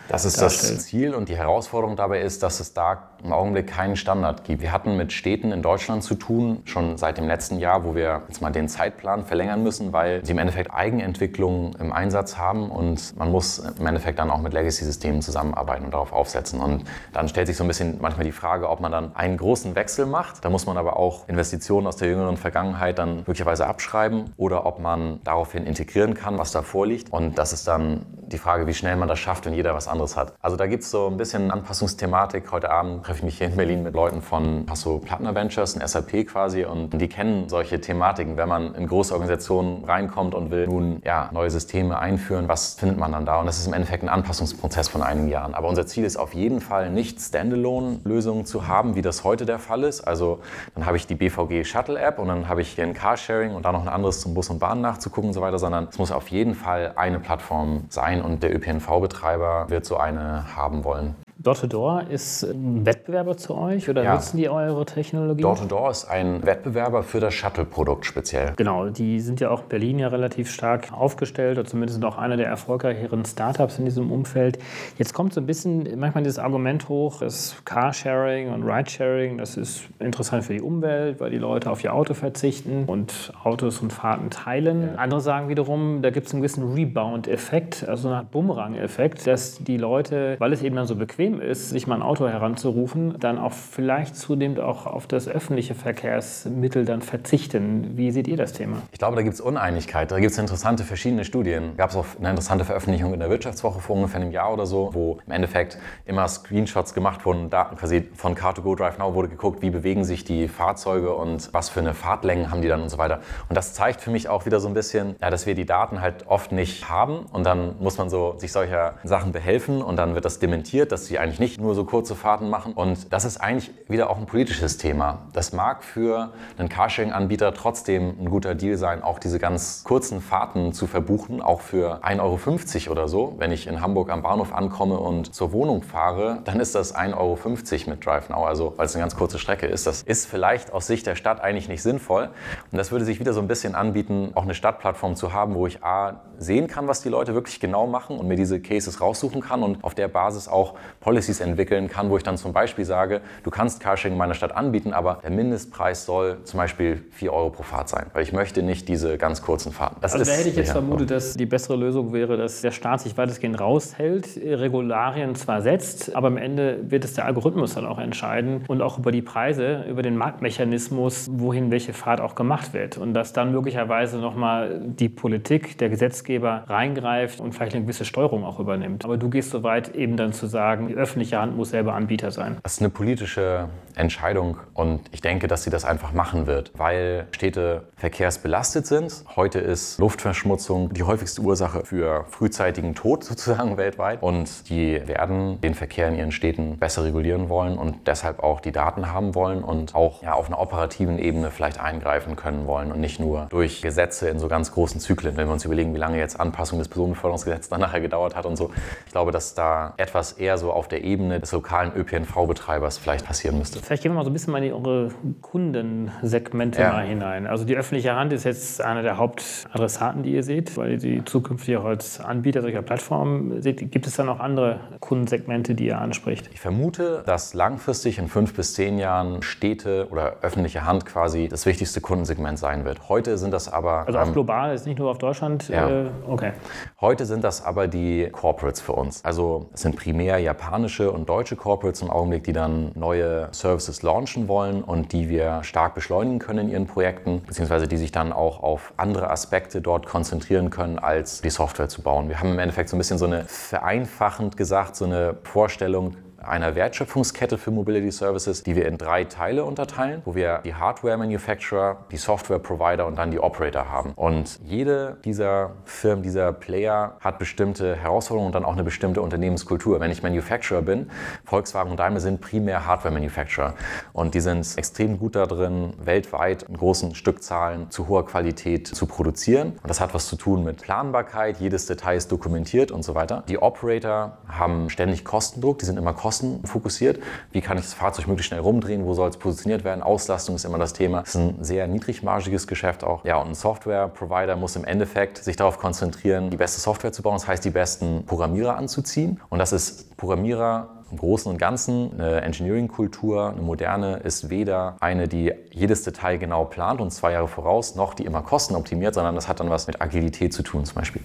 Das 0.10 0.26
ist 0.26 0.42
darstellt. 0.42 0.78
das 0.78 0.86
Ziel 0.86 1.13
und 1.13 1.30
die 1.30 1.38
Herausforderung 1.38 1.96
dabei 1.96 2.22
ist, 2.22 2.44
dass 2.44 2.60
es 2.60 2.74
da 2.74 3.10
im 3.24 3.32
Augenblick 3.32 3.68
keinen 3.68 3.96
Standard 3.96 4.44
gibt. 4.44 4.62
Wir 4.62 4.72
hatten 4.72 4.98
mit 4.98 5.13
Städten 5.13 5.52
in 5.52 5.62
Deutschland 5.62 6.04
zu 6.04 6.16
tun, 6.16 6.62
schon 6.66 6.98
seit 6.98 7.18
dem 7.18 7.28
letzten 7.28 7.58
Jahr, 7.58 7.86
wo 7.86 7.96
wir 7.96 8.24
jetzt 8.28 8.42
mal 8.42 8.52
den 8.52 8.68
Zeitplan 8.68 9.24
verlängern 9.24 9.63
müssen, 9.63 9.94
weil 9.94 10.24
sie 10.26 10.34
im 10.34 10.39
Endeffekt 10.39 10.74
Eigenentwicklung 10.74 11.76
im 11.80 11.94
Einsatz 11.94 12.38
haben 12.38 12.70
und 12.70 13.18
man 13.18 13.32
muss 13.32 13.60
im 13.60 13.88
Endeffekt 13.88 14.20
dann 14.20 14.30
auch 14.30 14.42
mit 14.42 14.54
Legacy-Systemen 14.54 15.22
zusammenarbeiten 15.22 15.86
und 15.86 15.94
darauf 15.94 16.12
aufsetzen. 16.12 16.60
Und 16.60 16.84
dann 17.13 17.30
stellt 17.30 17.48
sich 17.48 17.56
so 17.56 17.63
ein 17.63 17.68
bisschen 17.68 18.00
manchmal 18.02 18.26
die 18.26 18.32
Frage, 18.34 18.70
ob 18.70 18.82
man 18.82 18.92
dann 18.92 19.16
einen 19.16 19.38
großen 19.38 19.76
Wechsel 19.76 20.06
macht. 20.06 20.44
Da 20.44 20.50
muss 20.50 20.66
man 20.66 20.78
aber 20.78 20.98
auch 20.98 21.30
Investitionen 21.30 21.88
aus 21.88 21.96
der 21.96 22.10
jüngeren 22.10 22.36
Vergangenheit 22.36 23.00
dann 23.00 23.18
möglicherweise 23.18 23.68
abschreiben 23.68 24.34
oder 24.36 24.66
ob 24.66 24.80
man 24.80 25.22
daraufhin 25.24 25.66
integrieren 25.66 26.13
kann, 26.13 26.38
was 26.38 26.52
da 26.52 26.62
vorliegt. 26.62 27.12
Und 27.13 27.38
das 27.38 27.54
ist 27.54 27.68
dann 27.68 28.06
die 28.28 28.38
Frage, 28.38 28.68
wie 28.68 28.74
schnell 28.74 28.96
man 28.98 29.08
das 29.08 29.20
schafft, 29.20 29.46
wenn 29.46 29.54
jeder 29.54 29.74
was 29.74 29.88
anderes 29.93 30.17
hat. 30.17 30.34
Also 30.41 30.58
da 30.58 30.67
gibt 30.67 30.84
es 30.84 30.91
so 30.91 31.08
ein 31.08 31.17
bisschen 31.17 31.51
Anpassungsthematik. 31.51 32.51
Heute 32.51 32.69
Abend 32.69 33.06
treffe 33.06 33.19
ich 33.19 33.23
mich 33.23 33.38
hier 33.38 33.47
in 33.47 33.56
Berlin 33.56 33.84
mit 33.84 33.93
Leuten 33.93 34.21
von 34.21 34.65
Hasso 34.69 34.99
Plattner 34.99 35.34
Ventures, 35.34 35.75
ein 35.75 35.88
SAP 35.88 36.27
quasi, 36.27 36.65
und 36.65 36.89
die 36.89 37.08
kennen 37.08 37.47
solche 37.47 37.79
Thematiken. 37.79 38.36
Wenn 38.36 38.49
man 38.49 38.75
in 38.75 38.88
große 38.88 39.13
Organisationen 39.13 39.86
reinkommt 39.86 40.36
und 40.36 40.51
will 40.51 40.67
nun 40.67 41.01
ja, 41.06 41.29
neue 41.32 41.49
Systeme 41.49 41.97
einführen, 41.97 42.47
was 42.47 42.73
findet 42.73 42.97
man 42.97 43.12
dann 43.12 43.25
da? 43.25 43.39
Und 43.39 43.45
das 43.45 43.60
ist 43.60 43.67
im 43.67 43.73
Endeffekt 43.73 44.03
ein 44.03 44.10
Anpassungsprozess 44.10 44.89
von 44.89 45.01
einigen 45.01 45.29
Jahren. 45.29 45.53
Aber 45.53 45.69
unser 45.69 45.86
Ziel 45.86 46.03
ist 46.03 46.17
auf 46.17 46.34
jeden 46.34 46.60
Fall 46.60 46.89
nicht 46.89 47.21
Standalone-Lösungen 47.21 48.45
zu 48.45 48.67
haben, 48.67 48.95
wie 48.95 49.01
das 49.01 49.23
heute 49.23 49.45
der 49.45 49.60
Fall 49.60 49.84
ist. 49.84 50.01
Also 50.01 50.39
dann 50.75 50.86
habe 50.86 50.97
ich 50.97 51.08
die 51.08 51.15
BVG 51.15 51.63
Shuttle 51.65 51.99
App 51.99 52.19
und 52.19 52.27
dann 52.27 52.49
habe 52.49 52.62
ich 52.62 52.69
hier 52.69 52.84
ein 52.84 52.93
Carsharing 52.93 53.53
und 53.53 53.63
dann 53.63 53.73
noch 53.73 53.84
ein 53.84 53.89
anderes 53.89 54.21
zum 54.21 54.34
Bus 54.34 54.49
und 54.49 54.60
Bahn 54.60 54.82
nachzugucken 54.82 55.29
und 55.29 55.34
so 55.34 55.41
weiter, 55.41 55.60
sondern 55.60 55.88
es 55.89 55.97
muss 55.99 56.12
auf 56.12 56.29
jeden 56.29 56.56
Fall 56.56 56.93
eine 56.95 57.19
Plattform 57.19 57.86
sein 57.89 58.21
und 58.21 58.41
der 58.41 58.56
ÖPNV-Betreiber 58.56 59.65
wird 59.69 59.83
so 59.86 59.98
eine 59.98 60.56
haben 60.56 60.84
wollen. 60.84 61.15
Door-to-Door 61.43 62.06
ist 62.10 62.43
ein 62.43 62.86
Wettbewerber 62.86 63.36
zu 63.36 63.53
euch 63.56 63.89
oder 63.89 64.01
ja. 64.01 64.13
nutzen 64.13 64.38
die 64.38 64.47
eure 64.47 64.86
Technologie? 64.86 65.41
Door-to-Door 65.41 65.91
ist 65.91 66.06
ein 66.06 66.41
Wettbewerber 66.45 67.03
für 67.03 67.19
das 67.19 67.34
Shuttle-Produkt 67.34 68.06
speziell. 68.06 68.53
Genau, 68.56 68.88
die 68.88 69.19
sind 69.19 69.41
ja 69.41 69.49
auch 69.49 69.63
in 69.63 69.67
Berlin 69.67 69.99
ja 69.99 70.08
relativ 70.08 70.49
stark 70.49 70.93
aufgestellt 70.93 71.58
oder 71.58 71.67
zumindest 71.67 72.01
auch 72.06 72.17
einer 72.17 72.38
der 72.38 72.47
erfolgreicheren 72.47 73.25
Startups 73.25 73.77
in 73.77 73.84
diesem 73.84 74.10
Umfeld. 74.10 74.58
Jetzt 74.97 75.13
kommt 75.13 75.34
so 75.34 75.41
ein 75.41 75.45
bisschen 75.45 75.99
manchmal 75.99 76.23
dieses 76.23 76.39
Argument 76.39 76.88
hoch, 76.88 77.19
das 77.19 77.58
Carsharing 77.65 78.53
und 78.53 78.63
Ridesharing, 78.63 79.38
das 79.38 79.58
ist 79.58 79.84
interessant 79.99 80.45
für 80.45 80.53
die 80.53 80.62
Umwelt, 80.62 81.19
weil 81.19 81.29
die 81.29 81.39
Leute 81.39 81.69
auf 81.69 81.84
ihr 81.84 81.93
Auto 81.93 82.13
verzichten 82.13 82.86
und 82.88 83.34
Autos 83.43 83.82
und 83.82 83.91
Fahrten 83.91 84.29
teilen. 84.29 84.93
Ja. 84.93 84.95
Andere 84.95 85.19
sagen 85.19 85.49
wiederum, 85.49 86.01
da 86.03 86.10
gibt 86.10 86.27
es 86.27 86.34
einen 86.34 86.41
gewissen 86.41 86.71
Rebound-Effekt, 86.71 87.86
also 87.86 88.08
eine 88.08 88.17
Art 88.19 88.32
Bumerang-Effekt, 88.32 89.27
dass 89.27 89.62
die 89.62 89.75
Leute, 89.75 90.38
weil 90.39 90.53
es 90.53 90.63
eben 90.63 90.77
dann 90.77 90.88
so 90.88 90.95
bequem 90.95 91.33
bequem 91.34 91.41
ist, 91.41 91.69
sich 91.69 91.88
mal 91.88 91.96
ein 91.96 92.02
Auto 92.02 92.28
heranzurufen, 92.28 93.15
dann 93.19 93.38
auch 93.38 93.54
vielleicht 93.54 94.15
zunehmend 94.15 94.60
auch 94.60 94.86
auf 94.86 95.08
das 95.08 95.28
öffentliche 95.28 95.76
Verkehrsmittel 95.76 96.86
dann 96.86 97.02
verzichten. 97.02 97.98
Wie 97.98 98.12
seht 98.12 98.28
ihr 98.28 98.38
das 98.38 98.54
Thema? 98.54 98.78
Ich 98.91 99.00
glaube, 99.00 99.15
da 99.15 99.22
gibt 99.22 99.36
es 99.36 99.41
Uneinigkeit. 99.41 100.12
Da 100.12 100.19
gibt 100.19 100.32
es 100.32 100.38
interessante 100.38 100.84
verschiedene 100.84 101.26
Studien. 101.26 101.76
Gab 101.78 101.91
es 101.91 101.96
auch 101.96 102.06
eine 102.19 102.30
interessante 102.30 102.65
Veröffentlichung 102.65 103.13
in 103.13 103.19
der 103.19 103.30
Wirtschaftswoche 103.30 103.80
vor 103.80 103.96
ungefähr 103.96 104.22
einem 104.22 104.32
Jahr 104.32 104.54
oder 104.54 104.65
so, 104.65 104.89
wo 104.93 105.19
im 105.26 105.32
Endeffekt 105.32 105.78
immer 106.06 106.28
Screenshots 106.28 106.93
gemacht 106.93 107.26
wurden, 107.26 107.50
Daten 107.50 107.76
quasi 107.76 108.10
von 108.13 108.36
Car2Go 108.36 108.76
Drive 108.76 108.98
Now 108.98 109.13
wurde 109.13 109.30
geguckt, 109.30 109.62
wie 109.62 109.69
bewegen 109.69 110.04
sich 110.04 110.24
die 110.24 110.48
Fahrzeuge 110.48 111.13
und 111.13 111.54
was 111.54 111.69
für 111.69 111.80
eine 111.80 111.93
Fahrtlänge 111.93 112.52
haben 112.52 112.62
die 112.62 112.67
dann 112.67 112.82
und 112.82 112.89
so 112.89 112.98
weiter. 112.98 113.19
Und 113.50 113.56
das 113.56 113.74
zeigt 113.74 114.02
für 114.02 114.12
mich 114.12 114.30
auch 114.30 114.46
wieder 114.46 114.60
so 114.60 114.67
ein 114.67 114.74
bisschen, 114.74 115.15
ja, 115.22 115.30
dass 115.30 115.46
wir 115.46 115.56
die 115.56 115.65
Daten 115.65 116.02
halt 116.02 116.28
oft 116.28 116.52
nicht 116.52 116.89
haben 116.89 117.26
und 117.32 117.46
dann 117.46 117.76
muss 117.80 117.98
man 117.98 118.10
so 118.10 118.36
sich 118.38 118.52
solcher 118.52 118.96
Sachen 119.04 119.32
behelfen 119.32 119.82
und 119.82 119.98
dann 119.98 120.15
wird 120.15 120.26
das 120.26 120.39
dementiert, 120.39 120.91
dass 120.91 121.06
sie 121.06 121.19
eigentlich 121.23 121.39
nicht 121.39 121.59
nur 121.59 121.73
so 121.73 121.86
kurze 121.86 122.15
Fahrten 122.15 122.49
machen. 122.49 122.73
Und 122.73 123.13
das 123.13 123.23
ist 123.23 123.38
eigentlich 123.38 123.71
wieder 123.88 124.09
auch 124.09 124.17
ein 124.17 124.25
politisches 124.25 124.77
Thema. 124.77 125.19
Das 125.31 125.53
mag 125.53 125.83
für 125.83 126.33
einen 126.57 126.67
Carsharing-Anbieter 126.67 127.53
trotzdem 127.53 128.15
ein 128.19 128.29
guter 128.29 128.55
Deal 128.55 128.77
sein, 128.77 129.01
auch 129.01 129.19
diese 129.19 129.39
ganz 129.39 129.83
kurzen 129.86 130.21
Fahrten 130.21 130.73
zu 130.73 130.86
verbuchen, 130.86 131.41
auch 131.41 131.62
für 131.62 132.03
1,50 132.03 132.19
Euro 132.19 132.91
oder 132.91 133.07
so. 133.07 133.36
Wenn 133.38 133.51
ich 133.51 133.67
in 133.67 133.81
Hamburg 133.81 134.12
am 134.12 134.21
Bahnhof 134.21 134.53
ankomme 134.53 134.99
und 134.99 135.33
zur 135.33 135.53
Wohnung 135.53 135.81
fahre, 135.81 136.39
dann 136.43 136.59
ist 136.59 136.75
das 136.75 136.93
1,50 136.93 137.13
Euro 137.15 137.89
mit 137.89 138.05
DriveNow, 138.05 138.45
also 138.45 138.73
weil 138.75 138.86
es 138.86 138.95
eine 138.95 139.03
ganz 139.03 139.15
kurze 139.15 139.39
Strecke 139.39 139.65
ist. 139.65 139.88
Das 139.88 140.03
ist 140.03 140.25
vielleicht 140.25 140.73
aus 140.73 140.88
Sicht 140.88 141.07
der 141.07 141.15
Stadt 141.15 141.41
eigentlich 141.41 141.69
nicht 141.69 141.81
sinnvoll. 141.81 142.29
Und 142.71 142.77
das 142.77 142.91
würde 142.91 143.05
sich 143.05 143.21
wieder 143.21 143.31
so 143.31 143.39
ein 143.39 143.47
bisschen 143.47 143.75
anbieten, 143.75 144.31
auch 144.36 144.43
eine 144.43 144.53
Stadtplattform 144.53 145.15
zu 145.15 145.31
haben, 145.31 145.55
wo 145.55 145.67
ich 145.67 145.83
A 145.83 146.21
sehen 146.38 146.67
kann, 146.67 146.88
was 146.88 147.01
die 147.01 147.09
Leute 147.09 147.33
wirklich 147.33 147.62
genau 147.62 147.88
machen 147.88 148.17
und 148.17 148.27
mir 148.27 148.36
diese 148.36 148.59
Cases 148.59 148.99
raussuchen 148.99 149.41
kann 149.41 149.63
und 149.63 149.83
auf 149.83 149.95
der 149.95 150.09
Basis 150.09 150.47
auch 150.47 150.75
Policies 151.13 151.41
entwickeln 151.41 151.89
kann, 151.89 152.10
wo 152.10 152.17
ich 152.17 152.23
dann 152.23 152.38
zum 152.38 152.54
Beispiel 152.54 152.86
sage, 152.86 153.21
du 153.43 153.52
kannst 153.52 153.80
Carsharing 153.80 154.13
in 154.13 154.17
meiner 154.17 154.34
Stadt 154.34 154.56
anbieten, 154.56 154.93
aber 154.93 155.19
der 155.21 155.30
Mindestpreis 155.30 156.08
soll 156.08 156.38
zum 156.43 156.58
Beispiel 156.58 157.04
4 157.12 157.32
Euro 157.32 157.52
pro 157.52 157.62
Fahrt 157.62 157.88
sein, 157.88 158.08
weil 158.13 158.23
ich 158.23 158.34
möchte 158.34 158.63
nicht 158.63 158.88
diese 158.88 159.19
ganz 159.19 159.43
kurzen 159.43 159.71
Fahrten. 159.71 159.97
Das 160.02 160.13
also 160.13 160.26
da 160.26 160.32
hätte 160.36 160.49
ich 160.49 160.56
jetzt 160.56 160.71
vermutet, 160.71 161.12
dass 161.12 161.36
die 161.36 161.45
bessere 161.45 161.76
Lösung 161.76 162.13
wäre, 162.13 162.36
dass 162.36 162.62
der 162.62 162.71
Staat 162.71 163.02
sich 163.02 163.15
weitestgehend 163.15 163.60
raushält, 163.60 164.39
Regularien 164.43 165.36
zwar 165.36 165.62
setzt, 165.62 166.15
aber 166.15 166.28
am 166.28 166.38
Ende 166.38 166.80
wird 166.89 167.06
es 167.06 167.13
der 167.13 167.26
Algorithmus 167.26 167.76
dann 167.76 167.86
auch 167.86 167.99
entscheiden 167.99 168.63
und 168.67 168.82
auch 168.82 168.97
über 168.97 169.12
die 169.12 169.21
Preise, 169.21 169.86
über 169.88 170.02
den 170.02 170.17
Marktmechanismus, 170.17 171.30
wohin 171.32 171.69
welche 171.69 171.93
Fahrt 171.93 172.21
auch 172.21 172.34
gemacht 172.34 172.73
wird. 172.73 172.97
Und 172.97 173.13
dass 173.13 173.34
dann 173.34 173.52
möglicherweise 173.52 174.17
nochmal 174.17 174.82
die 174.84 175.10
Politik, 175.10 175.78
der 175.78 175.89
Gesetzgeber 175.89 176.63
reingreift 176.65 177.39
und 177.39 177.54
vielleicht 177.54 177.76
eine 177.76 177.84
gewisse 177.84 178.04
Steuerung 178.04 178.43
auch 178.45 178.60
übernimmt. 178.60 179.06
Aber 179.06 179.17
du 179.17 179.30
gehst 179.30 179.52
so 179.52 179.62
weit, 179.62 179.93
eben 179.95 180.17
dann 180.17 180.34
zu 180.34 180.47
sagen, 180.47 180.89
die 180.93 180.97
öffentliche 180.99 181.39
Hand 181.39 181.58
muss 181.58 181.71
selber 181.71 181.93
Anbieter 181.95 182.32
sein. 182.32 182.58
Das 182.62 182.73
ist 182.73 182.82
eine 182.82 182.89
politische 182.89 183.67
Entscheidung 183.95 184.58
und 184.73 185.01
ich 185.12 185.21
denke, 185.21 185.47
dass 185.47 185.63
sie 185.63 185.69
das 185.69 185.86
einfach 185.86 186.13
machen 186.13 186.47
wird, 186.47 186.71
weil 186.75 187.27
Städte 187.32 187.84
verkehrsbelastet 187.95 188.86
sind. 188.88 189.23
Heute 189.36 189.60
ist 189.60 189.99
Luftverschmutzung 189.99 190.93
die 190.93 191.03
häufigste 191.03 191.41
Ursache 191.41 191.86
für 191.86 192.25
frühzeitigen 192.29 192.95
Tod 192.95 193.23
sozusagen 193.34 193.77
weltweit 193.77 194.21
und 194.21 194.69
die 194.69 195.01
werden 195.08 195.60
den 195.62 195.73
Verkehr 195.73 196.08
in 196.08 196.15
ihren 196.15 196.32
Städten 196.32 196.77
besser 196.77 197.03
regulieren 197.03 197.49
wollen 197.49 197.77
und 197.77 198.08
deshalb 198.08 198.43
auch 198.43 198.60
die 198.60 198.71
Daten 198.71 199.12
haben 199.12 199.36
wollen 199.36 199.63
und 199.63 199.95
auch 199.95 200.21
ja, 200.21 200.34
auf 200.34 200.47
einer 200.47 200.60
operativen 200.60 201.19
Ebene 201.19 201.51
vielleicht 201.51 201.79
eingreifen 201.79 202.36
können 202.36 202.67
wollen 202.67 202.91
und 202.91 202.99
nicht 202.99 203.19
nur 203.19 203.47
durch 203.49 203.82
Gesetze 203.82 204.29
in 204.29 204.39
so 204.39 204.47
ganz 204.47 204.71
großen 204.71 204.99
Zyklen. 204.99 205.38
Wenn 205.38 205.47
wir 205.47 205.53
uns 205.53 205.65
überlegen, 205.65 205.93
wie 205.93 205.99
lange 205.99 206.17
jetzt 206.17 206.39
Anpassung 206.39 206.79
des 206.79 206.88
Personenbeförderungsgesetzes 206.88 207.69
dann 207.69 207.82
nachher 207.82 208.01
gedauert 208.01 208.36
hat 208.36 208.45
und 208.45 208.56
so. 208.56 208.71
Ich 209.06 209.12
glaube, 209.12 209.32
dass 209.32 209.53
da 209.56 209.93
etwas 209.97 210.34
eher 210.34 210.58
so 210.58 210.71
auf 210.71 210.83
der 210.88 211.04
Ebene 211.04 211.39
des 211.39 211.52
lokalen 211.52 211.91
ÖPNV-Betreibers 211.96 212.98
vielleicht 212.98 213.26
passieren 213.26 213.58
müsste. 213.58 213.80
Vielleicht 213.80 214.04
gehen 214.04 214.12
wir 214.12 214.17
mal 214.17 214.24
so 214.24 214.30
ein 214.30 214.34
bisschen 214.34 214.54
mal 214.54 214.63
in 214.63 214.74
eure 214.74 215.10
Kundensegmente 215.41 216.82
ja. 216.82 216.93
mal 216.93 217.06
hinein. 217.06 217.48
Also 217.48 217.65
die 217.65 217.76
öffentliche 217.76 218.15
Hand 218.15 218.34
ist 218.34 218.43
jetzt 218.43 218.82
einer 218.82 219.02
der 219.02 219.17
Hauptadressaten, 219.17 220.24
die 220.24 220.34
ihr 220.34 220.43
seht, 220.43 220.78
weil 220.78 220.91
ihr 220.91 220.98
die 220.98 221.26
zukünftig 221.26 221.78
auch 221.78 221.86
als 221.86 222.19
Anbieter 222.19 222.62
solcher 222.62 222.82
Plattformen 222.82 223.62
seht. 223.62 223.91
Gibt 223.91 224.08
es 224.08 224.15
da 224.15 224.24
noch 224.24 224.39
andere 224.39 224.80
Kundensegmente, 225.00 225.76
die 225.76 225.88
ihr 225.88 226.00
anspricht? 226.00 226.50
Ich 226.54 226.60
vermute, 226.60 227.24
dass 227.26 227.54
langfristig 227.54 228.19
in 228.19 228.28
fünf 228.28 228.54
bis 228.54 228.74
zehn 228.74 228.98
Jahren 228.98 229.41
Städte 229.41 230.08
oder 230.12 230.38
öffentliche 230.41 230.86
Hand 230.86 231.06
quasi 231.06 231.48
das 231.48 231.65
wichtigste 231.65 232.02
Kundensegment 232.02 232.60
sein 232.60 232.86
wird. 232.86 233.10
Heute 233.10 233.38
sind 233.38 233.52
das 233.52 233.72
aber... 233.72 234.08
Also 234.08 234.19
auch 234.19 234.28
ähm, 234.28 234.34
global, 234.34 234.74
ist 234.74 234.86
nicht 234.86 235.00
nur 235.00 235.12
auf 235.12 235.17
Deutschland? 235.17 235.69
Ja. 235.69 235.89
Äh, 235.89 236.06
okay. 236.28 236.54
Heute 237.02 237.26
sind 237.26 237.43
das 237.43 237.63
aber 237.63 237.88
die 237.88 238.30
Corporates 238.32 238.82
für 238.82 238.93
uns. 238.93 239.24
Also 239.24 239.69
es 239.74 239.82
sind 239.82 239.96
primär 239.96 240.38
japanische 240.39 240.72
britische 240.93 241.12
und 241.12 241.29
deutsche 241.29 241.55
Corporates 241.55 242.01
im 242.01 242.09
Augenblick, 242.09 242.43
die 242.43 242.53
dann 242.53 242.91
neue 242.95 243.49
Services 243.51 244.01
launchen 244.01 244.47
wollen 244.47 244.83
und 244.83 245.12
die 245.12 245.29
wir 245.29 245.63
stark 245.63 245.95
beschleunigen 245.95 246.39
können 246.39 246.67
in 246.67 246.69
ihren 246.69 246.88
Projekten, 246.88 247.41
beziehungsweise 247.45 247.88
die 247.88 247.97
sich 247.97 248.12
dann 248.12 248.31
auch 248.31 248.62
auf 248.62 248.93
andere 248.97 249.29
Aspekte 249.29 249.81
dort 249.81 250.05
konzentrieren 250.05 250.69
können, 250.69 250.99
als 250.99 251.41
die 251.41 251.49
Software 251.49 251.89
zu 251.89 252.01
bauen. 252.01 252.29
Wir 252.29 252.39
haben 252.39 252.51
im 252.51 252.59
Endeffekt 252.59 252.89
so 252.89 252.95
ein 252.95 252.99
bisschen 252.99 253.17
so 253.17 253.25
eine 253.25 253.45
vereinfachend 253.45 254.57
gesagt, 254.57 254.95
so 254.95 255.05
eine 255.05 255.36
Vorstellung, 255.43 256.15
einer 256.43 256.75
Wertschöpfungskette 256.75 257.58
für 257.58 257.71
Mobility 257.71 258.12
Services, 258.12 258.63
die 258.63 258.75
wir 258.75 258.88
in 258.88 258.97
drei 258.97 259.23
Teile 259.23 259.63
unterteilen, 259.63 260.21
wo 260.25 260.36
wir 260.36 260.60
die 260.63 260.75
Hardware 260.75 261.17
Manufacturer, 261.17 262.06
die 262.12 262.17
Software 262.17 262.60
Provider 262.60 263.08
und 263.08 263.17
dann 263.17 263.32
die 263.32 263.39
Operator 263.39 263.89
haben. 263.89 264.13
Und 264.15 264.60
jede 264.63 265.17
dieser 265.23 265.71
Firmen, 265.86 266.23
dieser 266.23 266.53
Player 266.53 267.17
hat 267.19 267.39
bestimmte 267.39 267.95
Herausforderungen 267.95 268.47
und 268.47 268.56
dann 268.56 268.65
auch 268.65 268.73
eine 268.73 268.84
bestimmte 268.84 269.21
Unternehmenskultur. 269.21 269.99
Wenn 269.99 270.12
ich 270.12 270.23
Manufacturer 270.23 270.82
bin, 270.82 271.10
Volkswagen 271.45 271.91
und 271.91 271.97
Daimler 271.97 272.19
sind 272.19 272.41
primär 272.41 272.86
Hardware 272.86 273.13
Manufacturer 273.13 273.73
und 274.12 274.36
die 274.36 274.41
sind 274.41 274.77
extrem 274.77 275.17
gut 275.17 275.36
darin, 275.36 275.93
weltweit 276.03 276.63
in 276.63 276.77
großen 276.77 277.15
Stückzahlen 277.15 277.89
zu 277.89 278.08
hoher 278.08 278.25
Qualität 278.25 278.88
zu 278.88 279.06
produzieren. 279.06 279.79
Und 279.82 279.89
das 279.89 279.99
hat 279.99 280.13
was 280.13 280.27
zu 280.27 280.36
tun 280.36 280.63
mit 280.63 280.82
Planbarkeit, 280.82 281.60
jedes 281.60 281.86
Detail 281.86 282.17
ist 282.17 282.32
dokumentiert 282.32 282.91
und 282.91 283.03
so 283.03 283.15
weiter. 283.15 283.43
Die 283.47 283.62
Operator 283.62 284.38
haben 284.47 284.89
ständig 284.89 285.23
Kostendruck, 285.23 285.79
die 285.79 285.86
sind 285.86 285.97
immer 285.97 286.13
kostenlos 286.13 286.33
Kosten 286.34 286.65
fokussiert. 286.65 287.22
Wie 287.52 287.62
kann 287.62 287.78
ich 287.78 287.84
das 287.84 287.93
Fahrzeug 287.93 288.26
möglichst 288.26 288.48
schnell 288.48 288.60
rumdrehen? 288.60 289.06
Wo 289.06 289.13
soll 289.13 289.30
es 289.30 289.38
positioniert 289.38 289.84
werden? 289.84 290.02
Auslastung 290.02 290.56
ist 290.56 290.65
immer 290.65 290.80
das 290.80 290.93
Thema. 290.93 291.22
Es 291.22 291.36
ist 291.36 291.36
ein 291.36 291.63
sehr 291.63 291.86
niedrigmargiges 291.88 292.65
Geschäft 292.65 293.04
auch. 293.04 293.24
Ja, 293.24 293.38
und 293.38 293.50
ein 293.50 293.54
Software-Provider 293.54 294.56
muss 294.56 294.76
im 294.76 294.84
Endeffekt 294.84 295.38
sich 295.38 295.58
darauf 295.58 295.78
konzentrieren, 295.78 296.50
die 296.50 296.58
beste 296.58 296.82
Software 296.82 297.12
zu 297.12 297.22
bauen. 297.22 297.36
Das 297.36 297.48
heißt, 297.48 297.63
die 297.63 297.69
besten 297.69 298.26
Programmierer 298.26 298.78
anzuziehen. 298.78 299.39
Und 299.50 299.60
das 299.60 299.74
ist 299.74 300.17
Programmierer 300.17 301.03
im 301.13 301.19
Großen 301.19 301.52
und 301.52 301.60
Ganzen 301.60 302.12
eine 302.13 302.41
Engineering-Kultur, 302.41 303.49
eine 303.52 303.62
moderne, 303.62 304.17
ist 304.17 304.49
weder 304.49 304.95
eine, 304.99 305.28
die 305.28 305.54
jedes 305.69 306.04
Detail 306.04 306.38
genau 306.38 306.65
plant 306.65 307.02
und 307.02 307.12
zwei 307.12 307.34
Jahre 307.34 307.47
voraus, 307.47 307.95
noch 307.95 308.15
die 308.15 308.26
immer 308.26 308.41
Kosten 308.41 308.76
optimiert, 308.76 309.13
sondern 309.13 309.36
das 309.36 309.47
hat 309.47 309.60
dann 309.60 309.69
was 309.69 309.86
mit 309.86 310.02
Agilität 310.02 310.54
zu 310.54 310.63
tun 310.63 310.86
zum 310.86 310.95
Beispiel. 310.95 311.21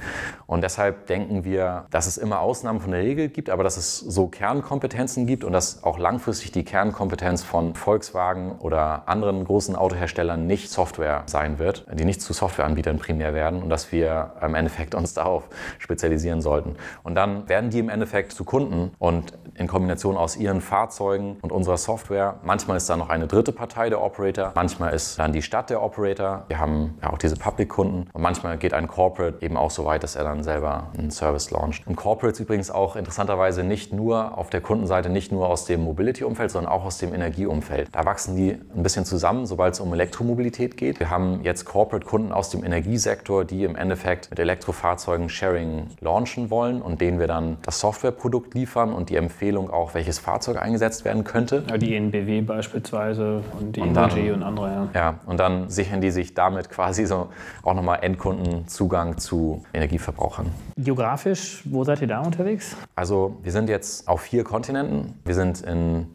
Und 0.46 0.62
deshalb 0.62 1.06
denken 1.06 1.44
wir, 1.44 1.86
dass 1.90 2.06
es 2.06 2.18
immer 2.18 2.40
Ausnahmen 2.40 2.80
von 2.80 2.90
der 2.90 3.00
Regel 3.00 3.28
gibt, 3.28 3.48
aber 3.48 3.64
dass 3.64 3.78
es 3.78 3.98
so 3.98 4.26
Kernkompetenzen 4.26 5.26
gibt 5.26 5.42
und 5.42 5.52
dass 5.52 5.82
auch 5.84 5.98
langfristig 5.98 6.52
die 6.52 6.64
Kernkompetenz 6.64 7.42
von 7.42 7.74
Volkswagen 7.74 8.58
oder 8.58 9.08
anderen 9.08 9.44
großen 9.44 9.74
Autoherstellern 9.74 10.46
nicht 10.46 10.70
Software 10.70 11.22
sein 11.26 11.58
wird, 11.58 11.86
die 11.94 12.04
nicht 12.04 12.20
zu 12.20 12.34
Softwareanbietern 12.34 12.98
primär 12.98 13.32
werden 13.32 13.62
und 13.62 13.70
dass 13.70 13.90
wir 13.90 14.34
im 14.42 14.54
Endeffekt 14.54 14.94
uns 14.94 15.14
darauf 15.14 15.44
spezialisieren 15.78 16.42
sollten. 16.42 16.76
Und 17.02 17.14
dann 17.14 17.48
werden 17.48 17.70
die 17.70 17.78
im 17.78 17.88
Endeffekt 17.88 18.32
zu 18.32 18.44
Kunden 18.44 18.90
und 18.98 19.32
in 19.54 19.66
Kombination 19.78 20.16
aus 20.16 20.36
ihren 20.36 20.60
Fahrzeugen 20.60 21.36
und 21.40 21.52
unserer 21.52 21.76
Software. 21.76 22.40
Manchmal 22.42 22.78
ist 22.78 22.90
da 22.90 22.96
noch 22.96 23.10
eine 23.10 23.28
dritte 23.28 23.52
Partei 23.52 23.88
der 23.88 24.02
Operator, 24.02 24.50
manchmal 24.56 24.92
ist 24.92 25.20
dann 25.20 25.32
die 25.32 25.40
Stadt 25.40 25.70
der 25.70 25.84
Operator. 25.84 26.46
Wir 26.48 26.58
haben 26.58 26.98
ja 27.00 27.12
auch 27.12 27.18
diese 27.18 27.36
Public-Kunden 27.36 28.10
und 28.12 28.20
manchmal 28.20 28.58
geht 28.58 28.74
ein 28.74 28.88
Corporate 28.88 29.36
eben 29.40 29.56
auch 29.56 29.70
so 29.70 29.84
weit, 29.84 30.02
dass 30.02 30.16
er 30.16 30.24
dann 30.24 30.42
selber 30.42 30.88
einen 30.98 31.12
Service 31.12 31.52
launcht. 31.52 31.86
Und 31.86 31.94
Corporates 31.94 32.40
übrigens 32.40 32.72
auch 32.72 32.96
interessanterweise 32.96 33.62
nicht 33.62 33.92
nur 33.92 34.36
auf 34.36 34.50
der 34.50 34.60
Kundenseite, 34.60 35.10
nicht 35.10 35.30
nur 35.30 35.46
aus 35.46 35.64
dem 35.64 35.84
Mobility-Umfeld, 35.84 36.50
sondern 36.50 36.72
auch 36.72 36.84
aus 36.84 36.98
dem 36.98 37.14
Energieumfeld. 37.14 37.88
Da 37.92 38.04
wachsen 38.04 38.34
die 38.34 38.58
ein 38.74 38.82
bisschen 38.82 39.04
zusammen, 39.04 39.46
sobald 39.46 39.74
es 39.74 39.80
um 39.80 39.92
Elektromobilität 39.92 40.76
geht. 40.76 40.98
Wir 40.98 41.08
haben 41.08 41.44
jetzt 41.44 41.66
Corporate-Kunden 41.66 42.32
aus 42.32 42.50
dem 42.50 42.64
Energiesektor, 42.64 43.44
die 43.44 43.62
im 43.62 43.76
Endeffekt 43.76 44.28
mit 44.30 44.40
Elektrofahrzeugen 44.40 45.28
Sharing 45.28 45.86
launchen 46.00 46.50
wollen 46.50 46.82
und 46.82 47.00
denen 47.00 47.20
wir 47.20 47.28
dann 47.28 47.58
das 47.62 47.78
Softwareprodukt 47.78 48.54
liefern 48.54 48.92
und 48.92 49.10
die 49.10 49.16
Empfehlung 49.16 49.57
auch, 49.66 49.94
welches 49.94 50.20
Fahrzeug 50.20 50.62
eingesetzt 50.62 51.04
werden 51.04 51.24
könnte. 51.24 51.64
Ja, 51.68 51.76
die 51.76 51.96
ENBW 51.96 52.42
beispielsweise 52.42 53.42
und 53.58 53.74
die 53.74 53.80
und 53.80 53.94
dann, 53.94 54.10
und 54.10 54.42
andere. 54.42 54.68
Ja. 54.68 54.88
ja, 54.94 55.20
und 55.26 55.40
dann 55.40 55.68
sichern 55.68 56.00
die 56.00 56.10
sich 56.10 56.34
damit 56.34 56.70
quasi 56.70 57.04
so 57.04 57.28
auch 57.62 57.74
nochmal 57.74 57.98
Endkundenzugang 58.02 59.18
zu 59.18 59.64
Energieverbrauchern. 59.74 60.46
Geografisch, 60.76 61.62
wo 61.64 61.82
seid 61.82 62.00
ihr 62.00 62.08
da 62.08 62.20
unterwegs? 62.20 62.76
Also 62.94 63.36
wir 63.42 63.52
sind 63.52 63.68
jetzt 63.68 64.06
auf 64.06 64.20
vier 64.20 64.44
Kontinenten. 64.44 65.14
Wir 65.24 65.34
sind 65.34 65.60
in 65.62 66.06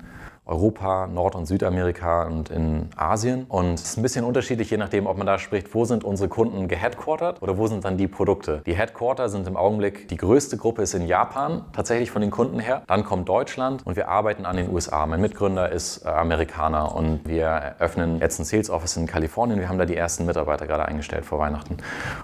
Europa, 0.45 1.07
Nord- 1.07 1.35
und 1.35 1.45
Südamerika 1.45 2.23
und 2.23 2.49
in 2.49 2.89
Asien. 2.97 3.45
Und 3.47 3.75
es 3.75 3.83
ist 3.83 3.97
ein 3.97 4.01
bisschen 4.01 4.25
unterschiedlich, 4.25 4.69
je 4.69 4.77
nachdem, 4.77 5.07
ob 5.07 5.17
man 5.17 5.25
da 5.25 5.39
spricht, 5.39 5.73
wo 5.73 5.85
sind 5.85 6.03
unsere 6.03 6.27
Kunden 6.27 6.67
geheadquartert 6.67 7.41
oder 7.41 7.57
wo 7.57 7.67
sind 7.67 7.85
dann 7.85 7.97
die 7.97 8.09
Produkte. 8.09 8.61
Die 8.65 8.75
Headquarter 8.75 9.29
sind 9.29 9.47
im 9.47 9.55
Augenblick, 9.55 10.09
die 10.09 10.17
größte 10.17 10.57
Gruppe 10.57 10.81
ist 10.81 10.93
in 10.93 11.07
Japan, 11.07 11.63
tatsächlich 11.71 12.11
von 12.11 12.21
den 12.21 12.31
Kunden 12.31 12.59
her. 12.59 12.83
Dann 12.87 13.05
kommt 13.05 13.29
Deutschland 13.29 13.85
und 13.85 13.95
wir 13.95 14.09
arbeiten 14.09 14.45
an 14.45 14.57
den 14.57 14.69
USA. 14.69 15.05
Mein 15.05 15.21
Mitgründer 15.21 15.71
ist 15.71 16.05
äh, 16.05 16.09
Amerikaner 16.09 16.93
und 16.93 17.21
wir 17.25 17.45
eröffnen 17.45 18.19
jetzt 18.19 18.39
ein 18.39 18.43
Sales 18.43 18.69
Office 18.69 18.97
in 18.97 19.05
Kalifornien. 19.05 19.59
Wir 19.59 19.69
haben 19.69 19.77
da 19.77 19.85
die 19.85 19.95
ersten 19.95 20.25
Mitarbeiter 20.25 20.67
gerade 20.67 20.85
eingestellt 20.85 21.23
vor 21.23 21.39
Weihnachten. 21.39 21.77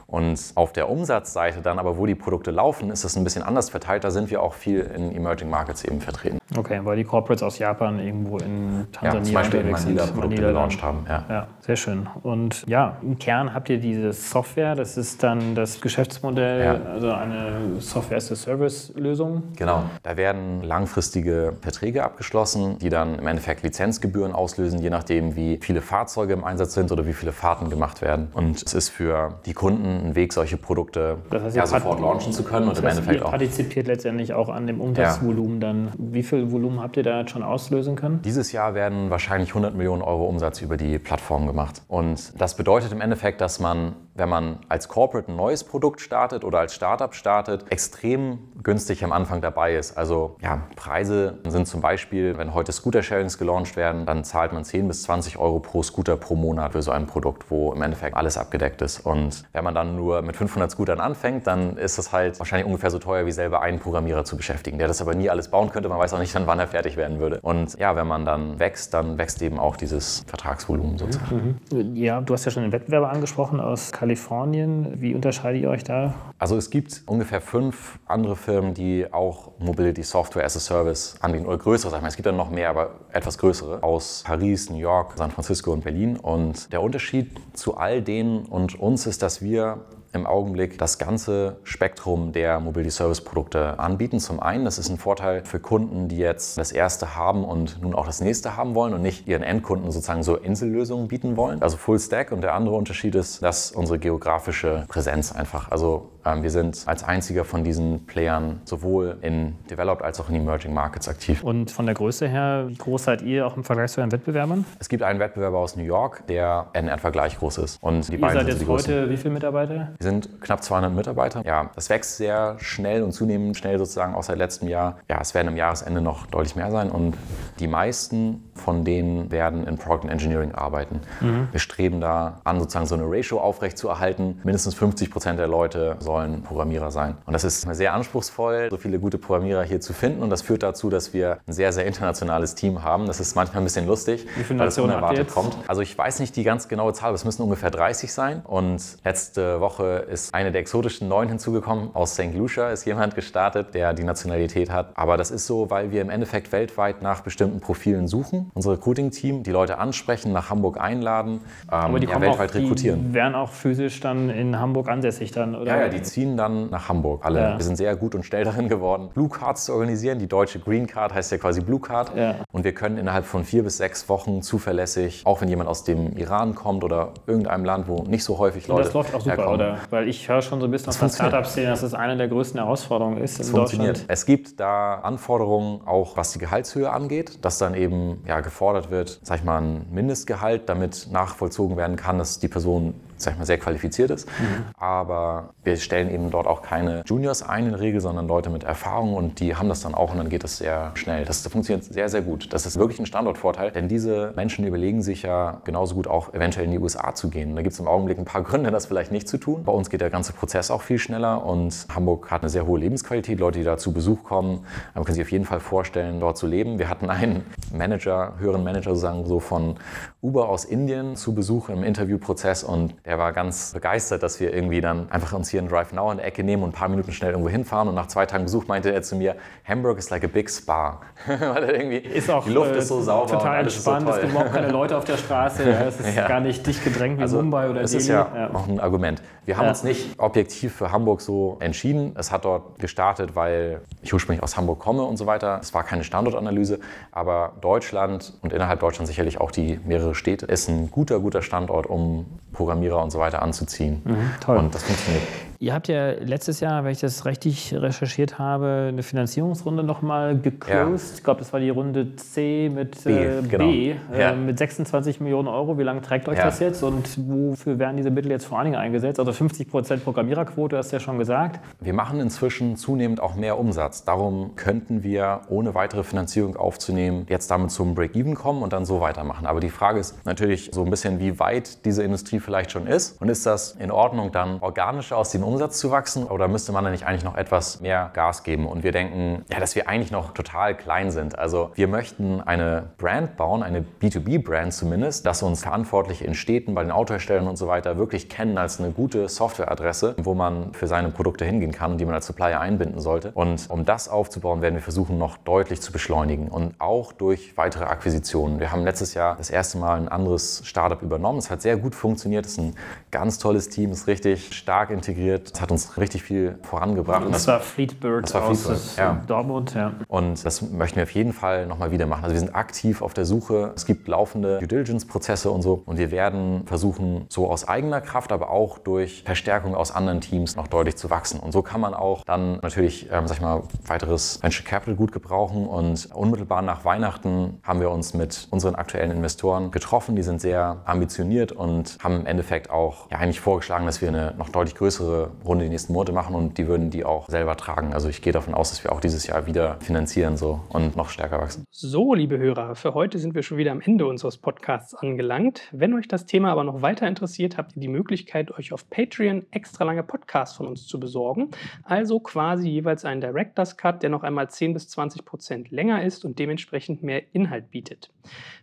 Und 0.07 0.51
auf 0.55 0.73
der 0.73 0.89
Umsatzseite 0.89 1.61
dann 1.61 1.79
aber, 1.79 1.97
wo 1.97 2.05
die 2.05 2.15
Produkte 2.15 2.51
laufen, 2.51 2.89
ist 2.89 3.05
es 3.05 3.15
ein 3.15 3.23
bisschen 3.23 3.43
anders 3.43 3.69
verteilt. 3.69 4.03
Da 4.03 4.11
sind 4.11 4.29
wir 4.29 4.43
auch 4.43 4.55
viel 4.55 4.81
in 4.81 5.15
Emerging 5.15 5.49
Markets 5.49 5.85
eben 5.85 6.01
vertreten. 6.01 6.39
Okay, 6.57 6.81
weil 6.83 6.97
die 6.97 7.03
Corporates 7.03 7.43
aus 7.43 7.59
Japan 7.59 7.99
irgendwo 8.09 8.37
in 8.37 8.87
Tansania 8.91 9.19
ja, 9.19 9.23
zum 9.23 9.33
Beispiel 9.33 9.59
in 9.61 9.71
Manila 9.71 10.03
Produkte 10.05 10.27
Manila 10.27 10.47
gelauncht 10.47 10.83
haben. 10.83 11.05
Ja. 11.07 11.25
ja, 11.29 11.47
sehr 11.61 11.75
schön. 11.75 12.07
Und 12.23 12.65
ja, 12.67 12.97
im 13.01 13.19
Kern 13.19 13.53
habt 13.53 13.69
ihr 13.69 13.77
diese 13.77 14.11
Software, 14.13 14.75
das 14.75 14.97
ist 14.97 15.23
dann 15.23 15.55
das 15.55 15.79
Geschäftsmodell, 15.79 16.63
ja. 16.63 16.91
also 16.91 17.11
eine 17.11 17.79
Software-as-a-Service-Lösung. 17.79 19.43
Genau, 19.55 19.83
da 20.03 20.17
werden 20.17 20.63
langfristige 20.63 21.53
Verträge 21.61 22.03
abgeschlossen, 22.03 22.79
die 22.79 22.89
dann 22.89 23.19
im 23.19 23.27
Endeffekt 23.27 23.63
Lizenzgebühren 23.63 24.33
auslösen, 24.33 24.79
je 24.79 24.89
nachdem, 24.89 25.35
wie 25.35 25.59
viele 25.61 25.81
Fahrzeuge 25.81 26.33
im 26.33 26.43
Einsatz 26.43 26.73
sind 26.73 26.91
oder 26.91 27.05
wie 27.05 27.13
viele 27.13 27.31
Fahrten 27.31 27.69
gemacht 27.69 28.01
werden. 28.01 28.29
Und 28.33 28.63
es 28.63 28.73
ist 28.73 28.89
für 28.89 29.39
die 29.45 29.53
Kunden 29.53 30.07
ein 30.07 30.15
Weg, 30.15 30.33
solche 30.33 30.57
Produkte 30.57 31.17
das 31.29 31.43
heißt, 31.43 31.55
ja, 31.55 31.65
sofort 31.67 31.99
launchen 31.99 32.33
zu 32.33 32.43
können 32.43 32.67
das 32.67 32.77
heißt, 32.77 32.79
und 32.79 32.83
im 32.83 32.89
Endeffekt 32.89 33.19
ihr 33.19 33.25
auch. 33.25 33.31
partizipiert 33.31 33.87
letztendlich 33.87 34.33
auch 34.33 34.49
an 34.49 34.65
dem 34.65 34.81
Umsatzvolumen 34.81 35.59
dann. 35.59 35.89
Wie 35.97 36.23
viel 36.23 36.39
viel 36.39 36.51
Volumen 36.51 36.81
habt 36.81 36.97
ihr 36.97 37.03
da 37.03 37.19
jetzt 37.19 37.31
schon 37.31 37.43
auslösen 37.43 37.95
können? 37.99 38.21
Dieses 38.21 38.51
Jahr 38.51 38.73
werden 38.73 39.09
wahrscheinlich 39.09 39.49
100 39.49 39.75
Millionen 39.75 40.01
Euro 40.01 40.25
Umsatz 40.25 40.61
über 40.61 40.77
die 40.77 40.99
Plattform 40.99 41.47
gemacht. 41.47 41.81
Und 41.87 42.39
das 42.39 42.55
bedeutet 42.55 42.91
im 42.91 43.01
Endeffekt, 43.01 43.41
dass 43.41 43.59
man, 43.59 43.95
wenn 44.15 44.29
man 44.29 44.59
als 44.69 44.87
Corporate 44.87 45.31
ein 45.31 45.35
neues 45.35 45.63
Produkt 45.63 46.01
startet 46.01 46.43
oder 46.43 46.59
als 46.59 46.73
Startup 46.73 47.13
startet, 47.13 47.71
extrem 47.71 48.39
günstig 48.63 49.03
am 49.03 49.11
Anfang 49.11 49.41
dabei 49.41 49.75
ist. 49.75 49.97
Also 49.97 50.37
ja, 50.41 50.63
Preise 50.75 51.39
sind 51.47 51.67
zum 51.67 51.81
Beispiel, 51.81 52.37
wenn 52.37 52.53
heute 52.53 52.71
Scooter-Sharings 52.71 53.37
gelauncht 53.37 53.75
werden, 53.75 54.05
dann 54.05 54.23
zahlt 54.23 54.53
man 54.53 54.63
10 54.63 54.87
bis 54.87 55.03
20 55.03 55.37
Euro 55.37 55.59
pro 55.59 55.83
Scooter 55.83 56.17
pro 56.17 56.35
Monat 56.35 56.73
für 56.73 56.81
so 56.81 56.91
ein 56.91 57.07
Produkt, 57.07 57.49
wo 57.49 57.73
im 57.73 57.81
Endeffekt 57.81 58.15
alles 58.15 58.37
abgedeckt 58.37 58.81
ist. 58.81 58.99
Und 59.05 59.43
wenn 59.53 59.63
man 59.63 59.75
dann 59.75 59.95
nur 59.95 60.21
mit 60.21 60.35
500 60.35 60.71
Scootern 60.71 60.99
anfängt, 60.99 61.47
dann 61.47 61.77
ist 61.77 61.97
das 61.97 62.11
halt 62.11 62.39
wahrscheinlich 62.39 62.65
ungefähr 62.65 62.91
so 62.91 62.99
teuer, 62.99 63.25
wie 63.25 63.31
selber 63.31 63.61
einen 63.61 63.79
Programmierer 63.79 64.23
zu 64.23 64.37
beschäftigen, 64.37 64.77
der 64.77 64.87
das 64.87 65.01
aber 65.01 65.15
nie 65.15 65.29
alles 65.29 65.49
bauen 65.49 65.71
könnte. 65.71 65.89
Man 65.89 65.99
weiß 65.99 66.13
auch 66.13 66.19
nicht, 66.19 66.33
dann, 66.35 66.47
wann 66.47 66.59
er 66.59 66.67
fertig 66.67 66.97
werden 66.97 67.19
würde. 67.19 67.39
Und 67.41 67.77
ja, 67.79 67.88
wenn 67.95 68.07
man 68.07 68.25
dann 68.25 68.59
wächst, 68.59 68.93
dann 68.93 69.17
wächst 69.17 69.41
eben 69.41 69.59
auch 69.59 69.75
dieses 69.75 70.23
Vertragsvolumen 70.27 70.97
sozusagen. 70.97 71.59
Mhm. 71.71 71.95
Ja, 71.95 72.21
du 72.21 72.33
hast 72.33 72.45
ja 72.45 72.51
schon 72.51 72.63
den 72.63 72.71
Wettbewerber 72.71 73.09
angesprochen 73.09 73.59
aus 73.59 73.91
Kalifornien. 73.91 75.01
Wie 75.01 75.15
unterscheidet 75.15 75.61
ihr 75.61 75.69
euch 75.69 75.83
da? 75.83 76.13
Also 76.37 76.57
es 76.57 76.69
gibt 76.69 77.03
ungefähr 77.05 77.41
fünf 77.41 77.99
andere 78.05 78.35
Firmen, 78.35 78.73
die 78.73 79.11
auch 79.11 79.51
Mobility 79.59 80.03
Software 80.03 80.45
as 80.45 80.55
a 80.55 80.59
Service 80.59 81.15
anbieten 81.21 81.45
oder 81.45 81.57
größere, 81.57 81.91
sag 81.91 81.97
ich 81.97 82.01
mal. 82.01 82.07
Es 82.09 82.15
gibt 82.15 82.25
dann 82.25 82.37
noch 82.37 82.49
mehr, 82.49 82.69
aber 82.69 82.91
etwas 83.11 83.37
größere 83.37 83.83
aus 83.83 84.23
Paris, 84.25 84.69
New 84.69 84.77
York, 84.77 85.13
San 85.15 85.31
Francisco 85.31 85.71
und 85.71 85.83
Berlin. 85.83 86.17
Und 86.17 86.71
der 86.71 86.81
Unterschied 86.81 87.31
zu 87.53 87.77
all 87.77 88.01
denen 88.01 88.45
und 88.45 88.79
uns 88.79 89.05
ist, 89.05 89.21
dass 89.21 89.41
wir 89.41 89.85
im 90.11 90.25
Augenblick 90.25 90.77
das 90.77 90.97
ganze 90.97 91.57
Spektrum 91.63 92.31
der 92.31 92.59
Mobility 92.59 92.91
Service 92.91 93.21
Produkte 93.21 93.79
anbieten. 93.79 94.19
Zum 94.19 94.39
einen, 94.39 94.65
das 94.65 94.79
ist 94.79 94.89
ein 94.89 94.97
Vorteil 94.97 95.45
für 95.45 95.59
Kunden, 95.59 96.07
die 96.07 96.17
jetzt 96.17 96.57
das 96.57 96.71
erste 96.71 97.15
haben 97.15 97.43
und 97.43 97.81
nun 97.81 97.93
auch 97.93 98.05
das 98.05 98.21
nächste 98.21 98.57
haben 98.57 98.75
wollen 98.75 98.93
und 98.93 99.01
nicht 99.01 99.27
ihren 99.27 99.43
Endkunden 99.43 99.91
sozusagen 99.91 100.23
so 100.23 100.35
Insellösungen 100.35 101.07
bieten 101.07 101.37
wollen. 101.37 101.61
Also 101.61 101.77
Full 101.77 101.99
Stack. 101.99 102.31
Und 102.31 102.41
der 102.41 102.53
andere 102.53 102.75
Unterschied 102.75 103.15
ist, 103.15 103.43
dass 103.43 103.71
unsere 103.71 103.99
geografische 103.99 104.85
Präsenz 104.87 105.31
einfach, 105.31 105.69
also 105.71 106.09
wir 106.41 106.49
sind 106.49 106.83
als 106.85 107.03
einziger 107.03 107.45
von 107.45 107.63
diesen 107.63 108.05
Playern 108.05 108.61
sowohl 108.65 109.17
in 109.21 109.55
Developed 109.69 110.03
als 110.03 110.19
auch 110.19 110.29
in 110.29 110.35
Emerging 110.35 110.73
Markets 110.73 111.07
aktiv. 111.07 111.43
Und 111.43 111.71
von 111.71 111.85
der 111.85 111.95
Größe 111.95 112.27
her, 112.27 112.65
wie 112.67 112.75
groß 112.75 113.03
seid 113.03 113.21
ihr 113.21 113.45
auch 113.45 113.57
im 113.57 113.63
Vergleich 113.63 113.91
zu 113.91 114.01
euren 114.01 114.11
Wettbewerbern? 114.11 114.65
Es 114.79 114.89
gibt 114.89 115.03
einen 115.03 115.19
Wettbewerber 115.19 115.57
aus 115.57 115.75
New 115.75 115.83
York, 115.83 116.25
der 116.27 116.67
in 116.73 116.87
etwa 116.87 117.09
gleich 117.09 117.37
groß 117.37 117.57
ist. 117.59 117.81
Und 117.81 118.07
die 118.07 118.13
ihr 118.13 118.21
beiden 118.21 118.39
seid 118.39 118.47
jetzt 118.47 118.67
heute 118.67 119.09
wie 119.09 119.17
viele 119.17 119.33
Mitarbeiter? 119.33 119.89
Wir 119.97 120.03
sind 120.03 120.41
knapp 120.41 120.63
200 120.63 120.93
Mitarbeiter. 120.93 121.45
Ja, 121.45 121.69
das 121.75 121.89
wächst 121.89 122.17
sehr 122.17 122.55
schnell 122.59 123.03
und 123.03 123.11
zunehmend 123.11 123.57
schnell 123.57 123.77
sozusagen 123.77 124.15
auch 124.15 124.23
seit 124.23 124.37
letztem 124.37 124.67
Jahr. 124.67 124.99
Ja, 125.09 125.19
es 125.21 125.33
werden 125.33 125.47
im 125.47 125.57
Jahresende 125.57 126.01
noch 126.01 126.27
deutlich 126.27 126.55
mehr 126.55 126.71
sein 126.71 126.89
und 126.89 127.15
die 127.59 127.67
meisten 127.67 128.49
von 128.53 128.83
denen 128.83 129.31
werden 129.31 129.65
in 129.65 129.77
Product 129.77 130.09
Engineering 130.09 130.53
arbeiten. 130.53 131.01
Mhm. 131.21 131.47
Wir 131.51 131.59
streben 131.59 132.01
da 132.01 132.41
an, 132.43 132.59
sozusagen 132.59 132.85
so 132.85 132.95
eine 132.95 133.05
Ratio 133.05 133.39
aufrechtzuerhalten. 133.39 134.39
Mindestens 134.43 134.75
50 134.75 135.11
Prozent 135.11 135.39
der 135.39 135.47
Leute 135.47 135.95
sollen 135.99 136.43
Programmierer 136.43 136.91
sein. 136.91 137.17
Und 137.25 137.33
das 137.33 137.43
ist 137.43 137.61
sehr 137.61 137.93
anspruchsvoll, 137.93 138.67
so 138.69 138.77
viele 138.77 138.99
gute 138.99 139.17
Programmierer 139.17 139.63
hier 139.63 139.81
zu 139.81 139.93
finden. 139.93 140.21
Und 140.21 140.29
das 140.29 140.41
führt 140.41 140.63
dazu, 140.63 140.89
dass 140.89 141.13
wir 141.13 141.39
ein 141.47 141.53
sehr, 141.53 141.71
sehr 141.71 141.85
internationales 141.85 142.55
Team 142.55 142.83
haben. 142.83 143.07
Das 143.07 143.19
ist 143.19 143.35
manchmal 143.35 143.61
ein 143.61 143.65
bisschen 143.65 143.87
lustig, 143.87 144.27
weil 144.49 144.67
es 144.67 144.77
unerwartet 144.77 145.29
kommt. 145.29 145.55
Also 145.67 145.81
ich 145.81 145.97
weiß 145.97 146.19
nicht 146.19 146.35
die 146.35 146.43
ganz 146.43 146.67
genaue 146.67 146.93
Zahl, 146.93 147.09
aber 147.09 147.15
es 147.15 147.25
müssen 147.25 147.41
ungefähr 147.43 147.71
30 147.71 148.11
sein. 148.11 148.41
Und 148.45 148.81
letzte 149.03 149.61
Woche 149.61 150.05
ist 150.11 150.33
eine 150.33 150.51
der 150.51 150.61
exotischen 150.61 151.07
Neuen 151.07 151.29
hinzugekommen. 151.29 151.95
Aus 151.95 152.13
St. 152.13 152.33
Lucia 152.33 152.69
ist 152.69 152.85
jemand 152.85 153.15
gestartet, 153.15 153.73
der 153.73 153.93
die 153.93 154.03
Nationalität 154.03 154.69
hat. 154.69 154.91
Aber 154.95 155.17
das 155.17 155.31
ist 155.31 155.47
so, 155.47 155.69
weil 155.69 155.91
wir 155.91 156.01
im 156.01 156.09
Endeffekt 156.09 156.51
weltweit 156.51 157.01
nach 157.01 157.21
bestimmten 157.21 157.48
Profilen 157.59 158.07
suchen. 158.07 158.51
Unser 158.53 158.71
Recruiting-Team, 158.73 159.43
die 159.43 159.51
Leute 159.51 159.77
ansprechen, 159.77 160.31
nach 160.31 160.49
Hamburg 160.49 160.79
einladen, 160.79 161.41
ähm, 161.67 161.69
aber 161.69 161.99
die 161.99 162.07
ja, 162.07 162.21
weltweit 162.21 162.51
auch, 162.51 162.55
rekrutieren. 162.55 163.09
Die 163.09 163.13
werden 163.13 163.35
auch 163.35 163.49
physisch 163.49 163.99
dann 163.99 164.29
in 164.29 164.59
Hamburg 164.59 164.87
ansässig 164.89 165.31
dann, 165.31 165.55
oder? 165.55 165.75
Ja, 165.75 165.81
ja, 165.83 165.89
die 165.89 166.01
ziehen 166.01 166.37
dann 166.37 166.69
nach 166.69 166.89
Hamburg. 166.89 167.25
Alle. 167.25 167.39
Ja. 167.39 167.57
Wir 167.57 167.63
sind 167.65 167.75
sehr 167.75 167.95
gut 167.95 168.15
und 168.15 168.23
schnell 168.23 168.43
darin 168.43 168.69
geworden, 168.69 169.09
Blue 169.13 169.29
Cards 169.29 169.65
zu 169.65 169.73
organisieren. 169.73 170.19
Die 170.19 170.27
deutsche 170.27 170.59
Green 170.59 170.87
Card 170.87 171.13
heißt 171.13 171.31
ja 171.31 171.37
quasi 171.37 171.61
Blue 171.61 171.79
Card. 171.79 172.15
Ja. 172.15 172.35
Und 172.51 172.63
wir 172.63 172.73
können 172.73 172.97
innerhalb 172.97 173.25
von 173.25 173.43
vier 173.43 173.63
bis 173.63 173.77
sechs 173.77 174.07
Wochen 174.09 174.41
zuverlässig, 174.41 175.23
auch 175.25 175.41
wenn 175.41 175.49
jemand 175.49 175.69
aus 175.69 175.83
dem 175.83 176.15
Iran 176.17 176.55
kommt 176.55 176.83
oder 176.83 177.13
irgendeinem 177.27 177.65
Land, 177.65 177.87
wo 177.87 178.03
nicht 178.03 178.23
so 178.23 178.37
häufig 178.37 178.67
Leute. 178.67 178.79
Und 178.79 178.85
das 178.85 178.93
läuft 178.93 179.15
auch 179.15 179.21
super, 179.21 179.37
herkommen. 179.37 179.53
oder? 179.55 179.77
Weil 179.89 180.07
ich 180.07 180.29
höre 180.29 180.41
schon 180.41 180.59
so 180.59 180.65
ein 180.65 180.71
bisschen 180.71 180.89
aus 180.89 180.99
der 180.99 181.09
Startup-Szene, 181.09 181.67
dass 181.67 181.83
es 181.83 181.93
eine 181.93 182.17
der 182.17 182.27
größten 182.27 182.59
Herausforderungen 182.59 183.17
ist 183.17 183.39
in 183.39 183.53
Deutschland. 183.53 184.05
Es 184.07 184.25
gibt 184.25 184.59
da 184.59 184.95
Anforderungen, 184.95 185.81
auch 185.85 186.17
was 186.17 186.31
die 186.31 186.39
Gehaltshöhe 186.39 186.89
angeht, 186.91 187.38
dass 187.41 187.57
dann 187.57 187.73
eben 187.73 188.23
ja, 188.25 188.41
gefordert 188.41 188.91
wird, 188.91 189.19
sag 189.23 189.39
ich 189.39 189.43
mal, 189.43 189.61
ein 189.61 189.85
Mindestgehalt, 189.91 190.67
damit 190.67 191.07
nachvollzogen 191.11 191.77
werden 191.77 191.95
kann, 191.95 192.17
dass 192.17 192.39
die 192.39 192.47
Person 192.47 192.93
sag 193.21 193.33
ich 193.33 193.39
mal, 193.39 193.45
sehr 193.45 193.57
qualifiziert 193.57 194.11
ist. 194.11 194.27
Mhm. 194.27 194.65
Aber 194.77 195.53
wir 195.63 195.77
stellen 195.77 196.09
eben 196.09 196.31
dort 196.31 196.47
auch 196.47 196.61
keine 196.61 197.03
Juniors 197.05 197.43
ein 197.43 197.65
in 197.65 197.71
der 197.71 197.79
Regel, 197.79 198.01
sondern 198.01 198.27
Leute 198.27 198.49
mit 198.49 198.63
Erfahrung 198.63 199.13
und 199.13 199.39
die 199.39 199.55
haben 199.55 199.69
das 199.69 199.81
dann 199.81 199.93
auch 199.93 200.11
und 200.11 200.17
dann 200.17 200.29
geht 200.29 200.43
das 200.43 200.57
sehr 200.57 200.91
schnell. 200.95 201.25
Das 201.25 201.45
funktioniert 201.47 201.85
sehr, 201.85 202.09
sehr 202.09 202.21
gut. 202.21 202.53
Das 202.53 202.65
ist 202.65 202.77
wirklich 202.77 202.99
ein 202.99 203.05
Standortvorteil, 203.05 203.71
denn 203.71 203.87
diese 203.87 204.33
Menschen 204.35 204.65
überlegen 204.65 205.01
sich 205.01 205.23
ja 205.23 205.61
genauso 205.65 205.95
gut 205.95 206.07
auch 206.07 206.33
eventuell 206.33 206.65
in 206.65 206.71
die 206.71 206.79
USA 206.79 207.13
zu 207.13 207.29
gehen. 207.29 207.55
Da 207.55 207.61
gibt 207.61 207.73
es 207.73 207.79
im 207.79 207.87
Augenblick 207.87 208.17
ein 208.17 208.25
paar 208.25 208.43
Gründe, 208.49 208.71
das 208.71 208.85
vielleicht 208.85 209.11
nicht 209.11 209.27
zu 209.27 209.37
tun. 209.37 209.63
Bei 209.63 209.71
uns 209.71 209.89
geht 209.89 210.01
der 210.01 210.09
ganze 210.09 210.33
Prozess 210.33 210.71
auch 210.71 210.81
viel 210.81 210.99
schneller 210.99 211.45
und 211.45 211.87
Hamburg 211.93 212.31
hat 212.31 212.41
eine 212.41 212.49
sehr 212.49 212.65
hohe 212.65 212.79
Lebensqualität. 212.79 213.39
Leute, 213.39 213.59
die 213.59 213.65
da 213.65 213.77
zu 213.77 213.93
Besuch 213.93 214.23
kommen, 214.23 214.65
können 214.93 215.13
sich 215.13 215.21
auf 215.21 215.31
jeden 215.31 215.45
Fall 215.45 215.59
vorstellen, 215.59 216.19
dort 216.19 216.37
zu 216.37 216.45
leben. 216.45 216.77
Wir 216.77 216.89
hatten 216.89 217.09
einen 217.09 217.45
Manager, 217.73 218.33
höheren 218.37 218.63
Manager 218.63 218.91
sozusagen 218.91 219.25
so 219.25 219.39
von 219.39 219.75
Uber 220.21 220.49
aus 220.49 220.65
Indien 220.65 221.15
zu 221.15 221.33
Besuch 221.33 221.69
im 221.69 221.83
Interviewprozess 221.83 222.63
und 222.63 222.93
der 223.09 223.17
war 223.17 223.33
ganz 223.33 223.71
begeistert, 223.73 224.21
dass 224.21 224.39
wir 224.39 224.53
irgendwie 224.53 224.81
dann 224.81 225.11
einfach 225.11 225.33
uns 225.33 225.49
hier 225.49 225.59
in 225.59 225.67
Drive 225.67 225.93
Now 225.93 226.11
in 226.11 226.17
der 226.17 226.27
Ecke 226.27 226.43
nehmen 226.43 226.61
und 226.61 226.69
ein 226.69 226.73
paar 226.73 226.89
Minuten 226.89 227.11
schnell 227.11 227.31
irgendwo 227.31 227.49
hinfahren 227.49 227.87
und 227.87 227.95
nach 227.95 228.05
zwei 228.05 228.27
Tagen 228.27 228.43
Besuch 228.43 228.67
meinte 228.67 228.93
er 228.93 229.01
zu 229.01 229.15
mir, 229.15 229.35
Hamburg 229.67 229.97
ist 229.97 230.11
like 230.11 230.23
a 230.23 230.27
big 230.27 230.47
spa. 230.47 231.01
Weil 231.25 231.71
irgendwie 231.71 231.97
ist 231.97 232.29
auch, 232.29 232.45
die 232.45 232.51
Luft 232.51 232.75
äh, 232.75 232.77
ist 232.77 232.87
so 232.87 233.01
sauber 233.01 233.31
total 233.31 233.61
entspannt, 233.61 234.05
so 234.05 234.13
es 234.13 234.21
gibt 234.21 234.33
überhaupt 234.33 234.53
keine 234.53 234.69
Leute 234.69 234.95
auf 234.95 235.05
der 235.05 235.17
Straße, 235.17 235.67
ja, 235.67 235.85
es 235.87 235.99
ist 235.99 236.15
ja. 236.15 236.27
gar 236.27 236.39
nicht 236.39 236.67
dicht 236.67 236.83
gedrängt 236.83 237.17
wie 237.17 237.23
also, 237.23 237.37
Mumbai 237.37 237.71
oder 237.71 237.81
Das 237.81 237.95
ist 237.95 238.07
ja, 238.07 238.31
ja, 238.35 238.53
auch 238.53 238.67
ein 238.67 238.79
Argument. 238.79 239.23
Wir 239.45 239.57
haben 239.57 239.67
uns 239.67 239.83
nicht 239.83 240.19
objektiv 240.19 240.75
für 240.75 240.91
Hamburg 240.91 241.21
so 241.21 241.57
entschieden. 241.59 242.13
Es 242.15 242.31
hat 242.31 242.45
dort 242.45 242.77
gestartet, 242.77 243.35
weil 243.35 243.81
ich 244.03 244.13
ursprünglich 244.13 244.43
aus 244.43 244.55
Hamburg 244.55 244.77
komme 244.77 245.01
und 245.01 245.17
so 245.17 245.25
weiter. 245.25 245.57
Es 245.59 245.73
war 245.73 245.83
keine 245.83 246.03
Standortanalyse, 246.03 246.79
aber 247.11 247.53
Deutschland 247.59 248.33
und 248.43 248.53
innerhalb 248.53 248.79
Deutschland 248.79 249.07
sicherlich 249.07 249.41
auch 249.41 249.49
die 249.49 249.79
mehrere 249.83 250.13
Städte 250.13 250.45
ist 250.45 250.69
ein 250.69 250.91
guter, 250.91 251.19
guter 251.19 251.41
Standort, 251.41 251.87
um 251.87 252.27
Programmierer 252.53 252.98
und 253.03 253.11
so 253.11 253.19
weiter 253.19 253.41
anzuziehen. 253.41 254.01
Mhm, 254.03 254.31
toll. 254.39 254.57
Und 254.57 254.73
das 254.73 254.83
funktioniert. 254.83 255.23
Ihr 255.61 255.73
habt 255.73 255.89
ja 255.89 256.11
letztes 256.11 256.61
Jahr, 256.61 256.85
wenn 256.85 256.93
ich 256.93 257.01
das 257.01 257.25
richtig 257.25 257.75
recherchiert 257.75 258.39
habe, 258.39 258.87
eine 258.93 259.03
Finanzierungsrunde 259.03 259.83
nochmal 259.83 260.37
geclosed. 260.37 261.09
Ja. 261.09 261.15
Ich 261.17 261.23
glaube, 261.25 261.39
das 261.39 261.51
war 261.51 261.59
die 261.59 261.69
Runde 261.69 262.15
C 262.15 262.71
mit 262.73 263.03
B, 263.03 263.11
äh, 263.11 263.41
genau. 263.41 263.65
B 263.65 263.91
äh, 264.13 264.21
ja. 264.21 264.33
mit 264.33 264.57
26 264.57 265.19
Millionen 265.19 265.49
Euro. 265.49 265.77
Wie 265.77 265.83
lange 265.83 266.01
trägt 266.01 266.29
euch 266.29 266.37
ja. 266.37 266.45
das 266.45 266.59
jetzt 266.59 266.81
und 266.81 267.09
wofür 267.27 267.77
werden 267.77 267.97
diese 267.97 268.09
Mittel 268.09 268.31
jetzt 268.31 268.45
vor 268.45 268.57
allen 268.57 268.67
Dingen 268.67 268.77
eingesetzt? 268.77 269.19
Also 269.19 269.33
50 269.33 269.69
Prozent 269.69 270.05
Programmiererquote, 270.05 270.77
hast 270.77 270.93
du 270.93 270.95
ja 270.95 271.01
schon 271.01 271.19
gesagt. 271.19 271.59
Wir 271.81 271.93
machen 271.93 272.21
inzwischen 272.21 272.77
zunehmend 272.77 273.19
auch 273.19 273.35
mehr 273.35 273.59
Umsatz. 273.59 274.05
Darum 274.05 274.55
könnten 274.55 275.03
wir, 275.03 275.41
ohne 275.49 275.75
weitere 275.75 276.05
Finanzierung 276.05 276.55
aufzunehmen, 276.55 277.25
jetzt 277.27 277.51
damit 277.51 277.71
zum 277.71 277.95
Break-Even 277.95 278.33
kommen 278.33 278.63
und 278.63 278.71
dann 278.71 278.85
so 278.85 279.01
weitermachen. 279.01 279.45
Aber 279.45 279.59
die 279.59 279.71
Frage 279.71 279.99
ist 279.99 280.25
natürlich 280.25 280.69
so 280.71 280.85
ein 280.85 280.89
bisschen, 280.89 281.19
wie 281.19 281.37
weit 281.37 281.83
diese 281.83 282.01
Industrie 282.01 282.39
vielleicht 282.39 282.71
schon 282.71 282.87
ist. 282.87 283.21
Und 283.21 283.27
ist 283.27 283.45
das 283.45 283.73
in 283.73 283.91
Ordnung, 283.91 284.31
dann 284.31 284.59
organischer 284.61 285.17
aus 285.17 285.31
den 285.31 285.48
Umsatz 285.49 285.79
zu 285.79 285.89
wachsen 285.89 286.25
oder 286.25 286.47
müsste 286.47 286.71
man 286.71 286.83
da 286.83 286.91
nicht 286.91 287.05
eigentlich 287.05 287.23
noch 287.23 287.35
etwas 287.35 287.81
mehr 287.81 288.11
Gas 288.13 288.43
geben? 288.43 288.67
Und 288.67 288.83
wir 288.83 288.91
denken, 288.91 289.43
ja, 289.51 289.59
dass 289.59 289.75
wir 289.75 289.89
eigentlich 289.89 290.11
noch 290.11 290.33
total 290.33 290.77
klein 290.77 291.09
sind. 291.09 291.37
Also 291.39 291.71
wir 291.73 291.87
möchten 291.87 292.39
eine 292.39 292.89
Brand 292.99 293.35
bauen, 293.35 293.63
eine 293.63 293.83
B2B-Brand 294.01 294.73
zumindest, 294.73 295.25
dass 295.25 295.41
uns 295.41 295.63
Verantwortliche 295.63 296.23
in 296.23 296.35
Städten, 296.35 296.75
bei 296.75 296.83
den 296.83 296.91
Autoherstellern 296.91 297.47
und 297.47 297.57
so 297.57 297.67
weiter 297.67 297.97
wirklich 297.97 298.29
kennen 298.29 298.59
als 298.59 298.79
eine 298.79 298.91
gute 298.91 299.27
Softwareadresse, 299.27 300.15
wo 300.21 300.35
man 300.35 300.73
für 300.73 300.85
seine 300.85 301.09
Produkte 301.09 301.45
hingehen 301.45 301.71
kann 301.71 301.93
und 301.93 301.97
die 301.97 302.05
man 302.05 302.13
als 302.13 302.27
Supplier 302.27 302.59
einbinden 302.59 302.99
sollte. 302.99 303.31
Und 303.33 303.69
um 303.71 303.85
das 303.85 304.07
aufzubauen, 304.07 304.61
werden 304.61 304.75
wir 304.75 304.83
versuchen, 304.83 305.17
noch 305.17 305.37
deutlich 305.37 305.81
zu 305.81 305.91
beschleunigen 305.91 306.49
und 306.49 306.75
auch 306.77 307.11
durch 307.11 307.57
weitere 307.57 307.85
Akquisitionen. 307.85 308.59
Wir 308.59 308.71
haben 308.71 308.83
letztes 308.83 309.15
Jahr 309.15 309.35
das 309.35 309.49
erste 309.49 309.79
Mal 309.79 309.97
ein 309.97 310.09
anderes 310.09 310.61
Startup 310.63 311.01
übernommen. 311.01 311.39
Es 311.39 311.49
hat 311.49 311.63
sehr 311.63 311.77
gut 311.77 311.95
funktioniert. 311.95 312.45
Es 312.45 312.51
ist 312.53 312.59
ein 312.59 312.75
ganz 313.09 313.39
tolles 313.39 313.69
Team, 313.69 313.91
ist 313.91 314.05
richtig 314.05 314.55
stark 314.55 314.91
integriert 314.91 315.38
integriert. 315.39 315.51
Das 315.53 315.61
hat 315.61 315.71
uns 315.71 315.97
richtig 315.97 316.23
viel 316.23 316.57
vorangebracht. 316.61 317.25
Und 317.25 317.31
das, 317.33 317.45
das 317.45 317.53
war 317.53 317.59
Fleetbird 317.59 318.25
das 318.25 318.33
war 318.33 318.43
Fleetbird, 318.43 318.75
aus 318.75 318.95
ja. 318.95 319.21
Dortmund. 319.27 319.73
Ja. 319.73 319.93
Und 320.07 320.45
das 320.45 320.61
möchten 320.61 320.97
wir 320.97 321.03
auf 321.03 321.11
jeden 321.11 321.33
Fall 321.33 321.65
nochmal 321.65 321.91
wieder 321.91 322.05
machen. 322.05 322.23
Also 322.23 322.33
wir 322.33 322.39
sind 322.39 322.55
aktiv 322.55 323.01
auf 323.01 323.13
der 323.13 323.25
Suche. 323.25 323.73
Es 323.75 323.85
gibt 323.85 324.07
laufende 324.07 324.59
Due 324.59 324.67
Diligence-Prozesse 324.67 325.51
und 325.51 325.61
so. 325.61 325.83
Und 325.85 325.97
wir 325.97 326.11
werden 326.11 326.63
versuchen, 326.65 327.25
so 327.29 327.49
aus 327.49 327.67
eigener 327.67 328.01
Kraft, 328.01 328.31
aber 328.31 328.49
auch 328.49 328.77
durch 328.77 329.23
Verstärkung 329.25 329.75
aus 329.75 329.91
anderen 329.91 330.21
Teams 330.21 330.55
noch 330.55 330.67
deutlich 330.67 330.95
zu 330.95 331.09
wachsen. 331.09 331.39
Und 331.39 331.51
so 331.51 331.61
kann 331.61 331.81
man 331.81 331.93
auch 331.93 332.23
dann 332.23 332.59
natürlich, 332.61 333.09
ähm, 333.11 333.27
sag 333.27 333.37
ich 333.37 333.41
mal, 333.41 333.63
weiteres 333.85 334.41
Venture 334.41 334.65
Capital 334.65 334.95
gut 334.95 335.11
gebrauchen. 335.11 335.67
Und 335.67 336.09
unmittelbar 336.13 336.61
nach 336.61 336.85
Weihnachten 336.85 337.59
haben 337.63 337.79
wir 337.79 337.91
uns 337.91 338.13
mit 338.13 338.47
unseren 338.51 338.75
aktuellen 338.75 339.11
Investoren 339.11 339.71
getroffen. 339.71 340.15
Die 340.15 340.23
sind 340.23 340.41
sehr 340.41 340.81
ambitioniert 340.85 341.51
und 341.51 341.97
haben 342.03 342.21
im 342.21 342.25
Endeffekt 342.25 342.69
auch 342.69 343.09
ja, 343.11 343.17
eigentlich 343.17 343.39
vorgeschlagen, 343.39 343.85
dass 343.85 344.01
wir 344.01 344.09
eine 344.09 344.33
noch 344.37 344.49
deutlich 344.49 344.75
größere 344.75 345.28
Runde 345.45 345.65
die 345.65 345.69
nächsten 345.69 345.93
Monate 345.93 346.11
machen 346.11 346.35
und 346.35 346.57
die 346.57 346.67
würden 346.67 346.89
die 346.89 347.05
auch 347.05 347.27
selber 347.29 347.55
tragen. 347.57 347.93
Also 347.93 348.09
ich 348.09 348.21
gehe 348.21 348.33
davon 348.33 348.53
aus, 348.53 348.69
dass 348.69 348.83
wir 348.83 348.91
auch 348.91 349.01
dieses 349.01 349.27
Jahr 349.27 349.45
wieder 349.45 349.77
finanzieren 349.79 350.37
so 350.37 350.61
und 350.69 350.95
noch 350.95 351.09
stärker 351.09 351.39
wachsen. 351.39 351.65
So, 351.71 352.13
liebe 352.13 352.37
Hörer, 352.37 352.75
für 352.75 352.93
heute 352.93 353.19
sind 353.19 353.35
wir 353.35 353.43
schon 353.43 353.57
wieder 353.57 353.71
am 353.71 353.81
Ende 353.81 354.05
unseres 354.05 354.37
Podcasts 354.37 354.93
angelangt. 354.93 355.61
Wenn 355.71 355.93
euch 355.93 356.07
das 356.07 356.25
Thema 356.25 356.51
aber 356.51 356.63
noch 356.63 356.81
weiter 356.81 357.07
interessiert, 357.07 357.57
habt 357.57 357.75
ihr 357.75 357.81
die 357.81 357.87
Möglichkeit, 357.87 358.51
euch 358.51 358.73
auf 358.73 358.89
Patreon 358.89 359.45
extra 359.51 359.83
lange 359.83 360.03
Podcasts 360.03 360.55
von 360.55 360.67
uns 360.67 360.87
zu 360.87 360.99
besorgen. 360.99 361.49
Also 361.83 362.19
quasi 362.19 362.69
jeweils 362.69 363.05
einen 363.05 363.21
Director's 363.21 363.77
Cut, 363.77 364.03
der 364.03 364.09
noch 364.09 364.23
einmal 364.23 364.49
10 364.49 364.73
bis 364.73 364.89
20 364.89 365.25
Prozent 365.25 365.71
länger 365.71 366.03
ist 366.03 366.25
und 366.25 366.39
dementsprechend 366.39 367.03
mehr 367.03 367.23
Inhalt 367.33 367.71
bietet. 367.71 368.11